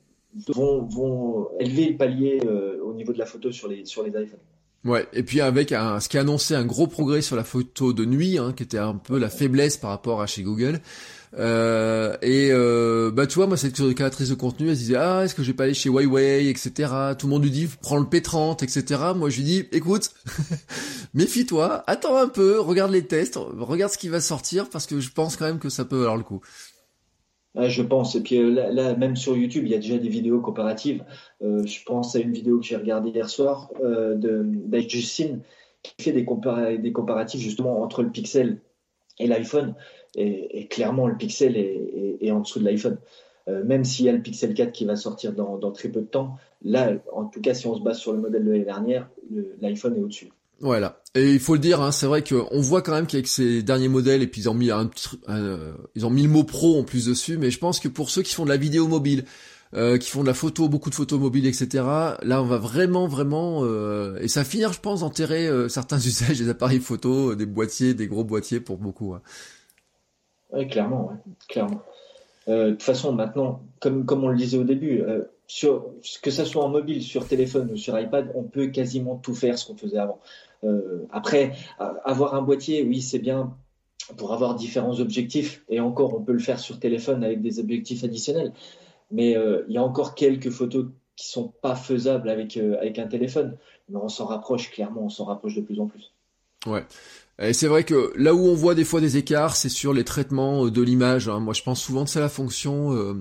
vont, 0.47 1.49
élever 1.59 1.89
le 1.89 1.97
palier 1.97 2.39
euh, 2.45 2.81
au 2.83 2.93
niveau 2.93 3.13
de 3.13 3.19
la 3.19 3.25
photo 3.25 3.51
sur 3.51 3.67
les 3.67 3.81
iPhones. 3.83 4.39
Ouais, 4.85 5.07
et 5.11 5.23
puis 5.23 5.41
avec 5.41 5.73
un, 5.73 5.99
ce 5.99 6.07
qui 6.07 6.17
a 6.17 6.21
annoncé 6.21 6.55
un 6.55 6.65
gros 6.65 6.87
progrès 6.87 7.21
sur 7.21 7.35
la 7.35 7.43
photo 7.43 7.91
de 7.91 8.05
nuit, 8.05 8.37
hein, 8.37 8.53
qui 8.55 8.63
était 8.63 8.77
un 8.77 8.95
peu 8.95 9.19
la 9.19 9.29
faiblesse 9.29 9.75
par 9.75 9.89
rapport 9.89 10.21
à 10.21 10.25
chez 10.25 10.41
Google. 10.41 10.79
Euh, 11.37 12.15
et 12.21 12.49
euh, 12.51 13.11
bah 13.11 13.27
tu 13.27 13.35
vois, 13.35 13.45
moi 13.45 13.55
cette 13.55 13.93
créatrice 13.93 14.29
de 14.29 14.35
contenu, 14.35 14.69
elle 14.69 14.75
se 14.75 14.81
disait 14.81 14.95
ah 14.95 15.23
est-ce 15.23 15.35
que 15.35 15.43
je 15.43 15.51
vais 15.51 15.55
pas 15.55 15.65
aller 15.65 15.73
chez 15.73 15.89
Huawei, 15.89 16.49
etc. 16.49 16.91
Tout 17.19 17.27
le 17.27 17.31
monde 17.31 17.43
lui 17.43 17.51
dit 17.51 17.67
prends 17.81 17.99
le 17.99 18.05
P30, 18.05 18.63
etc. 18.63 19.01
Moi 19.15 19.29
je 19.29 19.37
lui 19.37 19.43
dis 19.43 19.67
écoute, 19.71 20.11
méfie-toi, 21.13 21.83
attends 21.85 22.17
un 22.17 22.29
peu, 22.29 22.59
regarde 22.59 22.91
les 22.91 23.05
tests, 23.05 23.37
regarde 23.37 23.91
ce 23.91 23.97
qui 23.97 24.09
va 24.09 24.21
sortir 24.21 24.69
parce 24.69 24.87
que 24.87 24.99
je 24.99 25.11
pense 25.11 25.35
quand 25.35 25.45
même 25.45 25.59
que 25.59 25.69
ça 25.69 25.85
peut 25.85 25.97
valoir 25.97 26.17
le 26.17 26.23
coup. 26.23 26.41
Je 27.55 27.81
pense. 27.81 28.15
Et 28.15 28.21
puis 28.21 28.37
euh, 28.37 28.71
là, 28.71 28.95
même 28.95 29.15
sur 29.15 29.35
YouTube, 29.35 29.65
il 29.65 29.71
y 29.71 29.75
a 29.75 29.79
déjà 29.79 29.97
des 29.97 30.09
vidéos 30.09 30.41
comparatives. 30.41 31.03
je 31.41 31.83
pense 31.85 32.15
à 32.15 32.19
une 32.19 32.31
vidéo 32.31 32.59
que 32.59 32.65
j'ai 32.65 32.75
regardée 32.75 33.09
hier 33.09 33.29
soir 33.29 33.69
euh, 33.83 34.15
de 34.15 34.79
Justin 34.87 35.39
qui 35.81 35.93
fait 36.03 36.11
des, 36.11 36.25
des 36.77 36.91
comparatifs 36.91 37.41
justement 37.41 37.81
entre 37.81 38.03
le 38.03 38.09
Pixel 38.09 38.59
et 39.17 39.27
l'iPhone 39.27 39.75
et, 40.15 40.67
clairement 40.67 41.07
le 41.07 41.15
Pixel 41.17 41.55
est, 41.57 42.31
en 42.31 42.41
dessous 42.41 42.59
de 42.59 42.65
l'iPhone. 42.65 42.97
Euh, 43.47 43.63
même 43.63 43.83
s'il 43.83 44.05
y 44.05 44.09
a 44.09 44.11
le 44.11 44.21
Pixel 44.21 44.53
4 44.53 44.71
qui 44.71 44.85
va 44.85 44.95
sortir 44.95 45.33
dans, 45.33 45.71
très 45.71 45.89
peu 45.89 46.01
de 46.01 46.05
temps, 46.05 46.35
là, 46.61 46.93
en 47.13 47.25
tout 47.25 47.41
cas, 47.41 47.53
si 47.53 47.65
on 47.67 47.75
se 47.75 47.81
base 47.81 47.97
sur 47.97 48.13
le 48.13 48.19
modèle 48.19 48.43
de 48.43 48.51
l'année 48.51 48.65
dernière, 48.65 49.09
l'iPhone 49.61 49.95
est 49.95 50.01
au-dessus. 50.01 50.29
Voilà. 50.61 51.01
Et 51.15 51.33
il 51.33 51.39
faut 51.39 51.53
le 51.53 51.59
dire, 51.59 51.81
hein, 51.81 51.91
c'est 51.91 52.05
vrai 52.05 52.23
qu'on 52.23 52.61
voit 52.61 52.81
quand 52.81 52.91
même 52.91 53.07
qu'avec 53.07 53.27
ces 53.27 53.63
derniers 53.63 53.87
modèles, 53.87 54.21
et 54.21 54.27
puis 54.27 54.41
ils 54.41 54.49
ont 54.49 54.53
mis 54.53 54.71
un, 54.71 54.89
ils 55.95 56.05
ont 56.05 56.09
mis 56.09 56.23
le 56.23 56.29
mot 56.29 56.43
pro 56.43 56.79
en 56.79 56.83
plus 56.83 57.07
dessus, 57.07 57.37
mais 57.37 57.49
je 57.49 57.59
pense 57.59 57.79
que 57.79 57.87
pour 57.87 58.09
ceux 58.09 58.21
qui 58.21 58.35
font 58.35 58.43
de 58.43 58.49
la 58.49 58.57
vidéo 58.57 58.87
mobile, 58.87 59.25
euh, 59.75 59.99
qui 59.99 60.09
font 60.09 60.21
de 60.21 60.27
la 60.27 60.33
photo, 60.33 60.67
beaucoup 60.67 60.89
de 60.89 60.95
photos 60.95 61.19
mobiles, 61.19 61.45
etc. 61.45 61.67
Là, 62.23 62.41
on 62.41 62.45
va 62.45 62.57
vraiment, 62.57 63.07
vraiment, 63.07 63.61
euh, 63.63 64.17
et 64.19 64.27
ça 64.27 64.43
finir, 64.43 64.73
je 64.73 64.79
pense, 64.79 65.01
d'enterrer 65.01 65.47
euh, 65.47 65.69
certains 65.69 65.97
usages 65.99 66.39
des 66.39 66.49
appareils 66.49 66.79
photo, 66.79 67.35
des 67.35 67.45
boîtiers, 67.45 67.93
des 67.93 68.07
gros 68.07 68.23
boîtiers 68.23 68.59
pour 68.59 68.77
beaucoup. 68.77 69.13
Hein. 69.13 69.21
Oui, 70.51 70.67
clairement, 70.67 71.11
clairement. 71.47 71.83
de 72.47 72.71
toute 72.71 72.81
façon, 72.81 73.13
maintenant, 73.13 73.61
comme, 73.79 74.05
comme 74.05 74.23
on 74.23 74.29
le 74.29 74.37
disait 74.37 74.57
au 74.57 74.63
début, 74.63 75.03
sur, 75.45 75.93
que 76.23 76.31
ça 76.31 76.45
soit 76.45 76.63
en 76.63 76.69
mobile, 76.69 77.03
sur 77.03 77.27
téléphone 77.27 77.69
ou 77.71 77.77
sur 77.77 77.99
iPad, 77.99 78.31
on 78.33 78.43
peut 78.43 78.67
quasiment 78.67 79.17
tout 79.17 79.35
faire 79.35 79.59
ce 79.59 79.67
qu'on 79.67 79.77
faisait 79.77 79.99
avant. 79.99 80.19
Après, 81.11 81.53
avoir 81.77 82.35
un 82.35 82.41
boîtier, 82.41 82.83
oui, 82.83 83.01
c'est 83.01 83.19
bien 83.19 83.55
pour 84.17 84.33
avoir 84.33 84.55
différents 84.55 84.99
objectifs, 84.99 85.63
et 85.69 85.79
encore, 85.79 86.15
on 86.15 86.21
peut 86.21 86.33
le 86.33 86.39
faire 86.39 86.59
sur 86.59 86.79
téléphone 86.79 87.23
avec 87.23 87.41
des 87.41 87.59
objectifs 87.59 88.03
additionnels 88.03 88.53
mais 89.11 89.35
euh, 89.35 89.63
il 89.67 89.75
y 89.75 89.77
a 89.77 89.83
encore 89.83 90.15
quelques 90.15 90.49
photos 90.49 90.87
qui 91.15 91.27
sont 91.27 91.51
pas 91.61 91.75
faisables 91.75 92.29
avec, 92.29 92.57
euh, 92.57 92.77
avec 92.79 92.99
un 92.99 93.07
téléphone. 93.07 93.57
Mais 93.89 93.97
on 93.97 94.09
s'en 94.09 94.25
rapproche, 94.25 94.71
clairement, 94.71 95.05
on 95.05 95.09
s'en 95.09 95.25
rapproche 95.25 95.55
de 95.55 95.61
plus 95.61 95.79
en 95.79 95.87
plus. 95.87 96.13
Ouais. 96.65 96.85
Et 97.39 97.53
c'est 97.53 97.67
vrai 97.67 97.83
que 97.83 98.13
là 98.15 98.33
où 98.33 98.47
on 98.47 98.53
voit 98.53 98.75
des 98.75 98.83
fois 98.83 99.01
des 99.01 99.17
écarts, 99.17 99.55
c'est 99.55 99.69
sur 99.69 99.93
les 99.93 100.03
traitements 100.03 100.65
euh, 100.65 100.71
de 100.71 100.81
l'image. 100.81 101.27
Hein. 101.27 101.39
Moi, 101.39 101.53
je 101.53 101.63
pense 101.63 101.81
souvent 101.81 102.03
que 102.03 102.09
c'est 102.09 102.19
la 102.19 102.29
fonction 102.29 103.15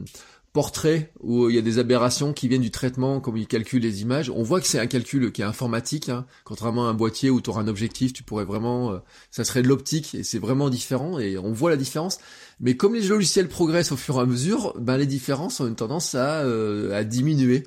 portrait 0.59 1.13
où 1.21 1.49
il 1.49 1.55
y 1.55 1.59
a 1.59 1.63
des 1.63 1.79
aberrations 1.79 2.33
qui 2.33 2.49
viennent 2.49 2.63
du 2.63 2.73
traitement, 2.73 3.21
comme 3.21 3.37
il 3.37 3.47
calcule 3.47 3.81
les 3.81 4.03
images. 4.03 4.29
On 4.29 4.43
voit 4.43 4.61
que 4.61 4.67
c'est 4.67 4.81
un 4.81 4.89
calcul 4.89 5.31
qui 5.31 5.43
est 5.43 5.45
informatique, 5.45 6.09
hein. 6.09 6.27
contrairement 6.43 6.89
à 6.89 6.91
un 6.91 6.95
boîtier 6.95 7.31
où 7.31 7.41
tu 7.41 7.51
auras 7.51 7.63
un 7.63 7.69
objectif, 7.69 8.13
tu 8.13 8.25
pourrais 8.25 8.45
vraiment, 8.45 9.01
ça 9.31 9.45
serait 9.45 9.63
de 9.63 9.69
l'optique 9.69 10.17
et 10.17 10.25
c'est 10.25 10.41
vraiment 10.41 10.69
différent 10.69 11.21
et 11.21 11.39
on 11.39 11.53
voit 11.53 11.71
la 11.71 11.77
différence. 11.77 12.19
Mais 12.59 12.77
comme 12.77 12.97
les 12.97 13.07
logiciels 13.07 13.47
progressent 13.47 13.93
au 13.93 13.97
fur 13.97 14.17
et 14.17 14.21
à 14.21 14.27
mesure, 14.27 14.75
ben 14.81 14.97
les 14.97 15.07
différences 15.07 15.61
ont 15.61 15.69
une 15.69 15.77
tendance 15.77 16.17
à, 16.17 16.41
euh, 16.43 17.05
diminuer. 17.05 17.63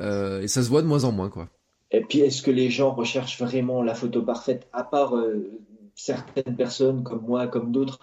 Euh, 0.00 0.42
et 0.42 0.48
ça 0.48 0.62
se 0.62 0.68
voit 0.68 0.82
de 0.82 0.86
moins 0.86 1.04
en 1.04 1.12
moins. 1.12 1.30
Et 1.90 2.02
puis, 2.02 2.18
est-ce 2.20 2.42
que 2.42 2.50
les 2.50 2.68
gens 2.68 2.92
recherchent 2.92 3.40
vraiment 3.40 3.82
la 3.82 3.94
photo 3.94 4.20
parfaite, 4.20 4.68
à 4.74 4.84
part 4.84 5.16
euh, 5.16 5.48
certaines 5.94 6.54
personnes 6.54 7.02
comme 7.02 7.22
moi, 7.22 7.46
comme 7.46 7.72
d'autres, 7.72 8.00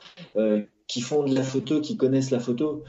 qui 0.94 1.02
font 1.02 1.24
de 1.24 1.34
la 1.34 1.42
photo, 1.42 1.82
qui 1.82 1.98
connaissent 1.98 2.30
la 2.30 2.40
photo 2.40 2.84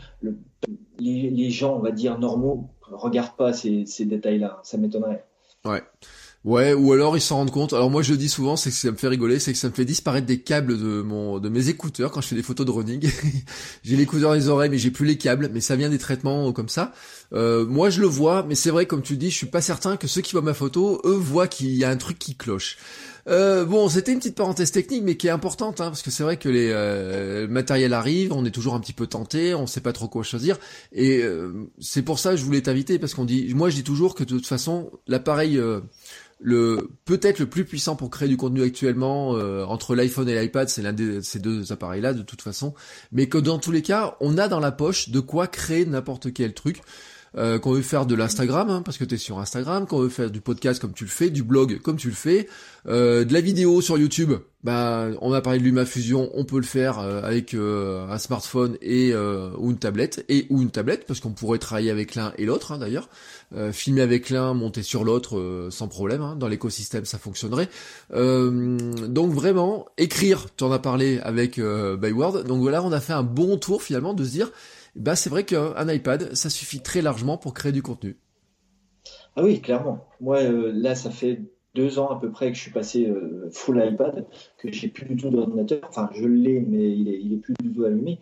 les, 0.98 1.50
gens, 1.50 1.76
on 1.76 1.80
va 1.80 1.90
dire, 1.90 2.18
normaux, 2.18 2.68
regardent 2.90 3.36
pas 3.36 3.54
ces, 3.54 3.86
ces 3.86 4.04
détails-là. 4.04 4.60
Ça 4.62 4.76
m'étonnerait. 4.76 5.24
Ouais. 5.64 5.82
Ouais, 6.44 6.74
ou 6.74 6.92
alors 6.92 7.16
ils 7.16 7.22
s'en 7.22 7.36
rendent 7.36 7.50
compte. 7.50 7.72
Alors 7.72 7.90
moi 7.90 8.02
je 8.02 8.10
le 8.12 8.18
dis 8.18 8.28
souvent, 8.28 8.56
c'est 8.56 8.68
que 8.68 8.76
ça 8.76 8.90
me 8.90 8.96
fait 8.96 9.08
rigoler, 9.08 9.38
c'est 9.38 9.52
que 9.54 9.58
ça 9.58 9.70
me 9.70 9.72
fait 9.72 9.86
disparaître 9.86 10.26
des 10.26 10.40
câbles 10.40 10.78
de 10.78 11.00
mon 11.00 11.38
de 11.38 11.48
mes 11.48 11.70
écouteurs 11.70 12.10
quand 12.10 12.20
je 12.20 12.28
fais 12.28 12.34
des 12.34 12.42
photos 12.42 12.66
de 12.66 12.70
running. 12.70 13.10
j'ai 13.82 13.96
l'écouteur 13.96 14.28
dans 14.28 14.34
les 14.34 14.48
oreilles, 14.48 14.68
mais 14.68 14.76
j'ai 14.76 14.90
plus 14.90 15.06
les 15.06 15.16
câbles, 15.16 15.48
mais 15.54 15.62
ça 15.62 15.74
vient 15.74 15.88
des 15.88 15.96
traitements 15.96 16.52
comme 16.52 16.68
ça. 16.68 16.92
Euh, 17.32 17.64
moi 17.64 17.88
je 17.88 18.02
le 18.02 18.06
vois, 18.06 18.42
mais 18.46 18.56
c'est 18.56 18.68
vrai 18.68 18.84
comme 18.84 19.00
tu 19.00 19.16
dis, 19.16 19.30
je 19.30 19.36
suis 19.36 19.46
pas 19.46 19.62
certain 19.62 19.96
que 19.96 20.06
ceux 20.06 20.20
qui 20.20 20.32
voient 20.32 20.42
ma 20.42 20.52
photo, 20.52 21.00
eux 21.06 21.16
voient 21.16 21.48
qu'il 21.48 21.74
y 21.74 21.82
a 21.82 21.88
un 21.88 21.96
truc 21.96 22.18
qui 22.18 22.36
cloche. 22.36 22.76
Euh, 23.28 23.64
bon, 23.64 23.88
c'était 23.88 24.12
une 24.12 24.18
petite 24.18 24.36
parenthèse 24.36 24.70
technique, 24.70 25.02
mais 25.02 25.16
qui 25.16 25.28
est 25.28 25.30
importante, 25.30 25.80
hein, 25.80 25.86
parce 25.86 26.02
que 26.02 26.10
c'est 26.10 26.22
vrai 26.22 26.36
que 26.36 26.48
les 26.48 26.70
euh, 26.72 27.48
matériels 27.48 27.94
arrivent, 27.94 28.32
on 28.32 28.44
est 28.44 28.50
toujours 28.50 28.74
un 28.74 28.80
petit 28.80 28.92
peu 28.92 29.06
tenté, 29.06 29.54
on 29.54 29.66
sait 29.66 29.80
pas 29.80 29.92
trop 29.92 30.08
quoi 30.08 30.22
choisir, 30.22 30.58
et 30.92 31.22
euh, 31.22 31.70
c'est 31.80 32.02
pour 32.02 32.18
ça 32.18 32.32
que 32.32 32.36
je 32.36 32.44
voulais 32.44 32.60
t'inviter, 32.60 32.98
parce 32.98 33.14
qu'on 33.14 33.24
dit, 33.24 33.54
moi 33.54 33.70
je 33.70 33.76
dis 33.76 33.84
toujours 33.84 34.14
que 34.14 34.24
de 34.24 34.28
toute 34.28 34.46
façon, 34.46 34.90
l'appareil 35.06 35.58
le 36.40 36.90
peut-être 37.04 37.38
le 37.38 37.46
plus 37.46 37.64
puissant 37.64 37.96
pour 37.96 38.10
créer 38.10 38.28
du 38.28 38.36
contenu 38.36 38.62
actuellement 38.62 39.34
euh, 39.36 39.64
entre 39.64 39.94
l'iPhone 39.94 40.28
et 40.28 40.40
l'iPad, 40.40 40.68
c'est 40.68 40.82
l'un 40.82 40.92
de 40.92 41.20
ces 41.20 41.38
deux 41.38 41.72
appareils-là 41.72 42.12
de 42.12 42.22
toute 42.22 42.42
façon, 42.42 42.74
mais 43.12 43.28
que 43.28 43.38
dans 43.38 43.58
tous 43.58 43.72
les 43.72 43.82
cas, 43.82 44.16
on 44.20 44.36
a 44.36 44.46
dans 44.46 44.60
la 44.60 44.70
poche 44.72 45.08
de 45.08 45.20
quoi 45.20 45.46
créer 45.46 45.86
n'importe 45.86 46.32
quel 46.32 46.52
truc. 46.54 46.82
Euh, 47.36 47.58
qu'on 47.58 47.72
veut 47.72 47.82
faire 47.82 48.06
de 48.06 48.14
l'Instagram, 48.14 48.70
hein, 48.70 48.82
parce 48.82 48.96
que 48.96 49.04
tu 49.04 49.16
es 49.16 49.18
sur 49.18 49.40
Instagram, 49.40 49.86
qu'on 49.88 49.98
veut 49.98 50.08
faire 50.08 50.30
du 50.30 50.40
podcast 50.40 50.80
comme 50.80 50.92
tu 50.92 51.02
le 51.02 51.10
fais, 51.10 51.30
du 51.30 51.42
blog 51.42 51.80
comme 51.80 51.96
tu 51.96 52.08
le 52.08 52.14
fais, 52.14 52.46
euh, 52.86 53.24
de 53.24 53.32
la 53.32 53.40
vidéo 53.40 53.80
sur 53.80 53.98
YouTube, 53.98 54.34
bah, 54.62 55.08
on 55.20 55.32
a 55.32 55.40
parlé 55.40 55.58
de 55.58 55.64
LumaFusion, 55.64 56.30
on 56.34 56.44
peut 56.44 56.58
le 56.58 56.64
faire 56.64 56.98
euh, 56.98 57.22
avec 57.22 57.54
euh, 57.54 58.06
un 58.08 58.18
smartphone 58.18 58.76
et 58.82 59.14
ou 59.14 59.70
une 59.70 59.78
tablette, 59.78 60.24
et 60.28 60.46
ou 60.50 60.62
une 60.62 60.70
tablette, 60.70 61.06
parce 61.06 61.20
qu'on 61.20 61.32
pourrait 61.32 61.58
travailler 61.58 61.90
avec 61.90 62.14
l'un 62.14 62.32
et 62.38 62.44
l'autre 62.44 62.72
hein, 62.72 62.78
d'ailleurs, 62.78 63.08
filmer 63.72 64.02
avec 64.02 64.30
l'un, 64.30 64.54
monter 64.54 64.82
sur 64.82 65.04
l'autre 65.04 65.68
sans 65.70 65.88
problème, 65.88 66.22
hein, 66.22 66.36
dans 66.36 66.48
l'écosystème 66.48 67.04
ça 67.04 67.18
fonctionnerait. 67.18 67.68
donc 68.12 69.32
vraiment, 69.32 69.86
écrire, 69.98 70.46
tu 70.56 70.64
en 70.64 70.72
as 70.72 70.78
parlé 70.78 71.20
avec 71.20 71.58
Byword, 71.58 72.44
donc 72.44 72.60
voilà, 72.60 72.82
on 72.82 72.92
a 72.92 73.00
fait 73.00 73.12
un 73.12 73.22
bon 73.22 73.56
tour 73.56 73.82
finalement 73.82 74.14
de 74.14 74.24
se 74.24 74.30
dire, 74.30 74.50
bah 74.96 75.16
c'est 75.16 75.30
vrai 75.30 75.44
qu'un 75.44 75.88
iPad, 75.92 76.34
ça 76.34 76.50
suffit 76.50 76.80
très 76.80 77.02
largement 77.02 77.36
pour 77.36 77.54
créer 77.54 77.72
du 77.72 77.82
contenu. 77.82 78.16
Ah 79.36 79.42
oui, 79.42 79.60
clairement. 79.60 80.06
Moi, 80.20 80.42
là, 80.42 80.94
ça 80.94 81.10
fait 81.10 81.40
deux 81.74 81.98
ans 81.98 82.08
à 82.08 82.20
peu 82.20 82.30
près 82.30 82.50
que 82.50 82.56
je 82.56 82.62
suis 82.62 82.70
passé 82.70 83.06
euh, 83.06 83.48
full 83.50 83.82
iPad, 83.84 84.26
que 84.58 84.70
j'ai 84.72 84.88
plus 84.88 85.06
du 85.06 85.16
tout 85.16 85.30
d'ordinateur. 85.30 85.80
Enfin, 85.88 86.08
je 86.14 86.26
l'ai, 86.26 86.60
mais 86.60 86.90
il 86.90 87.08
est, 87.08 87.20
il 87.20 87.32
est 87.32 87.38
plus 87.38 87.54
du 87.60 87.72
tout 87.72 87.84
allumé. 87.84 88.20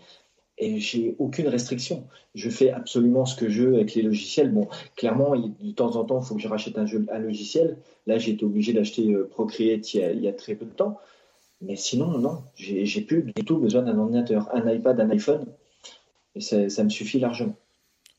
Et 0.58 0.78
j'ai 0.78 1.16
aucune 1.18 1.48
restriction. 1.48 2.06
Je 2.34 2.48
fais 2.48 2.70
absolument 2.70 3.26
ce 3.26 3.36
que 3.36 3.48
je 3.48 3.64
veux 3.64 3.74
avec 3.74 3.94
les 3.94 4.02
logiciels. 4.02 4.52
Bon, 4.52 4.68
clairement, 4.96 5.36
de 5.36 5.72
temps 5.72 5.96
en 5.96 6.04
temps, 6.04 6.20
il 6.20 6.26
faut 6.26 6.34
que 6.36 6.40
je 6.40 6.48
rachète 6.48 6.78
un, 6.78 6.86
jeu, 6.86 7.04
un 7.10 7.18
logiciel. 7.18 7.78
Là, 8.06 8.18
j'ai 8.18 8.32
été 8.32 8.44
obligé 8.44 8.72
d'acheter 8.72 9.12
euh, 9.12 9.28
Procreate 9.28 9.94
il 9.94 10.20
y, 10.20 10.28
a, 10.28 10.32
très 10.32 10.54
peu 10.54 10.64
de 10.64 10.70
temps. 10.70 10.98
Mais 11.60 11.76
sinon, 11.76 12.18
non, 12.18 12.42
j'ai 12.54 13.00
plus 13.02 13.22
du 13.22 13.44
tout 13.44 13.58
besoin 13.58 13.82
d'un 13.82 13.98
ordinateur. 13.98 14.48
Un 14.54 14.68
iPad, 14.70 14.98
un 15.00 15.10
iPhone, 15.10 15.46
et 16.34 16.40
ça 16.40 16.84
me 16.84 16.90
suffit 16.90 17.18
largement. 17.18 17.56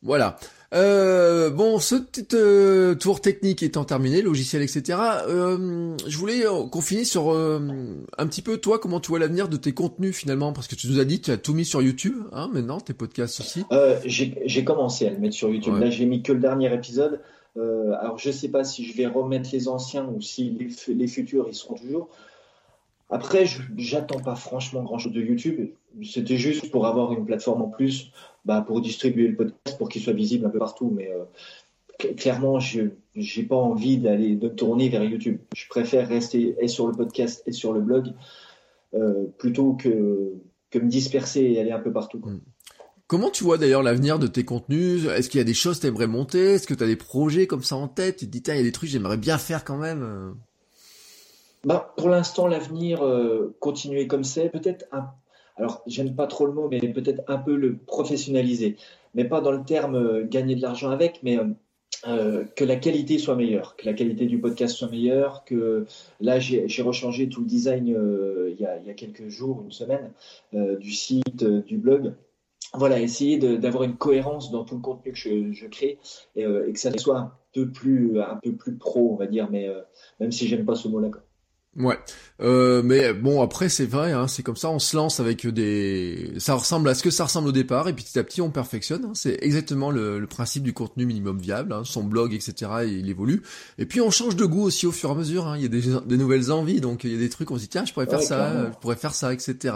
Voilà. 0.03 0.38
Euh, 0.74 1.51
bon, 1.51 1.78
ce 1.78 1.95
petit 1.95 2.28
euh, 2.34 2.95
tour 2.95 3.22
technique 3.22 3.61
étant 3.61 3.86
terminé, 3.86 4.22
logiciel, 4.22 4.64
etc. 4.64 4.99
Euh, 5.28 5.95
je 6.07 6.18
voulais 6.18 6.43
qu'on 6.72 6.82
finisse 6.82 7.11
sur 7.11 7.30
un 7.32 8.28
petit 8.28 8.41
peu 8.41 8.57
toi, 8.57 8.80
comment 8.80 8.99
tu 8.99 9.09
vois 9.09 9.20
l'avenir 9.20 9.47
de 9.47 9.57
tes 9.57 9.74
contenus 9.74 10.16
finalement, 10.16 10.51
parce 10.51 10.68
que 10.68 10.76
tu 10.76 10.88
nous 10.88 10.99
as 10.99 11.05
dit 11.05 11.22
tu 11.22 11.32
as 11.32 11.38
tout 11.38 11.53
mis 11.53 11.66
sur 11.66 11.82
YouTube, 11.82 12.16
hein, 12.32 12.49
maintenant 12.51 12.80
tes 12.80 12.93
podcasts 12.93 13.39
aussi. 13.39 13.64
j'ai 14.05 14.64
commencé 14.64 15.07
à 15.07 15.11
le 15.11 15.18
mettre 15.18 15.36
sur 15.36 15.49
YouTube. 15.49 15.76
Là, 15.78 15.89
j'ai 15.89 16.05
mis 16.05 16.24
que 16.24 16.34
le 16.34 16.39
dernier 16.39 16.74
épisode. 16.74 17.22
alors, 17.55 18.18
je 18.18 18.32
sais 18.32 18.49
pas 18.49 18.64
si 18.64 18.86
je 18.86 18.97
vais 18.97 19.05
remettre 19.05 19.49
les 19.53 19.68
anciens 19.68 20.05
ou 20.05 20.22
si 20.22 20.49
les, 20.49 20.93
les 20.93 21.07
futurs 21.07 21.45
ils 21.47 21.55
seront 21.55 21.76
toujours. 21.76 22.09
Après, 23.14 23.45
j'attends 23.78 24.20
pas 24.20 24.34
franchement 24.34 24.82
grand 24.82 24.97
chose 24.97 25.14
de 25.14 25.22
YouTube. 25.22 25.70
C'était 26.01 26.38
juste 26.38 26.72
pour 26.72 26.88
avoir 26.88 27.14
une 27.14 27.28
plateforme 27.28 27.61
en 27.61 27.70
plus 27.70 28.11
bah, 28.43 28.64
pour 28.66 28.82
distribuer 28.82 29.28
le 29.28 29.36
podcast, 29.36 29.78
pour 29.78 29.88
qu'il 29.88 30.01
soit 30.01 30.14
visible 30.14 30.47
un 30.47 30.49
peu 30.49 30.57
partout. 30.57 30.91
Mais 30.91 31.11
euh, 31.11 32.14
clairement, 32.16 32.59
je 32.59 32.82
n'ai 33.16 33.43
pas 33.43 33.55
envie 33.55 33.99
d'aller 33.99 34.36
de 34.36 34.47
tourner 34.47 34.89
vers 34.89 35.03
YouTube. 35.03 35.38
Je 35.55 35.68
préfère 35.70 36.07
rester 36.07 36.55
et 36.59 36.68
sur 36.68 36.88
le 36.88 36.93
podcast 36.93 37.43
et 37.45 37.51
sur 37.51 37.72
le 37.72 37.82
blog 37.82 38.14
euh, 38.95 39.26
plutôt 39.38 39.74
que, 39.74 40.34
que 40.72 40.80
me 40.80 40.89
disperser 40.89 41.41
et 41.41 41.59
aller 41.59 41.72
un 41.72 41.82
peu 41.82 41.93
partout. 41.93 42.18
Hmm. 42.18 42.39
Comment 43.05 43.30
tu 43.30 43.43
vois 43.43 43.59
d'ailleurs 43.59 43.84
l'avenir 43.84 44.18
de 44.18 44.26
tes 44.26 44.43
contenus? 44.43 45.05
Est-ce 45.05 45.30
qu'il 45.30 45.38
y 45.38 45.41
a 45.41 45.45
des 45.45 45.53
choses 45.53 45.76
que 45.76 45.82
tu 45.82 45.88
aimerais 45.88 46.07
monter? 46.07 46.53
Est-ce 46.53 46.66
que 46.66 46.74
tu 46.74 46.84
as 46.84 46.88
des 46.88 46.95
projets 46.95 47.45
comme 47.45 47.61
ça 47.61 47.76
en 47.76 47.88
tête? 47.88 48.18
Tu 48.18 48.26
te 48.26 48.32
dis, 48.32 48.41
tiens, 48.41 48.55
il 48.55 48.57
y 48.57 48.61
a 48.61 48.64
des 48.64 48.72
trucs 48.72 48.89
que 48.89 48.93
j'aimerais 48.93 49.18
bien 49.18 49.38
faire 49.38 49.64
quand 49.66 49.78
même 49.78 50.34
bah, 51.64 51.93
Pour 51.97 52.09
l'instant, 52.09 52.47
l'avenir, 52.47 53.03
euh, 53.03 53.55
continuer 53.59 54.07
comme 54.07 54.24
c'est, 54.24 54.49
peut-être 54.49 54.86
un 54.91 55.11
alors 55.55 55.84
j'aime 55.86 56.16
pas 56.16 56.26
trop 56.28 56.45
le 56.47 56.53
mot, 56.53 56.68
mais 56.68 56.80
peut-être 56.80 57.22
un 57.28 57.38
peu 57.38 57.55
le 57.55 57.78
professionnaliser, 57.78 58.78
mais 59.14 59.26
pas 59.26 59.39
dans 59.39 59.51
le 59.51 59.64
terme 59.64 59.95
euh, 59.95 60.26
gagner 60.28 60.55
de 60.55 60.61
l'argent 60.61 60.89
avec, 60.89 61.20
mais 61.22 61.38
euh, 62.07 62.43
que 62.55 62.66
la 62.66 62.76
qualité 62.76 63.20
soit 63.20 63.36
meilleure, 63.36 63.76
que 63.76 63.86
la 63.86 63.93
qualité 63.93 64.26
du 64.26 64.39
podcast 64.39 64.76
soit 64.76 64.89
meilleure, 64.89 65.43
que 65.45 65.86
là 66.20 66.39
j'ai 66.39 66.82
rechangé 66.82 67.30
tout 67.30 67.41
le 67.41 67.47
design 67.47 67.88
il, 67.88 68.59
y 68.59 68.66
a, 68.66 68.93
quelques 68.95 69.28
jours, 69.30 69.61
une 69.64 69.72
semaine, 69.72 70.11
du 70.53 70.91
site, 70.91 71.43
du 71.43 71.78
blog. 71.78 72.16
Voilà, 72.74 72.99
essayer 72.99 73.38
d'avoir 73.38 73.84
une 73.84 73.95
cohérence 73.95 74.49
dans 74.49 74.64
tout 74.64 74.76
le 74.76 74.82
contenu 74.82 75.11
que 75.11 75.18
je, 75.53 75.68
crée 75.68 75.99
et, 76.36 76.43
que 76.43 76.80
ça 76.80 76.91
soit 76.97 77.20
un 77.20 77.34
peu 77.53 77.70
plus, 77.70 78.20
un 78.20 78.39
peu 78.41 78.53
plus 78.53 78.76
pro, 78.76 79.11
on 79.14 79.16
va 79.16 79.28
dire, 79.28 79.49
mais 79.51 79.70
même 80.20 80.32
si 80.32 80.47
j'aime 80.47 80.66
pas 80.66 80.76
ce 80.76 80.88
mot-là. 80.88 81.11
Ouais, 81.76 81.97
euh, 82.39 82.84
mais 82.84 83.13
bon 83.13 83.41
après 83.41 83.67
c'est 83.67 83.88
vrai, 83.88 84.11
hein, 84.11 84.28
c'est 84.28 84.43
comme 84.43 84.55
ça, 84.55 84.69
on 84.69 84.78
se 84.78 84.95
lance 84.95 85.19
avec 85.19 85.47
des, 85.47 86.34
ça 86.38 86.53
ressemble 86.53 86.88
à 86.88 86.93
ce 86.93 87.01
que 87.01 87.09
ça 87.09 87.24
ressemble 87.24 87.47
au 87.47 87.51
départ 87.51 87.88
et 87.88 87.93
petit 87.93 88.19
à 88.19 88.24
petit 88.24 88.41
on 88.41 88.51
perfectionne. 88.51 89.05
Hein. 89.05 89.11
c'est 89.15 89.39
exactement 89.41 89.89
le, 89.89 90.24
principe 90.28 90.61
du 90.61 90.74
contenu 90.74 91.07
minimum 91.07 91.39
viable, 91.39 91.74
hein, 91.74 91.82
son 91.84 92.03
blog 92.03 92.34
etc. 92.34 92.71
il 92.86 93.09
évolue 93.09 93.41
et 93.80 93.88
puis 93.88 94.01
on 94.01 94.11
change 94.11 94.36
de 94.36 94.45
goût 94.45 94.61
aussi 94.61 94.86
au 94.86 94.91
fur 94.91 95.09
et 95.09 95.13
à 95.13 95.15
mesure. 95.15 95.47
Hein. 95.47 95.57
il 95.57 95.63
y 95.63 95.65
a 95.65 95.69
des, 95.69 95.82
des, 96.05 96.17
nouvelles 96.17 96.51
envies, 96.51 96.80
donc 96.80 97.05
il 97.05 97.13
y 97.13 97.15
a 97.15 97.19
des 97.19 97.30
trucs 97.30 97.49
on 97.49 97.55
se 97.55 97.61
dit 97.61 97.69
tiens 97.69 97.86
je 97.86 97.93
pourrais 97.93 98.05
faire 98.05 98.21
ça, 98.21 98.69
je 98.71 98.78
pourrais 98.80 98.95
faire 98.95 99.15
ça 99.15 99.34
etc. 99.34 99.74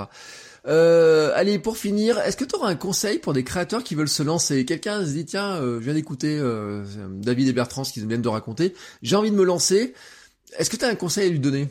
Euh, 0.67 1.31
allez, 1.33 1.59
pour 1.59 1.77
finir, 1.77 2.19
est-ce 2.19 2.35
que 2.35 2.43
tu 2.43 2.55
auras 2.55 2.69
un 2.69 2.75
conseil 2.75 3.19
pour 3.19 3.33
des 3.33 3.43
créateurs 3.43 3.83
qui 3.83 3.95
veulent 3.95 4.09
se 4.09 4.23
lancer? 4.23 4.65
Quelqu'un 4.65 5.05
se 5.05 5.11
dit, 5.11 5.25
tiens, 5.25 5.55
euh, 5.55 5.79
je 5.79 5.85
viens 5.85 5.93
d'écouter 5.93 6.37
euh, 6.37 6.83
David 7.09 7.47
et 7.47 7.53
Bertrand, 7.53 7.83
ce 7.83 7.93
qu'ils 7.93 8.05
viennent 8.05 8.21
de 8.21 8.27
raconter, 8.27 8.73
j'ai 9.01 9.15
envie 9.15 9.31
de 9.31 9.35
me 9.35 9.45
lancer. 9.45 9.93
Est-ce 10.57 10.69
que 10.69 10.75
tu 10.75 10.83
as 10.83 10.89
un 10.89 10.95
conseil 10.95 11.27
à 11.27 11.29
lui 11.29 11.39
donner? 11.39 11.69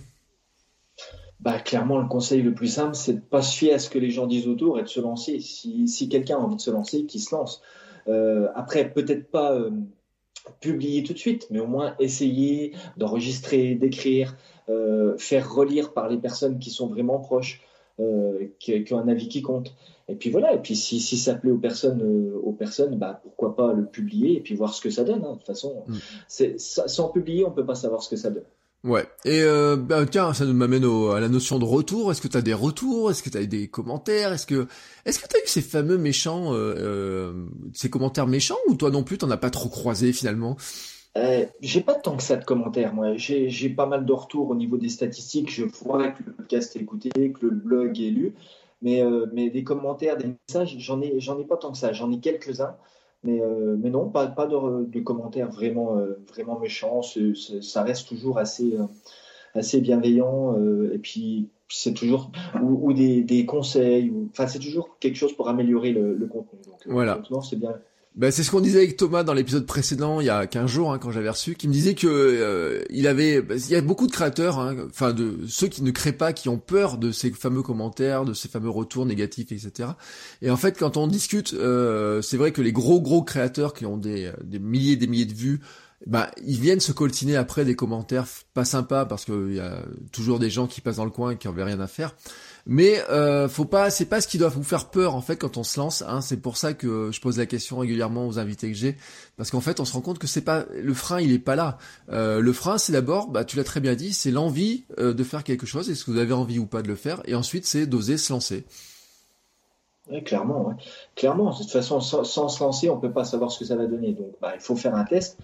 Bah, 1.40 1.60
clairement, 1.60 1.98
le 1.98 2.08
conseil 2.08 2.42
le 2.42 2.54
plus 2.54 2.68
simple, 2.68 2.94
c'est 2.94 3.14
de 3.14 3.20
pas 3.20 3.42
se 3.42 3.56
fier 3.56 3.74
à 3.74 3.78
ce 3.78 3.90
que 3.90 3.98
les 3.98 4.10
gens 4.10 4.26
disent 4.26 4.48
autour 4.48 4.78
et 4.78 4.82
de 4.82 4.88
se 4.88 5.00
lancer. 5.00 5.38
Si, 5.40 5.86
si 5.86 6.08
quelqu'un 6.08 6.36
a 6.36 6.40
envie 6.40 6.56
de 6.56 6.60
se 6.60 6.70
lancer, 6.70 7.04
qu'il 7.04 7.20
se 7.20 7.34
lance. 7.34 7.62
Euh, 8.08 8.48
après, 8.54 8.90
peut-être 8.90 9.30
pas 9.30 9.52
euh, 9.52 9.70
publier 10.60 11.02
tout 11.02 11.12
de 11.12 11.18
suite, 11.18 11.46
mais 11.50 11.60
au 11.60 11.66
moins 11.66 11.94
essayer 11.98 12.72
d'enregistrer, 12.96 13.74
d'écrire, 13.74 14.36
euh, 14.68 15.16
faire 15.18 15.52
relire 15.52 15.92
par 15.92 16.08
les 16.08 16.16
personnes 16.16 16.58
qui 16.58 16.70
sont 16.70 16.86
vraiment 16.86 17.18
proches, 17.18 17.62
qui, 18.58 18.84
qui, 18.84 18.92
ont 18.92 18.98
un 18.98 19.08
avis 19.08 19.28
qui 19.28 19.40
compte. 19.40 19.74
Et 20.08 20.16
puis 20.16 20.28
voilà, 20.28 20.52
et 20.52 20.58
puis 20.58 20.76
si, 20.76 21.00
si 21.00 21.16
ça 21.16 21.34
plaît 21.34 21.50
aux 21.50 21.58
personnes, 21.58 22.02
aux 22.42 22.52
personnes 22.52 22.98
bah, 22.98 23.20
pourquoi 23.22 23.56
pas 23.56 23.72
le 23.72 23.86
publier 23.86 24.36
et 24.36 24.40
puis 24.40 24.54
voir 24.54 24.74
ce 24.74 24.82
que 24.82 24.90
ça 24.90 25.02
donne. 25.02 25.24
Hein. 25.24 25.32
De 25.32 25.36
toute 25.38 25.46
façon, 25.46 25.82
mm. 25.88 26.58
sans 26.58 27.08
publier, 27.08 27.46
on 27.46 27.50
peut 27.50 27.64
pas 27.64 27.74
savoir 27.74 28.02
ce 28.02 28.10
que 28.10 28.16
ça 28.16 28.30
donne. 28.30 28.44
Ouais. 28.86 29.04
Et 29.24 29.42
euh, 29.42 29.76
bah, 29.76 30.06
tiens, 30.06 30.32
ça 30.32 30.44
nous 30.44 30.52
m'amène 30.52 30.84
à 30.84 31.18
la 31.18 31.28
notion 31.28 31.58
de 31.58 31.64
retour. 31.64 32.12
Est-ce 32.12 32.20
que 32.20 32.28
tu 32.28 32.36
as 32.36 32.42
des 32.42 32.54
retours? 32.54 33.10
Est-ce 33.10 33.22
que 33.22 33.30
tu 33.30 33.36
as 33.36 33.44
des 33.44 33.66
commentaires? 33.66 34.32
Est-ce 34.32 34.46
que 34.46 34.68
est-ce 35.04 35.18
que 35.18 35.26
tu 35.26 35.36
as 35.36 35.40
eu 35.40 35.46
ces 35.46 35.60
fameux 35.60 35.98
méchants, 35.98 36.54
euh, 36.54 36.74
euh, 36.78 37.46
ces 37.74 37.90
commentaires 37.90 38.28
méchants 38.28 38.56
ou 38.68 38.76
toi 38.76 38.90
non 38.90 39.02
plus 39.02 39.18
t'en 39.18 39.30
as 39.30 39.36
pas 39.36 39.50
trop 39.50 39.68
croisé 39.68 40.12
finalement? 40.12 40.56
Euh, 41.16 41.46
j'ai 41.60 41.80
pas 41.80 41.94
tant 41.94 42.16
que 42.16 42.22
ça 42.22 42.36
de 42.36 42.44
commentaires, 42.44 42.94
moi. 42.94 43.16
J'ai 43.16 43.70
pas 43.70 43.86
mal 43.86 44.06
de 44.06 44.12
retours 44.12 44.50
au 44.50 44.54
niveau 44.54 44.76
des 44.76 44.88
statistiques. 44.88 45.50
Je 45.50 45.64
vois 45.64 46.08
que 46.08 46.22
le 46.24 46.32
podcast 46.32 46.76
est 46.76 46.80
écouté, 46.80 47.10
que 47.10 47.46
le 47.46 47.50
blog 47.50 48.00
est 48.00 48.10
lu. 48.10 48.34
Mais, 48.82 49.02
mais 49.32 49.50
des 49.50 49.64
commentaires, 49.64 50.18
des 50.18 50.36
messages, 50.48 50.76
j'en 50.78 51.00
ai, 51.00 51.18
j'en 51.18 51.38
ai 51.40 51.44
pas 51.44 51.56
tant 51.56 51.72
que 51.72 51.78
ça. 51.78 51.92
J'en 51.92 52.12
ai 52.12 52.20
quelques-uns. 52.20 52.76
Mais, 53.22 53.40
euh, 53.40 53.76
mais 53.78 53.90
non, 53.90 54.08
pas, 54.08 54.26
pas 54.28 54.46
de, 54.46 54.84
de 54.84 55.00
commentaires 55.00 55.50
vraiment, 55.50 55.98
euh, 55.98 56.18
vraiment 56.28 56.58
méchants. 56.58 57.00
ça 57.02 57.82
reste 57.82 58.08
toujours 58.08 58.38
assez, 58.38 58.74
euh, 58.74 58.84
assez 59.54 59.80
bienveillant. 59.80 60.54
et 60.92 60.98
puis, 60.98 61.50
c'est 61.68 61.94
toujours. 61.94 62.30
Ou, 62.62 62.88
ou 62.88 62.92
des, 62.92 63.22
des, 63.22 63.44
conseils. 63.46 64.12
enfin, 64.30 64.46
c'est 64.46 64.60
toujours 64.60 64.98
quelque 65.00 65.16
chose 65.16 65.32
pour 65.34 65.48
améliorer 65.48 65.92
le, 65.92 66.14
le 66.14 66.26
contenu. 66.26 66.60
Donc, 66.64 66.80
voilà. 66.86 67.20
c'est 67.42 67.58
bien. 67.58 67.74
Ben, 68.16 68.30
c'est 68.30 68.42
ce 68.42 68.50
qu'on 68.50 68.62
disait 68.62 68.78
avec 68.78 68.96
Thomas 68.96 69.24
dans 69.24 69.34
l'épisode 69.34 69.66
précédent, 69.66 70.20
il 70.20 70.26
y 70.26 70.30
a 70.30 70.46
15 70.46 70.70
jours, 70.70 70.90
hein, 70.90 70.98
quand 70.98 71.10
j'avais 71.10 71.28
reçu, 71.28 71.54
qui 71.54 71.68
me 71.68 71.72
disait 71.74 71.94
que 71.94 72.06
euh, 72.06 72.82
il 72.88 73.06
avait, 73.08 73.44
il 73.50 73.70
y 73.70 73.74
a 73.74 73.82
beaucoup 73.82 74.06
de 74.06 74.12
créateurs, 74.12 74.58
hein, 74.58 74.74
enfin 74.88 75.12
de 75.12 75.40
ceux 75.46 75.68
qui 75.68 75.82
ne 75.82 75.90
créent 75.90 76.12
pas, 76.12 76.32
qui 76.32 76.48
ont 76.48 76.56
peur 76.56 76.96
de 76.96 77.12
ces 77.12 77.30
fameux 77.30 77.60
commentaires, 77.60 78.24
de 78.24 78.32
ces 78.32 78.48
fameux 78.48 78.70
retours 78.70 79.04
négatifs, 79.04 79.52
etc. 79.52 79.90
Et 80.40 80.50
en 80.50 80.56
fait, 80.56 80.78
quand 80.78 80.96
on 80.96 81.08
discute, 81.08 81.52
euh, 81.52 82.22
c'est 82.22 82.38
vrai 82.38 82.52
que 82.52 82.62
les 82.62 82.72
gros 82.72 83.02
gros 83.02 83.22
créateurs 83.22 83.74
qui 83.74 83.84
ont 83.84 83.98
des, 83.98 84.32
milliers 84.60 84.96
des 84.96 85.08
milliers 85.08 85.26
de 85.26 85.34
vues, 85.34 85.60
bah, 86.06 86.30
ils 86.42 86.58
viennent 86.58 86.80
se 86.80 86.92
coltiner 86.92 87.36
après 87.36 87.66
des 87.66 87.76
commentaires 87.76 88.26
pas 88.54 88.64
sympas 88.64 89.04
parce 89.04 89.26
qu'il 89.26 89.54
y 89.54 89.60
a 89.60 89.82
toujours 90.12 90.38
des 90.38 90.48
gens 90.48 90.66
qui 90.66 90.80
passent 90.80 90.96
dans 90.96 91.04
le 91.04 91.10
coin 91.10 91.32
et 91.32 91.36
qui 91.36 91.48
n'avaient 91.48 91.64
rien 91.64 91.80
à 91.80 91.86
faire. 91.86 92.14
Mais 92.68 93.00
euh, 93.10 93.48
faut 93.48 93.64
pas, 93.64 93.90
c'est 93.90 94.06
pas 94.06 94.20
ce 94.20 94.26
qui 94.26 94.38
doit 94.38 94.48
vous 94.48 94.64
faire 94.64 94.90
peur 94.90 95.14
en 95.14 95.20
fait 95.20 95.36
quand 95.36 95.56
on 95.56 95.62
se 95.62 95.78
lance. 95.78 96.02
Hein. 96.06 96.20
C'est 96.20 96.38
pour 96.38 96.56
ça 96.56 96.74
que 96.74 97.12
je 97.12 97.20
pose 97.20 97.38
la 97.38 97.46
question 97.46 97.78
régulièrement 97.78 98.26
aux 98.26 98.40
invités 98.40 98.68
que 98.68 98.76
j'ai, 98.76 98.96
parce 99.36 99.52
qu'en 99.52 99.60
fait 99.60 99.78
on 99.78 99.84
se 99.84 99.92
rend 99.92 100.00
compte 100.00 100.18
que 100.18 100.26
c'est 100.26 100.42
pas 100.42 100.64
le 100.74 100.92
frein, 100.92 101.20
il 101.20 101.32
est 101.32 101.38
pas 101.38 101.54
là. 101.54 101.78
Euh, 102.10 102.40
le 102.40 102.52
frein, 102.52 102.76
c'est 102.76 102.92
d'abord, 102.92 103.28
bah 103.28 103.44
tu 103.44 103.56
l'as 103.56 103.64
très 103.64 103.78
bien 103.78 103.94
dit, 103.94 104.12
c'est 104.12 104.32
l'envie 104.32 104.84
euh, 104.98 105.14
de 105.14 105.22
faire 105.22 105.44
quelque 105.44 105.64
chose. 105.64 105.88
Est-ce 105.88 106.04
que 106.04 106.10
vous 106.10 106.18
avez 106.18 106.32
envie 106.32 106.58
ou 106.58 106.66
pas 106.66 106.82
de 106.82 106.88
le 106.88 106.96
faire? 106.96 107.22
Et 107.26 107.36
ensuite, 107.36 107.66
c'est 107.66 107.86
d'oser 107.86 108.18
se 108.18 108.32
lancer. 108.32 108.64
Oui, 110.10 110.22
clairement, 110.22 110.68
ouais. 110.68 110.74
clairement. 111.16 111.50
De 111.50 111.58
toute 111.58 111.70
façon, 111.70 112.00
sans, 112.00 112.24
sans, 112.24 112.48
se 112.48 112.62
lancer, 112.62 112.90
on 112.90 112.98
peut 112.98 113.10
pas 113.10 113.24
savoir 113.24 113.50
ce 113.50 113.58
que 113.58 113.64
ça 113.64 113.76
va 113.76 113.86
donner. 113.86 114.12
Donc, 114.12 114.34
bah, 114.40 114.52
il 114.54 114.60
faut 114.60 114.76
faire 114.76 114.94
un 114.94 115.04
test. 115.04 115.36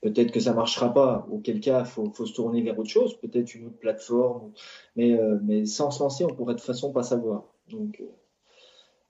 Peut-être 0.00 0.32
que 0.32 0.40
ça 0.40 0.54
marchera 0.54 0.94
pas, 0.94 1.26
auquel 1.30 1.60
cas, 1.60 1.84
faut, 1.84 2.10
faut 2.14 2.24
se 2.24 2.32
tourner 2.32 2.62
vers 2.62 2.78
autre 2.78 2.88
chose, 2.88 3.18
peut-être 3.20 3.54
une 3.54 3.66
autre 3.66 3.78
plateforme. 3.78 4.52
Mais, 4.96 5.12
euh, 5.12 5.38
mais 5.42 5.66
sans 5.66 5.90
se 5.90 6.02
lancer, 6.02 6.24
on 6.24 6.34
pourrait 6.34 6.54
de 6.54 6.58
toute 6.58 6.66
façon 6.66 6.90
pas 6.92 7.02
savoir. 7.02 7.44
Donc, 7.70 7.98
euh, 8.00 8.04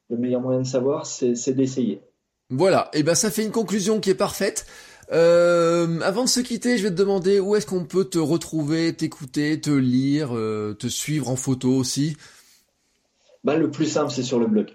le 0.09 0.17
meilleur 0.17 0.41
moyen 0.41 0.61
de 0.61 0.67
savoir, 0.67 1.07
c'est 1.07 1.53
d'essayer. 1.53 2.03
Voilà. 2.49 2.91
Et 2.93 3.05
ben, 3.05 3.15
ça 3.15 3.31
fait 3.31 3.45
une 3.45 3.53
conclusion 3.53 4.01
qui 4.01 4.11
est 4.11 4.17
parfaite. 4.17 4.67
Euh, 5.13 6.01
avant 6.01 6.25
de 6.25 6.29
se 6.29 6.41
quitter, 6.41 6.77
je 6.77 6.83
vais 6.85 6.91
te 6.91 6.97
demander 6.97 7.39
où 7.39 7.55
est-ce 7.55 7.67
qu'on 7.67 7.85
peut 7.85 8.05
te 8.05 8.19
retrouver, 8.19 8.93
t'écouter, 8.93 9.61
te 9.61 9.71
lire, 9.71 10.31
te 10.31 10.89
suivre 10.89 11.29
en 11.29 11.37
photo 11.37 11.71
aussi? 11.71 12.17
Ben, 13.45 13.57
le 13.57 13.71
plus 13.71 13.87
simple, 13.87 14.11
c'est 14.11 14.25
sur 14.25 14.41
le 14.41 14.47
blog. 14.47 14.73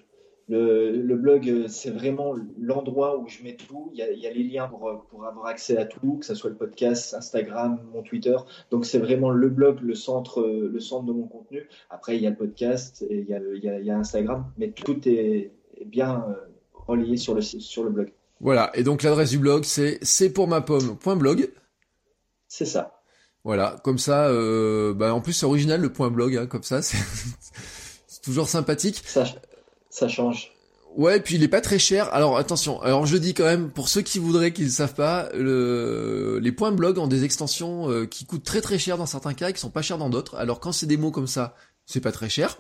Le, 0.48 1.02
le, 1.02 1.16
blog, 1.16 1.50
euh, 1.50 1.68
c'est 1.68 1.90
vraiment 1.90 2.36
l'endroit 2.60 3.18
où 3.18 3.28
je 3.28 3.42
mets 3.42 3.56
tout. 3.56 3.90
Il 3.94 3.98
y, 3.98 4.04
a, 4.04 4.12
il 4.12 4.20
y, 4.20 4.28
a, 4.28 4.32
les 4.32 4.44
liens 4.44 4.68
pour, 4.68 4.88
euh, 4.88 4.98
pour 5.10 5.26
avoir 5.26 5.48
accès 5.48 5.76
à 5.78 5.86
tout, 5.86 6.18
que 6.20 6.26
ce 6.26 6.36
soit 6.36 6.52
le 6.52 6.56
podcast, 6.56 7.16
Instagram, 7.16 7.80
mon 7.94 8.04
Twitter. 8.04 8.36
Donc, 8.70 8.86
c'est 8.86 9.00
vraiment 9.00 9.32
le 9.32 9.50
blog, 9.50 9.80
le 9.82 9.96
centre, 9.96 10.42
euh, 10.42 10.70
le 10.72 10.80
centre 10.80 11.06
de 11.06 11.14
mon 11.14 11.28
contenu. 11.28 11.68
Après, 11.90 12.16
il 12.16 12.22
y 12.22 12.28
a 12.28 12.30
le 12.30 12.36
podcast 12.36 13.04
et 13.10 13.20
il 13.20 13.28
y 13.28 13.34
a, 13.34 13.40
il 13.40 13.64
y 13.64 13.70
a, 13.70 13.80
il 13.80 13.86
y 13.86 13.90
a 13.90 13.98
Instagram, 13.98 14.46
mais 14.58 14.72
tout 14.72 15.08
est, 15.10 15.52
bien 15.88 16.24
relié 16.74 17.18
sur 17.18 17.34
le, 17.34 17.42
sur 17.42 17.84
le 17.84 17.90
blog. 17.90 18.14
Voilà. 18.40 18.72
Et 18.76 18.84
donc, 18.84 19.02
l'adresse 19.02 19.32
du 19.32 19.40
blog, 19.40 19.64
c'est 19.64 19.98
c'est 20.04 20.32
pour 20.32 20.48
ma 20.48 20.62
pomme.blog. 20.62 21.50
C'est 22.48 22.66
ça. 22.66 23.02
Voilà. 23.44 23.78
Comme 23.84 24.00
ça, 24.00 24.28
euh, 24.28 24.94
bah, 24.94 25.14
en 25.14 25.22
plus, 25.22 25.34
c'est 25.34 25.46
original 25.46 25.80
le 25.80 25.92
point 25.92 26.10
blog, 26.10 26.36
hein, 26.36 26.48
comme 26.48 26.64
ça. 26.64 26.82
C'est 26.82 26.98
toujours 28.24 28.50
sympathique. 28.50 29.02
Ça, 29.06 29.24
ça 29.96 30.10
change. 30.10 30.52
Ouais, 30.98 31.20
puis 31.20 31.36
il 31.36 31.44
est 31.44 31.50
pas 31.50 31.62
très 31.62 31.80
cher. 31.80 32.14
Alors 32.14 32.38
attention, 32.38 32.82
alors 32.82 33.06
je 33.06 33.18
dis 33.18 33.34
quand 33.34 33.46
même 33.46 33.70
pour 33.70 33.90
ceux 33.90 34.02
qui 34.02 34.20
voudraient 34.20 34.54
qu'ils 34.54 34.66
ne 34.66 34.70
savent 34.70 34.94
pas, 34.94 35.30
le... 35.34 36.40
les 36.42 36.52
points 36.52 36.72
blog 36.72 36.98
ont 36.98 37.08
des 37.08 37.24
extensions 37.24 37.90
euh, 37.90 38.06
qui 38.06 38.26
coûtent 38.26 38.46
très 38.46 38.62
très 38.62 38.80
cher 38.80 38.98
dans 38.98 39.06
certains 39.06 39.34
cas 39.34 39.50
et 39.50 39.54
qui 39.54 39.60
sont 39.60 39.70
pas 39.70 39.82
chers 39.82 39.98
dans 39.98 40.10
d'autres. 40.10 40.36
Alors 40.36 40.60
quand 40.60 40.72
c'est 40.72 40.86
des 40.86 40.98
mots 40.98 41.12
comme 41.12 41.28
ça, 41.28 41.56
c'est 41.86 42.02
pas 42.02 42.12
très 42.12 42.30
cher. 42.30 42.58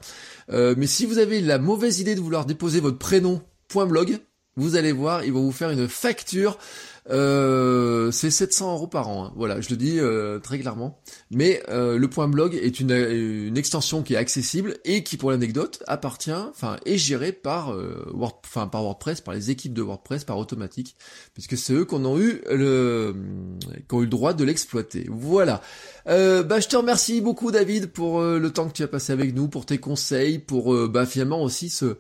Euh, 0.50 0.76
mais 0.78 0.88
si 0.88 1.06
vous 1.06 1.18
avez 1.18 1.42
la 1.42 1.60
mauvaise 1.60 2.00
idée 2.00 2.16
de 2.16 2.22
vouloir 2.22 2.46
déposer 2.46 2.80
votre 2.80 2.98
prénom 2.98 3.42
point 3.68 3.86
blog, 3.86 4.20
vous 4.58 4.76
allez 4.76 4.92
voir, 4.92 5.24
ils 5.24 5.34
vont 5.34 5.44
vous 5.44 5.52
faire 5.52 5.70
une 5.70 5.88
facture 5.88 6.58
euh, 7.12 8.10
c'est 8.12 8.32
700 8.32 8.74
euros 8.74 8.88
par 8.88 9.10
an. 9.10 9.26
Hein. 9.26 9.34
Voilà, 9.36 9.62
je 9.62 9.70
le 9.70 9.78
dis 9.78 10.00
euh, 10.00 10.40
très 10.40 10.60
clairement. 10.60 11.00
Mais 11.30 11.62
euh, 11.70 11.98
le 11.98 12.10
point 12.10 12.28
blog 12.28 12.56
est 12.56 12.80
une, 12.80 12.92
une, 12.92 13.58
extension 13.58 14.02
qui 14.02 14.16
est 14.16 14.18
accessible 14.18 14.78
et 14.86 15.04
qui, 15.04 15.18
pour 15.18 15.32
l'anecdote, 15.32 15.84
appartient, 15.88 16.32
enfin, 16.32 16.78
est 16.86 16.98
gérée 16.98 17.32
par, 17.32 17.74
euh, 17.74 18.12
Word, 18.14 18.42
enfin, 18.46 18.68
par 18.68 18.84
WordPress, 18.84 19.22
par 19.22 19.34
les 19.34 19.52
équipes 19.52 19.74
de 19.74 19.82
WordPress, 19.82 20.24
par 20.24 20.38
automatique, 20.38 20.96
puisque 21.34 21.58
c'est 21.58 21.74
eux 21.74 21.86
qui 21.86 21.96
ont 21.96 22.20
eu 22.20 22.42
le, 22.50 23.16
qui 23.88 23.96
ont 23.96 24.00
eu 24.00 24.06
le 24.06 24.10
droit 24.10 24.34
de 24.34 24.44
l'exploiter. 24.44 25.08
Voilà. 25.10 25.62
bah, 26.06 26.60
je 26.60 26.68
te 26.68 26.76
remercie 26.76 27.22
beaucoup, 27.22 27.52
David, 27.52 27.88
pour 27.88 28.22
le 28.22 28.50
temps 28.52 28.68
que 28.68 28.74
tu 28.74 28.84
as 28.84 28.88
passé 28.88 29.14
avec 29.14 29.34
nous, 29.34 29.48
pour 29.48 29.66
tes 29.66 29.78
conseils, 29.78 30.40
pour 30.40 30.76
bah, 30.88 31.06
finalement 31.06 31.42
aussi 31.42 31.70
ce 31.70 31.98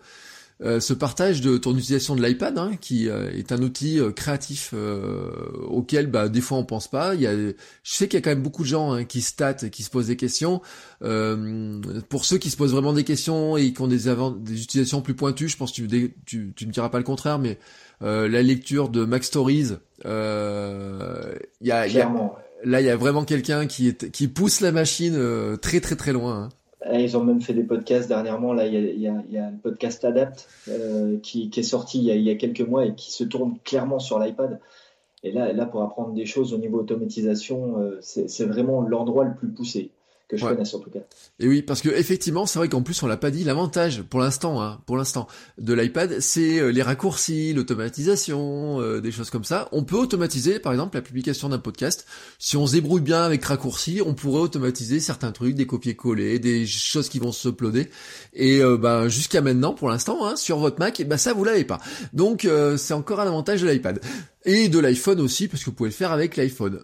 euh, 0.63 0.79
ce 0.79 0.93
partage 0.93 1.41
de 1.41 1.57
ton 1.57 1.75
utilisation 1.75 2.15
de 2.15 2.25
l'iPad, 2.25 2.57
hein, 2.57 2.71
qui 2.79 3.09
euh, 3.09 3.29
est 3.31 3.51
un 3.51 3.61
outil 3.61 3.99
euh, 3.99 4.11
créatif 4.11 4.73
auquel 5.67 6.07
bah, 6.07 6.29
des 6.29 6.39
fois 6.39 6.57
on 6.57 6.63
pense 6.63 6.87
pas. 6.87 7.13
Il 7.13 7.21
y 7.21 7.27
a, 7.27 7.35
je 7.35 7.53
sais 7.83 8.07
qu'il 8.07 8.17
y 8.17 8.21
a 8.21 8.23
quand 8.23 8.29
même 8.29 8.41
beaucoup 8.41 8.63
de 8.63 8.67
gens 8.69 8.93
hein, 8.93 9.03
qui 9.03 9.21
statent, 9.21 9.69
qui 9.69 9.83
se 9.83 9.89
posent 9.89 10.07
des 10.07 10.15
questions. 10.15 10.61
pour 11.01 12.23
ceux 12.23 12.37
qui 12.37 12.49
se 12.49 12.57
posent 12.57 12.71
vraiment 12.71 12.93
des 12.93 13.03
questions 13.03 13.57
et 13.57 13.73
qui 13.73 13.81
ont 13.81 13.87
des, 13.87 14.05
des 14.39 14.61
utilisations 14.61 15.01
plus 15.01 15.13
pointues, 15.13 15.49
je 15.49 15.57
pense 15.57 15.71
que 15.71 15.81
tu, 15.81 16.15
tu, 16.25 16.53
tu 16.55 16.67
me 16.67 16.71
diras 16.71 16.89
pas 16.89 16.99
le 16.99 17.03
contraire, 17.03 17.37
mais 17.37 17.59
la 17.99 18.41
lecture 18.41 18.87
de 18.87 19.03
Mac 19.03 19.25
Stories, 19.25 19.73
il 20.05 20.09
y 21.61 21.71
a, 21.71 21.87
y 21.87 21.99
a, 21.99 22.11
là 22.63 22.81
il 22.81 22.85
y 22.85 22.89
a 22.89 22.95
vraiment 22.95 23.25
quelqu'un 23.25 23.67
qui, 23.67 23.89
est, 23.89 24.09
qui 24.09 24.29
pousse 24.29 24.61
la 24.61 24.71
machine 24.71 25.57
très 25.61 25.81
très 25.81 25.97
très 25.97 26.13
loin. 26.13 26.43
Hein. 26.43 26.49
Ils 26.93 27.17
ont 27.17 27.23
même 27.23 27.41
fait 27.41 27.53
des 27.53 27.63
podcasts 27.63 28.07
dernièrement. 28.07 28.53
Là, 28.53 28.67
il 28.67 28.99
y 28.99 29.07
a, 29.07 29.45
un 29.45 29.53
podcast 29.53 30.05
Adapt 30.05 30.47
euh, 30.67 31.17
qui, 31.21 31.49
est 31.55 31.63
sorti 31.63 31.99
il 31.99 32.03
y, 32.05 32.11
a, 32.11 32.15
il 32.15 32.23
y, 32.23 32.29
a, 32.29 32.35
quelques 32.35 32.61
mois 32.61 32.85
et 32.85 32.93
qui 32.93 33.11
se 33.11 33.23
tourne 33.23 33.57
clairement 33.63 33.99
sur 33.99 34.19
l'iPad. 34.19 34.59
Et 35.23 35.31
là, 35.31 35.51
là, 35.53 35.65
pour 35.65 35.81
apprendre 35.81 36.13
des 36.13 36.25
choses 36.25 36.53
au 36.53 36.57
niveau 36.57 36.79
automatisation, 36.79 37.79
euh, 37.79 37.97
c'est 38.01 38.45
vraiment 38.45 38.81
l'endroit 38.81 39.23
le 39.23 39.33
plus 39.33 39.47
poussé 39.47 39.91
que 40.27 40.37
je 40.37 40.45
ouais. 40.45 40.53
connaisse 40.53 40.73
en 40.73 40.79
tout 40.79 40.89
cas. 40.89 40.99
Et 41.39 41.47
oui, 41.47 41.61
parce 41.61 41.81
que 41.81 41.89
effectivement, 41.89 42.45
c'est 42.45 42.59
vrai 42.59 42.69
qu'en 42.69 42.81
plus 42.81 43.01
on 43.03 43.07
l'a 43.07 43.17
pas 43.17 43.31
dit, 43.31 43.43
l'avantage 43.43 44.01
pour 44.01 44.19
l'instant, 44.19 44.61
hein, 44.61 44.81
pour 44.85 44.97
l'instant, 44.97 45.27
de 45.57 45.73
l'iPad, 45.73 46.19
c'est 46.19 46.59
euh, 46.59 46.69
les 46.69 46.81
raccourcis, 46.81 47.53
l'automatisation, 47.53 48.81
euh, 48.81 49.01
des 49.01 49.11
choses 49.11 49.29
comme 49.29 49.43
ça. 49.43 49.69
On 49.71 49.83
peut 49.83 49.97
automatiser, 49.97 50.59
par 50.59 50.71
exemple, 50.71 50.95
la 50.95 51.01
publication 51.01 51.49
d'un 51.49 51.59
podcast. 51.59 52.05
Si 52.39 52.57
on 52.57 52.65
se 52.65 52.73
débrouille 52.73 53.01
bien 53.01 53.23
avec 53.23 53.43
raccourcis, 53.43 54.01
on 54.05 54.13
pourrait 54.13 54.41
automatiser 54.41 54.99
certains 54.99 55.31
trucs, 55.31 55.55
des 55.55 55.67
copier-coller, 55.67 56.39
des 56.39 56.65
choses 56.65 57.09
qui 57.09 57.19
vont 57.19 57.31
se 57.31 57.49
uploader. 57.49 57.89
Et 58.33 58.61
euh, 58.61 58.77
ben 58.77 59.07
jusqu'à 59.07 59.41
maintenant, 59.41 59.73
pour 59.73 59.89
l'instant, 59.89 60.25
hein, 60.25 60.35
sur 60.35 60.57
votre 60.57 60.79
Mac, 60.79 60.99
et 60.99 61.05
ben 61.05 61.17
ça 61.17 61.33
vous 61.33 61.43
l'avez 61.43 61.65
pas. 61.65 61.79
Donc 62.13 62.45
euh, 62.45 62.77
c'est 62.77 62.93
encore 62.93 63.19
un 63.19 63.27
avantage 63.27 63.61
de 63.61 63.69
l'iPad 63.69 63.99
et 64.43 64.69
de 64.69 64.79
l'iPhone 64.79 65.19
aussi, 65.21 65.47
parce 65.47 65.63
que 65.63 65.69
vous 65.69 65.75
pouvez 65.75 65.89
le 65.89 65.95
faire 65.95 66.11
avec 66.11 66.35
l'iPhone. 66.35 66.81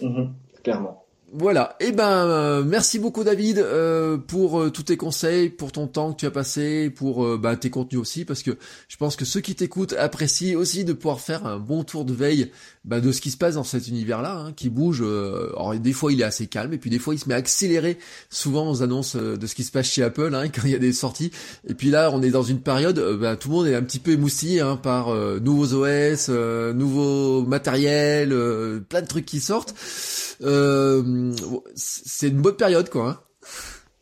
Mmh, 0.00 0.24
clairement. 0.62 1.01
Voilà. 1.34 1.76
Eh 1.80 1.92
ben, 1.92 2.26
euh, 2.26 2.62
merci 2.62 2.98
beaucoup 2.98 3.24
David 3.24 3.56
euh, 3.56 4.18
pour 4.18 4.60
euh, 4.60 4.70
tous 4.70 4.82
tes 4.82 4.98
conseils, 4.98 5.48
pour 5.48 5.72
ton 5.72 5.86
temps 5.86 6.12
que 6.12 6.18
tu 6.20 6.26
as 6.26 6.30
passé, 6.30 6.90
pour 6.90 7.38
bah, 7.38 7.56
tes 7.56 7.70
contenus 7.70 8.02
aussi, 8.02 8.26
parce 8.26 8.42
que 8.42 8.58
je 8.86 8.96
pense 8.98 9.16
que 9.16 9.24
ceux 9.24 9.40
qui 9.40 9.54
t'écoutent 9.54 9.94
apprécient 9.94 10.58
aussi 10.58 10.84
de 10.84 10.92
pouvoir 10.92 11.20
faire 11.20 11.46
un 11.46 11.58
bon 11.58 11.84
tour 11.84 12.04
de 12.04 12.12
veille 12.12 12.52
bah, 12.84 13.00
de 13.00 13.12
ce 13.12 13.20
qui 13.20 13.30
se 13.30 13.36
passe 13.36 13.54
dans 13.54 13.64
cet 13.64 13.88
univers-là, 13.88 14.36
hein, 14.38 14.52
qui 14.52 14.68
bouge. 14.68 15.02
alors 15.02 15.74
des 15.74 15.92
fois 15.92 16.12
il 16.12 16.20
est 16.20 16.24
assez 16.24 16.46
calme, 16.46 16.72
et 16.72 16.78
puis 16.78 16.90
des 16.90 16.98
fois 16.98 17.14
il 17.14 17.18
se 17.18 17.28
met 17.28 17.34
à 17.34 17.38
accélérer 17.38 17.98
souvent 18.30 18.70
aux 18.70 18.82
annonces 18.82 19.16
de 19.16 19.46
ce 19.46 19.54
qui 19.54 19.64
se 19.64 19.72
passe 19.72 19.86
chez 19.86 20.02
Apple 20.02 20.34
hein, 20.34 20.48
quand 20.54 20.62
il 20.64 20.70
y 20.70 20.74
a 20.74 20.78
des 20.78 20.92
sorties. 20.92 21.30
Et 21.66 21.74
puis 21.74 21.90
là, 21.90 22.10
on 22.12 22.22
est 22.22 22.30
dans 22.30 22.42
une 22.42 22.60
période, 22.60 23.00
bah, 23.20 23.36
tout 23.36 23.48
le 23.48 23.54
monde 23.54 23.66
est 23.66 23.74
un 23.74 23.82
petit 23.82 23.98
peu 23.98 24.12
émoustillé 24.12 24.60
hein, 24.60 24.76
par 24.76 25.14
nouveaux 25.40 25.74
OS, 25.74 26.28
nouveaux 26.28 27.44
matériels, 27.44 28.30
plein 28.88 29.02
de 29.02 29.06
trucs 29.06 29.26
qui 29.26 29.40
sortent. 29.40 29.74
Euh, 30.42 31.32
c'est 31.74 32.28
une 32.28 32.40
bonne 32.40 32.56
période, 32.56 32.88
quoi. 32.90 33.24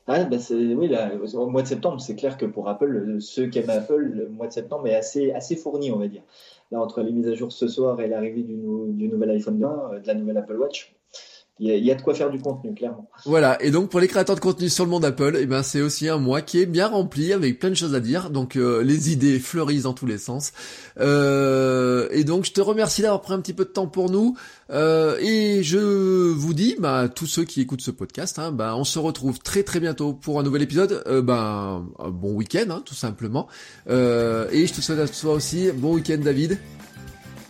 Ah, 0.06 0.24
bah 0.24 0.38
oui, 0.50 0.88
là, 0.88 1.12
au 1.34 1.46
mois 1.48 1.62
de 1.62 1.68
septembre, 1.68 2.00
c'est 2.00 2.16
clair 2.16 2.36
que 2.36 2.46
pour 2.46 2.68
Apple, 2.68 3.18
ceux 3.20 3.46
qui 3.46 3.60
aiment 3.60 3.70
Apple, 3.70 4.10
le 4.14 4.28
mois 4.28 4.48
de 4.48 4.52
septembre 4.52 4.88
est 4.88 4.96
assez, 4.96 5.30
assez 5.32 5.54
fourni, 5.54 5.92
on 5.92 5.98
va 5.98 6.08
dire. 6.08 6.22
Là, 6.70 6.80
entre 6.80 7.02
les 7.02 7.12
mises 7.12 7.28
à 7.28 7.34
jour 7.34 7.52
ce 7.52 7.66
soir 7.66 8.00
et 8.00 8.08
l'arrivée 8.08 8.42
du, 8.42 8.54
du, 8.54 9.08
nouvel 9.08 9.30
iPhone 9.30 9.58
20, 9.58 9.92
euh, 9.94 10.00
de 10.00 10.06
la 10.06 10.14
nouvelle 10.14 10.36
Apple 10.36 10.56
Watch, 10.56 10.94
il 11.62 11.84
y, 11.84 11.90
a 11.90 11.94
de 11.94 12.00
quoi 12.00 12.14
faire 12.14 12.30
du 12.30 12.38
contenu, 12.38 12.72
clairement. 12.72 13.10
Voilà, 13.26 13.62
et 13.62 13.70
donc 13.70 13.90
pour 13.90 14.00
les 14.00 14.08
créateurs 14.08 14.34
de 14.34 14.40
contenu 14.40 14.70
sur 14.70 14.84
le 14.86 14.90
monde 14.90 15.04
Apple, 15.04 15.36
eh 15.38 15.44
ben 15.44 15.62
c'est 15.62 15.82
aussi 15.82 16.08
un 16.08 16.16
mois 16.16 16.40
qui 16.40 16.58
est 16.58 16.64
bien 16.64 16.88
rempli 16.88 17.34
avec 17.34 17.58
plein 17.58 17.68
de 17.68 17.74
choses 17.74 17.94
à 17.94 18.00
dire. 18.00 18.30
Donc 18.30 18.56
euh, 18.56 18.82
les 18.82 19.12
idées 19.12 19.38
fleurissent 19.38 19.82
dans 19.82 19.92
tous 19.92 20.06
les 20.06 20.16
sens. 20.16 20.52
Euh, 21.00 22.08
et 22.12 22.24
donc 22.24 22.46
je 22.46 22.52
te 22.52 22.62
remercie 22.62 23.02
d'avoir 23.02 23.20
pris 23.20 23.34
un 23.34 23.40
petit 23.40 23.52
peu 23.52 23.66
de 23.66 23.70
temps 23.70 23.86
pour 23.86 24.08
nous. 24.08 24.36
Euh, 24.70 25.18
et 25.20 25.62
je 25.62 25.78
vous 26.32 26.54
dis, 26.54 26.76
bah, 26.78 27.08
tous 27.14 27.26
ceux 27.26 27.44
qui 27.44 27.60
écoutent 27.60 27.82
ce 27.82 27.90
podcast, 27.90 28.38
hein, 28.38 28.52
bah, 28.52 28.74
on 28.74 28.84
se 28.84 28.98
retrouve 28.98 29.38
très 29.38 29.62
très 29.62 29.80
bientôt 29.80 30.14
pour 30.14 30.40
un 30.40 30.42
nouvel 30.42 30.62
épisode. 30.62 31.02
Euh, 31.08 31.20
bah, 31.20 31.82
un 31.98 32.10
bon 32.10 32.32
week-end, 32.32 32.70
hein, 32.70 32.82
tout 32.86 32.94
simplement. 32.94 33.48
Euh, 33.90 34.48
et 34.50 34.66
je 34.66 34.72
te 34.72 34.80
souhaite 34.80 34.98
à 34.98 35.08
toi 35.08 35.34
aussi 35.34 35.70
bon 35.72 35.94
week-end, 35.94 36.18
David. 36.22 36.58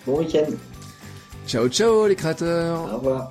Bon 0.04 0.18
week-end. 0.18 0.50
Ciao 1.46 1.68
ciao 1.68 2.08
les 2.08 2.16
créateurs. 2.16 2.92
Au 2.92 2.96
revoir. 2.96 3.30